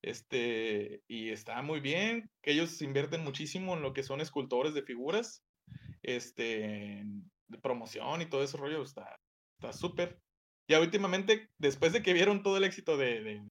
Este, 0.04 1.04
y 1.08 1.30
está 1.30 1.62
muy 1.62 1.80
bien, 1.80 2.30
que 2.42 2.52
ellos 2.52 2.82
invierten 2.82 3.24
muchísimo 3.24 3.76
en 3.76 3.82
lo 3.82 3.94
que 3.94 4.04
son 4.04 4.20
escultores 4.20 4.74
de 4.74 4.84
figuras 4.84 5.46
este, 6.04 7.06
de 7.48 7.58
promoción 7.62 8.22
y 8.22 8.26
todo 8.26 8.44
ese 8.44 8.58
rollo 8.58 8.84
está 8.84 9.18
súper. 9.72 10.20
Ya 10.72 10.80
últimamente, 10.80 11.50
después 11.58 11.92
de 11.92 12.02
que 12.02 12.14
vieron 12.14 12.44
todo 12.44 12.56
el 12.56 12.64
éxito 12.64 12.96
de, 12.96 13.22
de, 13.22 13.50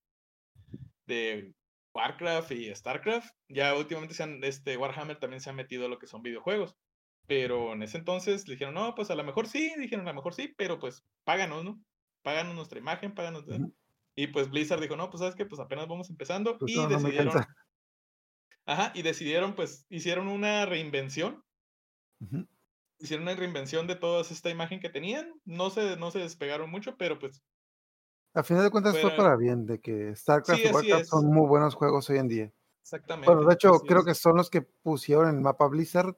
de, 1.07 1.55
Warcraft 1.95 2.51
y 2.53 2.75
Starcraft, 2.75 3.35
ya 3.47 3.77
últimamente 3.77 4.15
se 4.15 4.23
han, 4.23 4.43
este, 4.43 4.79
Warhammer 4.79 5.19
también 5.19 5.43
se 5.43 5.51
ha 5.51 5.53
metido 5.53 5.85
a 5.85 5.89
lo 5.91 5.99
que 5.99 6.07
son 6.07 6.23
videojuegos. 6.23 6.79
Pero 7.27 7.75
en 7.75 7.83
ese 7.83 7.99
entonces 7.99 8.49
le 8.49 8.55
dijeron, 8.55 8.73
no, 8.73 8.95
pues 8.95 9.11
a 9.11 9.15
lo 9.15 9.23
mejor 9.23 9.49
sí, 9.49 9.71
dijeron 9.77 10.09
a 10.09 10.13
lo 10.13 10.17
mejor 10.17 10.33
sí, 10.33 10.55
pero 10.57 10.79
pues 10.79 11.05
páganos, 11.25 11.63
¿no? 11.63 11.79
Páganos 12.23 12.55
nuestra 12.55 12.79
imagen, 12.79 13.15
páganos. 13.15 13.45
Uh 13.47 13.51
-huh. 13.51 13.75
Y 14.17 14.29
pues 14.29 14.49
Blizzard 14.49 14.81
dijo, 14.81 14.97
no, 14.97 15.11
pues 15.11 15.21
sabes 15.21 15.35
que 15.35 15.45
pues 15.45 15.61
apenas 15.61 15.89
vamos 15.89 16.09
empezando. 16.09 16.57
Pues 16.57 16.73
y 16.73 16.77
no, 16.77 16.89
decidieron. 16.89 17.35
No 17.35 17.47
Ajá, 18.65 18.93
y 18.95 19.03
decidieron, 19.03 19.55
pues, 19.55 19.85
hicieron 19.91 20.27
una 20.27 20.65
reinvención 20.65 21.45
Uh 22.23 22.27
-huh. 22.27 22.49
Hicieron 23.01 23.27
una 23.27 23.35
reinvención 23.35 23.87
de 23.87 23.97
toda 23.97 24.21
esta 24.21 24.51
imagen 24.51 24.79
que 24.79 24.91
tenían. 24.91 25.33
No 25.45 25.71
se, 25.71 25.97
no 25.97 26.11
se 26.11 26.19
despegaron 26.19 26.71
mucho, 26.71 26.97
pero 26.97 27.19
pues. 27.19 27.43
A 28.35 28.43
final 28.43 28.63
de 28.63 28.71
cuentas 28.71 28.99
fue 28.99 29.11
para 29.17 29.35
bien, 29.37 29.67
de 29.67 29.81
que 29.81 30.15
StarCraft 30.15 30.61
sí, 30.61 30.69
y 30.69 30.73
Warcraft 30.73 31.07
son 31.07 31.27
muy 31.27 31.49
buenos 31.49 31.75
juegos 31.75 32.09
hoy 32.11 32.19
en 32.19 32.29
día. 32.29 32.53
Exactamente. 32.83 33.27
Bueno, 33.27 33.49
de 33.49 33.55
hecho, 33.55 33.73
creo 33.81 34.01
es. 34.01 34.07
que 34.07 34.15
son 34.15 34.37
los 34.37 34.51
que 34.51 34.63
pusieron 34.63 35.29
el 35.29 35.41
mapa 35.41 35.67
Blizzard, 35.67 36.17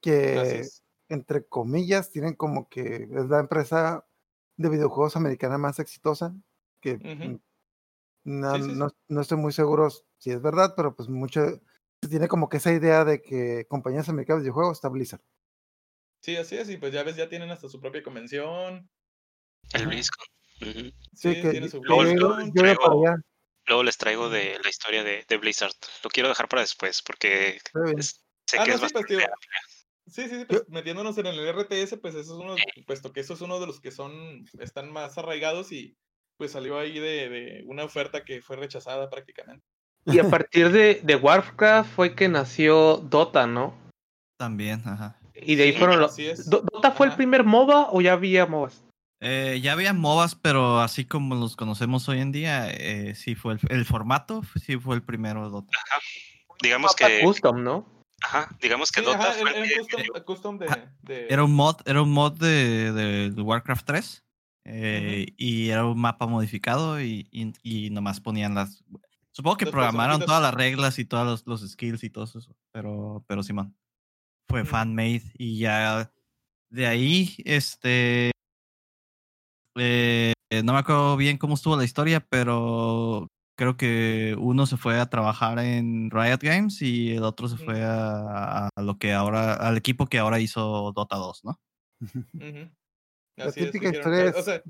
que 0.00 0.34
Gracias. 0.34 0.82
entre 1.08 1.46
comillas 1.46 2.10
tienen 2.10 2.34
como 2.34 2.68
que 2.68 3.08
es 3.10 3.28
la 3.28 3.40
empresa 3.40 4.04
de 4.56 4.68
videojuegos 4.68 5.16
americana 5.16 5.58
más 5.58 5.78
exitosa, 5.78 6.34
que 6.80 6.94
uh 6.94 6.98
-huh. 6.98 7.40
no, 8.24 8.54
sí, 8.56 8.62
sí, 8.62 8.72
no, 8.74 8.88
no, 9.08 9.20
estoy 9.20 9.38
muy 9.38 9.52
seguro 9.52 9.88
si 10.18 10.30
es 10.30 10.42
verdad, 10.42 10.74
pero 10.76 10.96
pues 10.96 11.08
mucho 11.08 11.60
tiene 12.08 12.28
como 12.28 12.48
que 12.48 12.56
esa 12.56 12.72
idea 12.72 13.04
de 13.04 13.22
que 13.22 13.66
compañías 13.68 14.08
americanas 14.08 14.40
de 14.40 14.44
videojuegos 14.44 14.78
está 14.78 14.88
Blizzard. 14.88 15.22
Sí, 16.20 16.36
así 16.36 16.56
es, 16.56 16.68
y 16.68 16.76
pues 16.76 16.92
ya 16.92 17.02
ves, 17.02 17.16
ya 17.16 17.28
tienen 17.28 17.50
hasta 17.50 17.68
su 17.68 17.80
propia 17.80 18.02
convención. 18.02 18.88
El 19.72 19.86
BlizzCon. 19.86 20.26
Uh 20.60 20.64
-huh. 20.64 20.94
Sí, 21.14 21.34
sí, 21.34 21.42
que 21.42 21.50
tiene 21.50 21.68
su 21.68 21.82
luego, 21.82 22.02
luego, 22.02 22.40
yo 22.40 22.52
traigo, 22.52 23.16
luego, 23.66 23.82
les 23.82 23.96
traigo 23.96 24.28
de 24.28 24.58
la 24.62 24.68
historia 24.68 25.04
de, 25.04 25.24
de, 25.28 25.36
Blizzard. 25.36 25.72
Lo 26.02 26.10
quiero 26.10 26.28
dejar 26.28 26.48
para 26.48 26.62
después 26.62 27.02
porque 27.02 27.60
es, 27.96 28.20
sé 28.46 28.58
ah, 28.58 28.64
que 28.64 28.70
no, 28.70 28.74
es 28.74 28.80
sí, 28.80 28.82
bastante 28.82 29.14
pues, 29.14 29.28
Sí, 30.08 30.28
sí, 30.28 30.38
sí, 30.40 30.44
pues 30.46 30.64
metiéndonos 30.68 31.18
en 31.18 31.26
el 31.26 31.38
RTS, 31.38 31.98
pues 32.00 32.14
eso 32.14 32.34
es 32.34 32.44
uno, 32.44 32.56
puesto 32.86 33.12
que 33.12 33.20
eso 33.20 33.34
es 33.34 33.42
uno 33.42 33.60
de 33.60 33.66
los 33.66 33.78
que 33.78 33.90
son, 33.90 34.46
están 34.58 34.90
más 34.90 35.18
arraigados 35.18 35.70
y 35.70 35.96
pues 36.38 36.52
salió 36.52 36.78
ahí 36.78 36.98
de, 36.98 37.28
de 37.28 37.62
una 37.66 37.84
oferta 37.84 38.24
que 38.24 38.40
fue 38.40 38.56
rechazada 38.56 39.10
prácticamente. 39.10 39.64
Y 40.06 40.18
a 40.18 40.30
partir 40.30 40.70
de, 40.70 41.00
de 41.02 41.16
Warcraft 41.16 41.90
fue 41.94 42.14
que 42.14 42.28
nació 42.28 42.96
Dota, 42.96 43.46
¿no? 43.46 43.74
También, 44.38 44.82
ajá. 44.86 45.18
Y 45.42 45.54
de 45.56 45.64
ahí 45.64 45.72
Sí, 45.72 45.78
fueron 45.78 46.00
los... 46.00 46.16
¿Dota 46.46 46.92
fue 46.92 47.06
el 47.06 47.10
Ajá. 47.10 47.16
primer 47.16 47.44
MOBA 47.44 47.88
o 47.90 48.00
ya 48.00 48.12
había 48.14 48.46
MOBAs? 48.46 48.82
Eh, 49.20 49.58
ya 49.62 49.72
había 49.72 49.92
MOBAs, 49.92 50.34
pero 50.36 50.80
así 50.80 51.04
como 51.04 51.34
los 51.34 51.56
conocemos 51.56 52.08
hoy 52.08 52.20
en 52.20 52.30
día, 52.32 52.70
eh, 52.70 53.14
sí 53.14 53.34
fue 53.34 53.54
el, 53.54 53.60
el 53.68 53.84
formato, 53.84 54.42
sí 54.64 54.76
fue 54.78 54.94
el 54.94 55.02
primero 55.02 55.44
de 55.44 55.50
Dota. 55.50 55.72
Digamos 56.62 56.92
Mapa 56.92 57.08
que, 57.08 57.20
Custom, 57.20 57.62
¿no? 57.62 57.86
ajá, 58.22 58.48
digamos 58.60 58.90
que 58.92 59.00
Sí, 59.00 59.06
Dota 59.06 59.18
ajá, 59.18 59.32
fue 59.32 59.50
era, 59.50 59.58
el 59.58 59.64
era 59.64 59.68
que- 59.68 59.80
custom, 60.24 60.24
custom 60.24 60.58
de, 60.58 60.88
de- 61.02 61.26
Era 61.30 61.44
un 61.44 61.54
mod, 61.54 61.76
era 61.84 62.02
un 62.02 62.10
mod 62.10 62.32
de, 62.38 62.92
de 63.30 63.42
Warcraft 63.42 63.86
3 63.86 64.24
eh, 64.64 65.26
y 65.36 65.70
era 65.70 65.84
un 65.86 65.98
mapa 66.00 66.26
modificado 66.26 67.00
y, 67.00 67.28
y, 67.32 67.52
y 67.62 67.90
nomás 67.90 68.20
ponían 68.20 68.54
las... 68.54 68.84
Supongo 69.30 69.56
que 69.56 69.66
programaron 69.66 70.20
todas 70.24 70.42
las 70.42 70.52
reglas 70.54 70.98
y 70.98 71.04
todos 71.04 71.24
los, 71.26 71.46
los 71.46 71.70
skills 71.70 72.02
y 72.04 72.10
todo 72.10 72.24
eso, 72.24 72.40
pero, 72.72 73.24
pero 73.28 73.42
Simón, 73.42 73.74
fue 74.48 74.64
fan-made 74.64 75.22
y 75.36 75.58
ya 75.58 76.10
de 76.70 76.86
ahí, 76.86 77.34
este... 77.44 78.30
eh, 79.76 80.32
no 80.64 80.72
me 80.72 80.78
acuerdo 80.78 81.16
bien 81.16 81.38
cómo 81.38 81.54
estuvo 81.54 81.76
la 81.76 81.84
historia, 81.84 82.20
pero 82.20 83.28
creo 83.56 83.76
que 83.76 84.34
uno 84.38 84.66
se 84.66 84.76
fue 84.76 84.98
a 84.98 85.10
trabajar 85.10 85.58
en 85.58 86.10
Riot 86.10 86.38
Games 86.40 86.80
y 86.82 87.12
el 87.16 87.24
otro 87.24 87.48
se 87.48 87.56
fue 87.56 87.82
a, 87.82 88.68
a 88.74 88.82
lo 88.82 88.98
que 88.98 89.12
ahora, 89.12 89.54
al 89.54 89.76
equipo 89.76 90.06
que 90.06 90.18
ahora 90.18 90.40
hizo 90.40 90.92
Dota 90.94 91.16
2, 91.16 91.44
¿no? 91.44 91.60
Ujú. 92.00 92.70
La 93.36 93.44
Así 93.46 93.60
es, 93.60 93.70
típica 93.70 93.90
historia 93.90 94.24
o 94.24 94.38
es- 94.38 94.44
sea, 94.44 94.62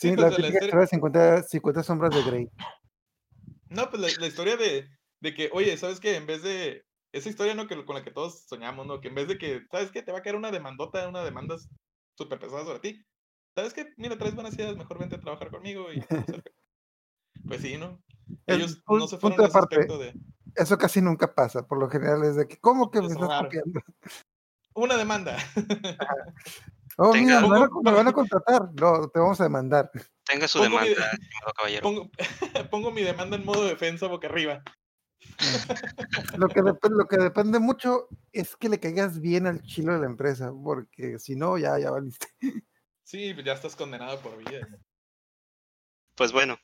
Sí, 0.00 0.10
pues, 0.14 0.18
la 0.20 0.28
típica 0.30 0.48
historia- 0.48 0.60
historia 0.66 0.80
de 0.80 0.86
50, 0.86 1.42
50 1.42 1.82
sombras 1.82 2.14
de 2.14 2.22
Grey. 2.22 2.48
No, 3.70 3.90
pues 3.90 4.00
la, 4.00 4.08
la 4.20 4.26
historia 4.28 4.56
de, 4.56 4.88
de 5.20 5.34
que, 5.34 5.50
oye, 5.52 5.76
¿sabes 5.76 5.98
qué? 5.98 6.14
En 6.16 6.26
vez 6.26 6.42
de. 6.42 6.84
Esa 7.12 7.28
historia 7.30 7.54
¿no? 7.54 7.66
que, 7.66 7.84
con 7.84 7.94
la 7.96 8.04
que 8.04 8.10
todos 8.10 8.44
soñamos, 8.46 8.86
¿no? 8.86 9.00
Que 9.00 9.08
en 9.08 9.14
vez 9.14 9.28
de 9.28 9.38
que, 9.38 9.62
¿sabes 9.70 9.90
qué? 9.90 10.02
Te 10.02 10.12
va 10.12 10.18
a 10.18 10.22
caer 10.22 10.36
una 10.36 10.50
demandota, 10.50 11.08
una 11.08 11.24
demanda 11.24 11.56
súper 12.16 12.38
pesada 12.38 12.64
sobre 12.64 12.80
ti. 12.80 13.04
¿Sabes 13.54 13.72
qué? 13.74 13.92
Mira, 13.96 14.16
traes 14.18 14.34
buenas 14.34 14.54
ideas, 14.54 14.76
mejor 14.76 14.98
vente 14.98 15.16
a 15.16 15.20
trabajar 15.20 15.50
conmigo 15.50 15.92
y. 15.92 16.00
Pues 17.46 17.62
sí, 17.62 17.78
¿no? 17.78 18.02
El 18.46 18.56
Ellos 18.60 18.82
no 18.88 19.06
se 19.06 19.16
fueron 19.16 19.40
a 19.40 19.46
ese 19.46 19.58
aspecto 19.58 19.96
de. 19.96 20.12
Eso 20.56 20.76
casi 20.76 21.00
nunca 21.00 21.32
pasa. 21.34 21.66
Por 21.66 21.78
lo 21.78 21.88
general 21.88 22.24
es 22.24 22.34
de 22.36 22.46
que, 22.48 22.58
¿cómo 22.58 22.90
que 22.90 23.00
me 23.00 23.06
Es 23.06 23.12
estás 23.12 23.28
raro. 23.28 23.44
copiando? 23.44 23.80
Una 24.74 24.96
demanda. 24.96 25.36
Oh, 27.00 27.12
Tenga- 27.12 27.38
mira, 27.38 27.40
me 27.42 27.48
van, 27.48 27.62
a, 27.62 27.66
Pongo- 27.68 27.82
me 27.84 27.92
van 27.92 28.08
a 28.08 28.12
contratar. 28.12 28.70
No, 28.74 29.08
te 29.08 29.20
vamos 29.20 29.40
a 29.40 29.44
demandar. 29.44 29.88
tenga 30.24 30.48
su 30.48 30.58
Pongo 30.58 30.80
mi- 30.80 30.88
demanda, 30.88 31.16
caballero. 31.56 31.82
pongo, 31.84 32.10
pongo 32.72 32.90
mi 32.90 33.02
demanda 33.02 33.36
en 33.36 33.44
modo 33.44 33.64
defensa 33.66 34.08
boca 34.08 34.26
arriba. 34.26 34.64
Lo 36.36 36.48
que, 36.48 36.60
lo 36.62 37.06
que 37.06 37.16
depende 37.16 37.58
mucho 37.58 38.08
es 38.32 38.56
que 38.56 38.68
le 38.68 38.80
caigas 38.80 39.20
bien 39.20 39.46
al 39.46 39.62
chilo 39.62 39.92
de 39.92 40.00
la 40.00 40.06
empresa, 40.06 40.52
porque 40.64 41.18
si 41.18 41.36
no, 41.36 41.58
ya, 41.58 41.78
ya 41.78 41.90
valiste. 41.90 42.26
Sí, 43.04 43.34
ya 43.44 43.54
estás 43.54 43.74
condenado 43.74 44.20
por 44.20 44.36
vida. 44.36 44.66
Pues 46.14 46.32
bueno, 46.32 46.58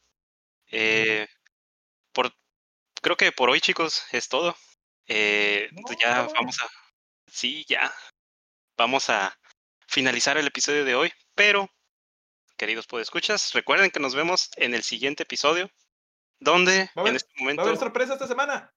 eh, 0.70 1.26
por, 2.12 2.32
creo 3.00 3.16
que 3.16 3.32
por 3.32 3.50
hoy, 3.50 3.60
chicos, 3.60 4.04
es 4.12 4.28
todo. 4.28 4.54
Eh, 5.06 5.68
No, 5.72 5.82
ya 6.00 6.24
no. 6.24 6.32
vamos 6.34 6.58
a, 6.60 6.66
sí, 7.26 7.64
ya, 7.68 7.92
vamos 8.76 9.10
a 9.10 9.34
finalizar 9.86 10.36
el 10.36 10.46
episodio 10.46 10.84
de 10.84 10.94
hoy, 10.94 11.12
pero, 11.34 11.70
queridos 12.56 12.86
podescuchas, 12.86 13.52
recuerden 13.52 13.90
que 13.90 14.00
nos 14.00 14.14
vemos 14.14 14.50
en 14.56 14.74
el 14.74 14.82
siguiente 14.82 15.22
episodio, 15.24 15.70
donde 16.40 16.84
Va 16.86 16.90
a 16.96 17.00
haber- 17.00 17.10
en 17.10 17.16
este 17.16 17.28
Va 17.32 17.36
a 17.36 17.42
momento, 17.42 17.62
haber 17.62 17.76
sorpresa 17.78 18.12
esta 18.14 18.26
semana. 18.26 18.72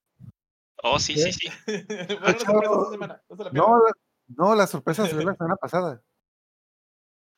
oh, 0.83 0.99
sí, 0.99 1.15
sí, 1.17 1.31
sí, 1.33 1.47
Va 1.67 2.27
a 2.27 2.29
haber 2.29 2.35
una 2.35 2.39
sorpresa 2.39 2.73
esta 2.73 2.91
semana. 2.91 3.21
No 3.29 3.43
la. 3.43 3.51
No, 3.51 3.77
la, 3.85 3.91
no, 4.27 4.55
la 4.55 4.67
sorpresa 4.67 5.05
se 5.07 5.15
dio 5.15 5.25
la 5.25 5.35
semana 5.35 5.55
pasada. 5.55 6.01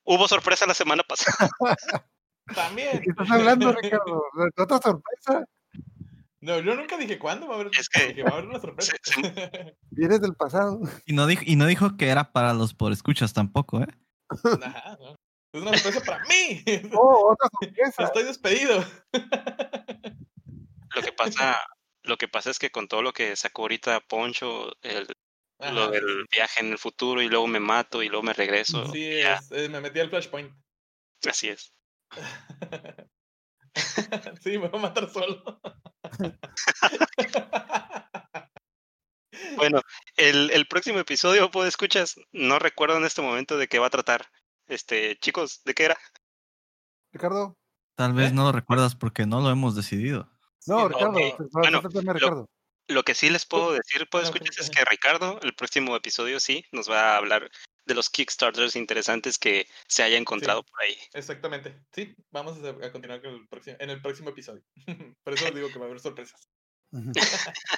hubo 0.04 0.28
sorpresa 0.28 0.66
la 0.66 0.74
semana 0.74 1.04
pasada. 1.04 1.50
¿De 2.48 2.56
También. 2.56 3.02
qué 3.02 3.12
estás 3.12 3.30
hablando, 3.30 3.72
Ricardo? 3.74 4.24
¿De 4.34 4.50
otra 4.64 4.80
sorpresa? 4.82 5.46
No, 6.42 6.58
yo 6.60 6.74
nunca 6.76 6.98
dije 6.98 7.20
cuándo 7.20 7.48
va 7.48 7.54
a 7.56 7.60
haber. 7.60 7.70
Es 7.78 7.90
que- 7.90 8.08
dije, 8.08 8.24
va 8.24 8.30
a 8.30 8.34
haber 8.34 8.46
una 8.48 8.60
sorpresa. 8.60 8.94
Vienes 9.92 10.22
del 10.22 10.34
pasado. 10.36 10.80
Y 11.06 11.14
no 11.14 11.28
dijo, 11.28 11.44
y 11.46 11.56
no 11.58 11.66
dijo 11.68 11.96
que 11.98 12.08
era 12.10 12.32
para 12.32 12.54
los 12.54 12.74
por 12.74 12.92
escuchas 12.92 13.34
tampoco, 13.34 13.82
¿eh? 13.82 13.88
Ajá, 14.30 14.98
no. 15.00 15.16
Es 15.54 15.62
una 15.62 15.78
sorpresa 15.78 16.02
para 16.06 16.24
mí. 16.26 16.64
Oh, 16.96 17.32
otra 17.34 17.50
sorpresa. 17.60 18.04
Estoy 18.04 18.24
despedido. 18.24 18.84
Lo 20.96 21.02
que 21.02 21.14
pasa, 21.14 21.60
lo 22.04 22.18
que 22.18 22.28
pasa 22.28 22.50
es 22.50 22.60
que 22.60 22.72
con 22.72 22.88
todo 22.88 23.02
lo 23.02 23.14
que 23.14 23.36
sacó 23.36 23.64
ahorita 23.64 24.02
Poncho, 24.02 24.72
el, 24.82 25.08
lo 25.60 25.90
del 25.92 26.26
viaje 26.32 26.62
en 26.62 26.72
el 26.72 26.78
futuro 26.78 27.22
y 27.22 27.30
luego 27.30 27.48
me 27.48 27.60
mato 27.60 28.02
y 28.04 28.10
luego 28.10 28.24
me 28.24 28.34
regreso. 28.34 28.92
Sí, 28.92 29.04
es- 29.20 29.52
eh, 29.52 29.70
me 29.70 29.82
metí 29.82 30.00
al 30.00 30.10
flashpoint. 30.10 30.54
así 31.28 31.50
es. 31.50 31.74
sí, 34.42 34.58
me 34.58 34.68
voy 34.70 34.80
a 34.80 34.82
matar 34.82 35.10
solo. 35.10 35.44
Bueno, 39.56 39.82
el, 40.18 40.52
el 40.52 40.68
próximo 40.68 41.00
episodio, 41.00 41.52
pues 41.52 41.70
escuchas, 41.70 42.16
no 42.32 42.60
recuerdo 42.60 42.98
en 42.98 43.06
este 43.06 43.22
momento 43.22 43.58
de 43.58 43.68
qué 43.68 43.80
va 43.80 43.88
a 43.88 43.92
tratar. 43.92 44.28
Este, 44.68 45.18
chicos, 45.18 45.62
¿de 45.66 45.74
qué 45.74 45.86
era? 45.86 45.98
Ricardo. 47.12 47.58
Tal 47.96 48.14
vez 48.14 48.32
¿Eh? 48.32 48.34
no 48.34 48.44
lo 48.44 48.52
recuerdas 48.52 48.96
porque 48.96 49.26
no 49.26 49.42
lo 49.42 49.50
hemos 49.50 49.76
decidido. 49.76 50.30
No, 50.70 50.88
Sí, 50.88 50.94
Ricardo. 50.94 51.20
lo- 51.82 52.14
Ricardo. 52.14 52.50
Lo 52.88 53.04
que 53.04 53.14
sí 53.14 53.30
les 53.30 53.46
puedo 53.46 53.72
decir, 53.74 54.02
ok, 54.12 54.24
escuchas, 54.24 54.58
es 54.58 54.70
que 54.72 54.84
Ricardo, 54.84 55.40
el 55.44 55.54
próximo 55.54 55.96
episodio 55.96 56.40
sí, 56.40 56.66
nos 56.72 56.90
va 56.90 57.12
a 57.14 57.18
hablar 57.18 57.52
de 57.86 57.94
los 57.94 58.10
Kickstarters 58.10 58.76
interesantes 58.76 59.38
que 59.38 59.68
se 59.88 60.02
haya 60.02 60.18
encontrado 60.18 60.64
por 60.64 60.82
ahí. 60.82 60.98
Exactamente. 61.14 61.76
Sí, 61.94 62.16
vamos 62.32 62.58
a, 62.64 62.70
a 62.86 62.92
continuar 62.92 63.22
con 63.22 63.32
el 63.36 63.48
próximo, 63.48 63.78
en 63.80 63.90
el 63.92 64.02
próximo 64.02 64.30
episodio. 64.32 64.64
Por 65.24 65.34
eso 65.34 65.46
les 65.46 65.56
digo 65.56 65.70
que 65.72 65.78
va 65.80 65.86
a 65.86 65.88
haber 65.90 66.00
sorpresas. 66.00 66.48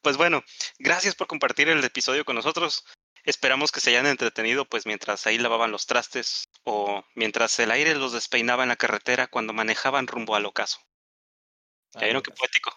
Pues 0.00 0.16
bueno, 0.16 0.42
gracias 0.80 1.14
por 1.14 1.28
compartir 1.28 1.68
el 1.68 1.84
episodio 1.84 2.24
con 2.24 2.34
nosotros. 2.34 2.84
Esperamos 3.24 3.70
que 3.70 3.78
se 3.78 3.90
hayan 3.90 4.06
entretenido 4.06 4.64
pues 4.64 4.84
mientras 4.84 5.26
ahí 5.28 5.38
lavaban 5.38 5.70
los 5.70 5.86
trastes 5.86 6.48
o 6.64 7.04
mientras 7.14 7.56
el 7.60 7.70
aire 7.70 7.94
los 7.94 8.12
despeinaba 8.12 8.64
en 8.64 8.70
la 8.70 8.76
carretera 8.76 9.28
cuando 9.28 9.52
manejaban 9.52 10.08
rumbo 10.08 10.34
al 10.34 10.46
ocaso. 10.46 10.80
¿Ya 11.94 12.00
Ah, 12.00 12.04
vieron 12.04 12.22
qué 12.22 12.30
poético? 12.32 12.70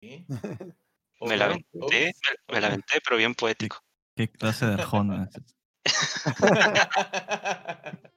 Sí. 0.00 0.26
Me 1.20 1.36
la 1.36 1.46
obvio. 1.46 1.64
me, 1.88 2.12
me 2.48 2.60
la 2.60 2.66
aventé, 2.66 3.00
pero 3.04 3.16
bien 3.16 3.32
poético. 3.36 3.78
¿Qué 4.16 4.28
clase 4.28 4.66
de 4.66 4.74
arjona 4.74 5.28
es? 5.30 5.40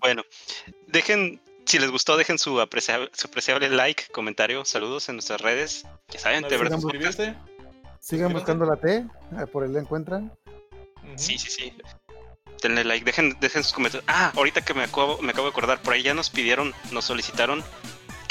Bueno, 0.00 0.22
dejen, 0.88 1.40
si 1.66 1.78
les 1.78 1.90
gustó, 1.90 2.16
dejen 2.16 2.38
su 2.38 2.60
apreciable, 2.60 3.10
su 3.12 3.28
apreciable 3.28 3.68
like, 3.70 4.06
comentario, 4.12 4.64
saludos 4.64 5.08
en 5.08 5.16
nuestras 5.16 5.40
redes. 5.40 5.86
Ya 6.08 6.18
saben, 6.18 6.42
No 6.42 6.48
te 6.48 6.56
verás. 6.56 6.80
suscribirse. 6.80 7.34
Sigan 8.00 8.32
buscando 8.32 8.64
la 8.64 8.76
T. 8.76 8.96
eh, 8.96 9.06
Por 9.52 9.64
ahí 9.64 9.70
la 9.70 9.80
encuentran. 9.80 10.32
Sí, 11.16 11.38
sí, 11.38 11.50
sí. 11.50 11.72
Denle 12.62 12.84
like, 12.84 13.04
dejen, 13.04 13.36
dejen 13.40 13.62
sus 13.62 13.72
comentarios. 13.72 14.04
Ah, 14.08 14.32
ahorita 14.34 14.62
que 14.64 14.74
me 14.74 14.84
acabo, 14.84 15.18
me 15.22 15.30
acabo 15.30 15.46
de 15.46 15.50
acordar, 15.52 15.80
por 15.80 15.92
ahí 15.94 16.02
ya 16.02 16.14
nos 16.14 16.30
pidieron, 16.30 16.74
nos 16.90 17.04
solicitaron 17.04 17.62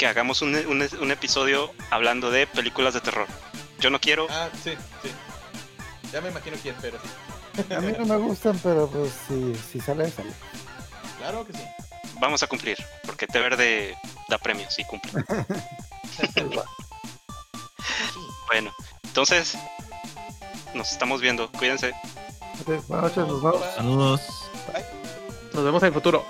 que 0.00 0.06
hagamos 0.06 0.40
un, 0.40 0.54
un- 0.56 0.88
un 1.02 1.10
episodio 1.10 1.70
hablando 1.90 2.30
de 2.30 2.46
películas 2.46 2.94
de 2.94 3.02
terror. 3.02 3.26
Yo 3.80 3.90
no 3.90 4.00
quiero, 4.00 4.26
Ah, 4.30 4.48
sí, 4.64 4.72
sí. 5.02 5.10
Ya 6.10 6.22
me 6.22 6.30
imagino 6.30 6.56
quién, 6.62 6.74
pero 6.80 6.98
sí. 7.02 7.74
A 7.74 7.80
mí 7.80 7.92
no 7.98 8.06
me 8.06 8.16
gustan, 8.16 8.58
pero 8.62 8.88
pues 8.88 9.12
si, 9.28 9.54
si 9.70 9.78
sale, 9.78 10.10
sale. 10.10 10.30
Claro 11.18 11.46
que 11.46 11.52
sí. 11.52 11.62
vamos 12.18 12.42
a 12.42 12.46
cumplir, 12.46 12.78
porque 13.04 13.26
Té 13.26 13.40
Verde 13.40 13.94
da 14.30 14.38
premios 14.38 14.78
y 14.78 14.84
cumple. 14.84 15.12
Bueno, 18.48 18.72
entonces, 19.04 19.56
nos 20.74 20.90
estamos 20.90 21.20
viendo, 21.20 21.50
cuídense. 21.52 21.90
Ok, 22.60 22.84
buenas 22.88 23.14
noches, 23.14 23.16
nos 23.28 23.42
vemos. 23.42 23.74
Saludos. 23.76 24.20
Bye. 24.72 24.84
Nos 25.52 25.64
vemos 25.64 25.82
en 25.82 25.86
el 25.88 25.92
futuro. 25.94 26.24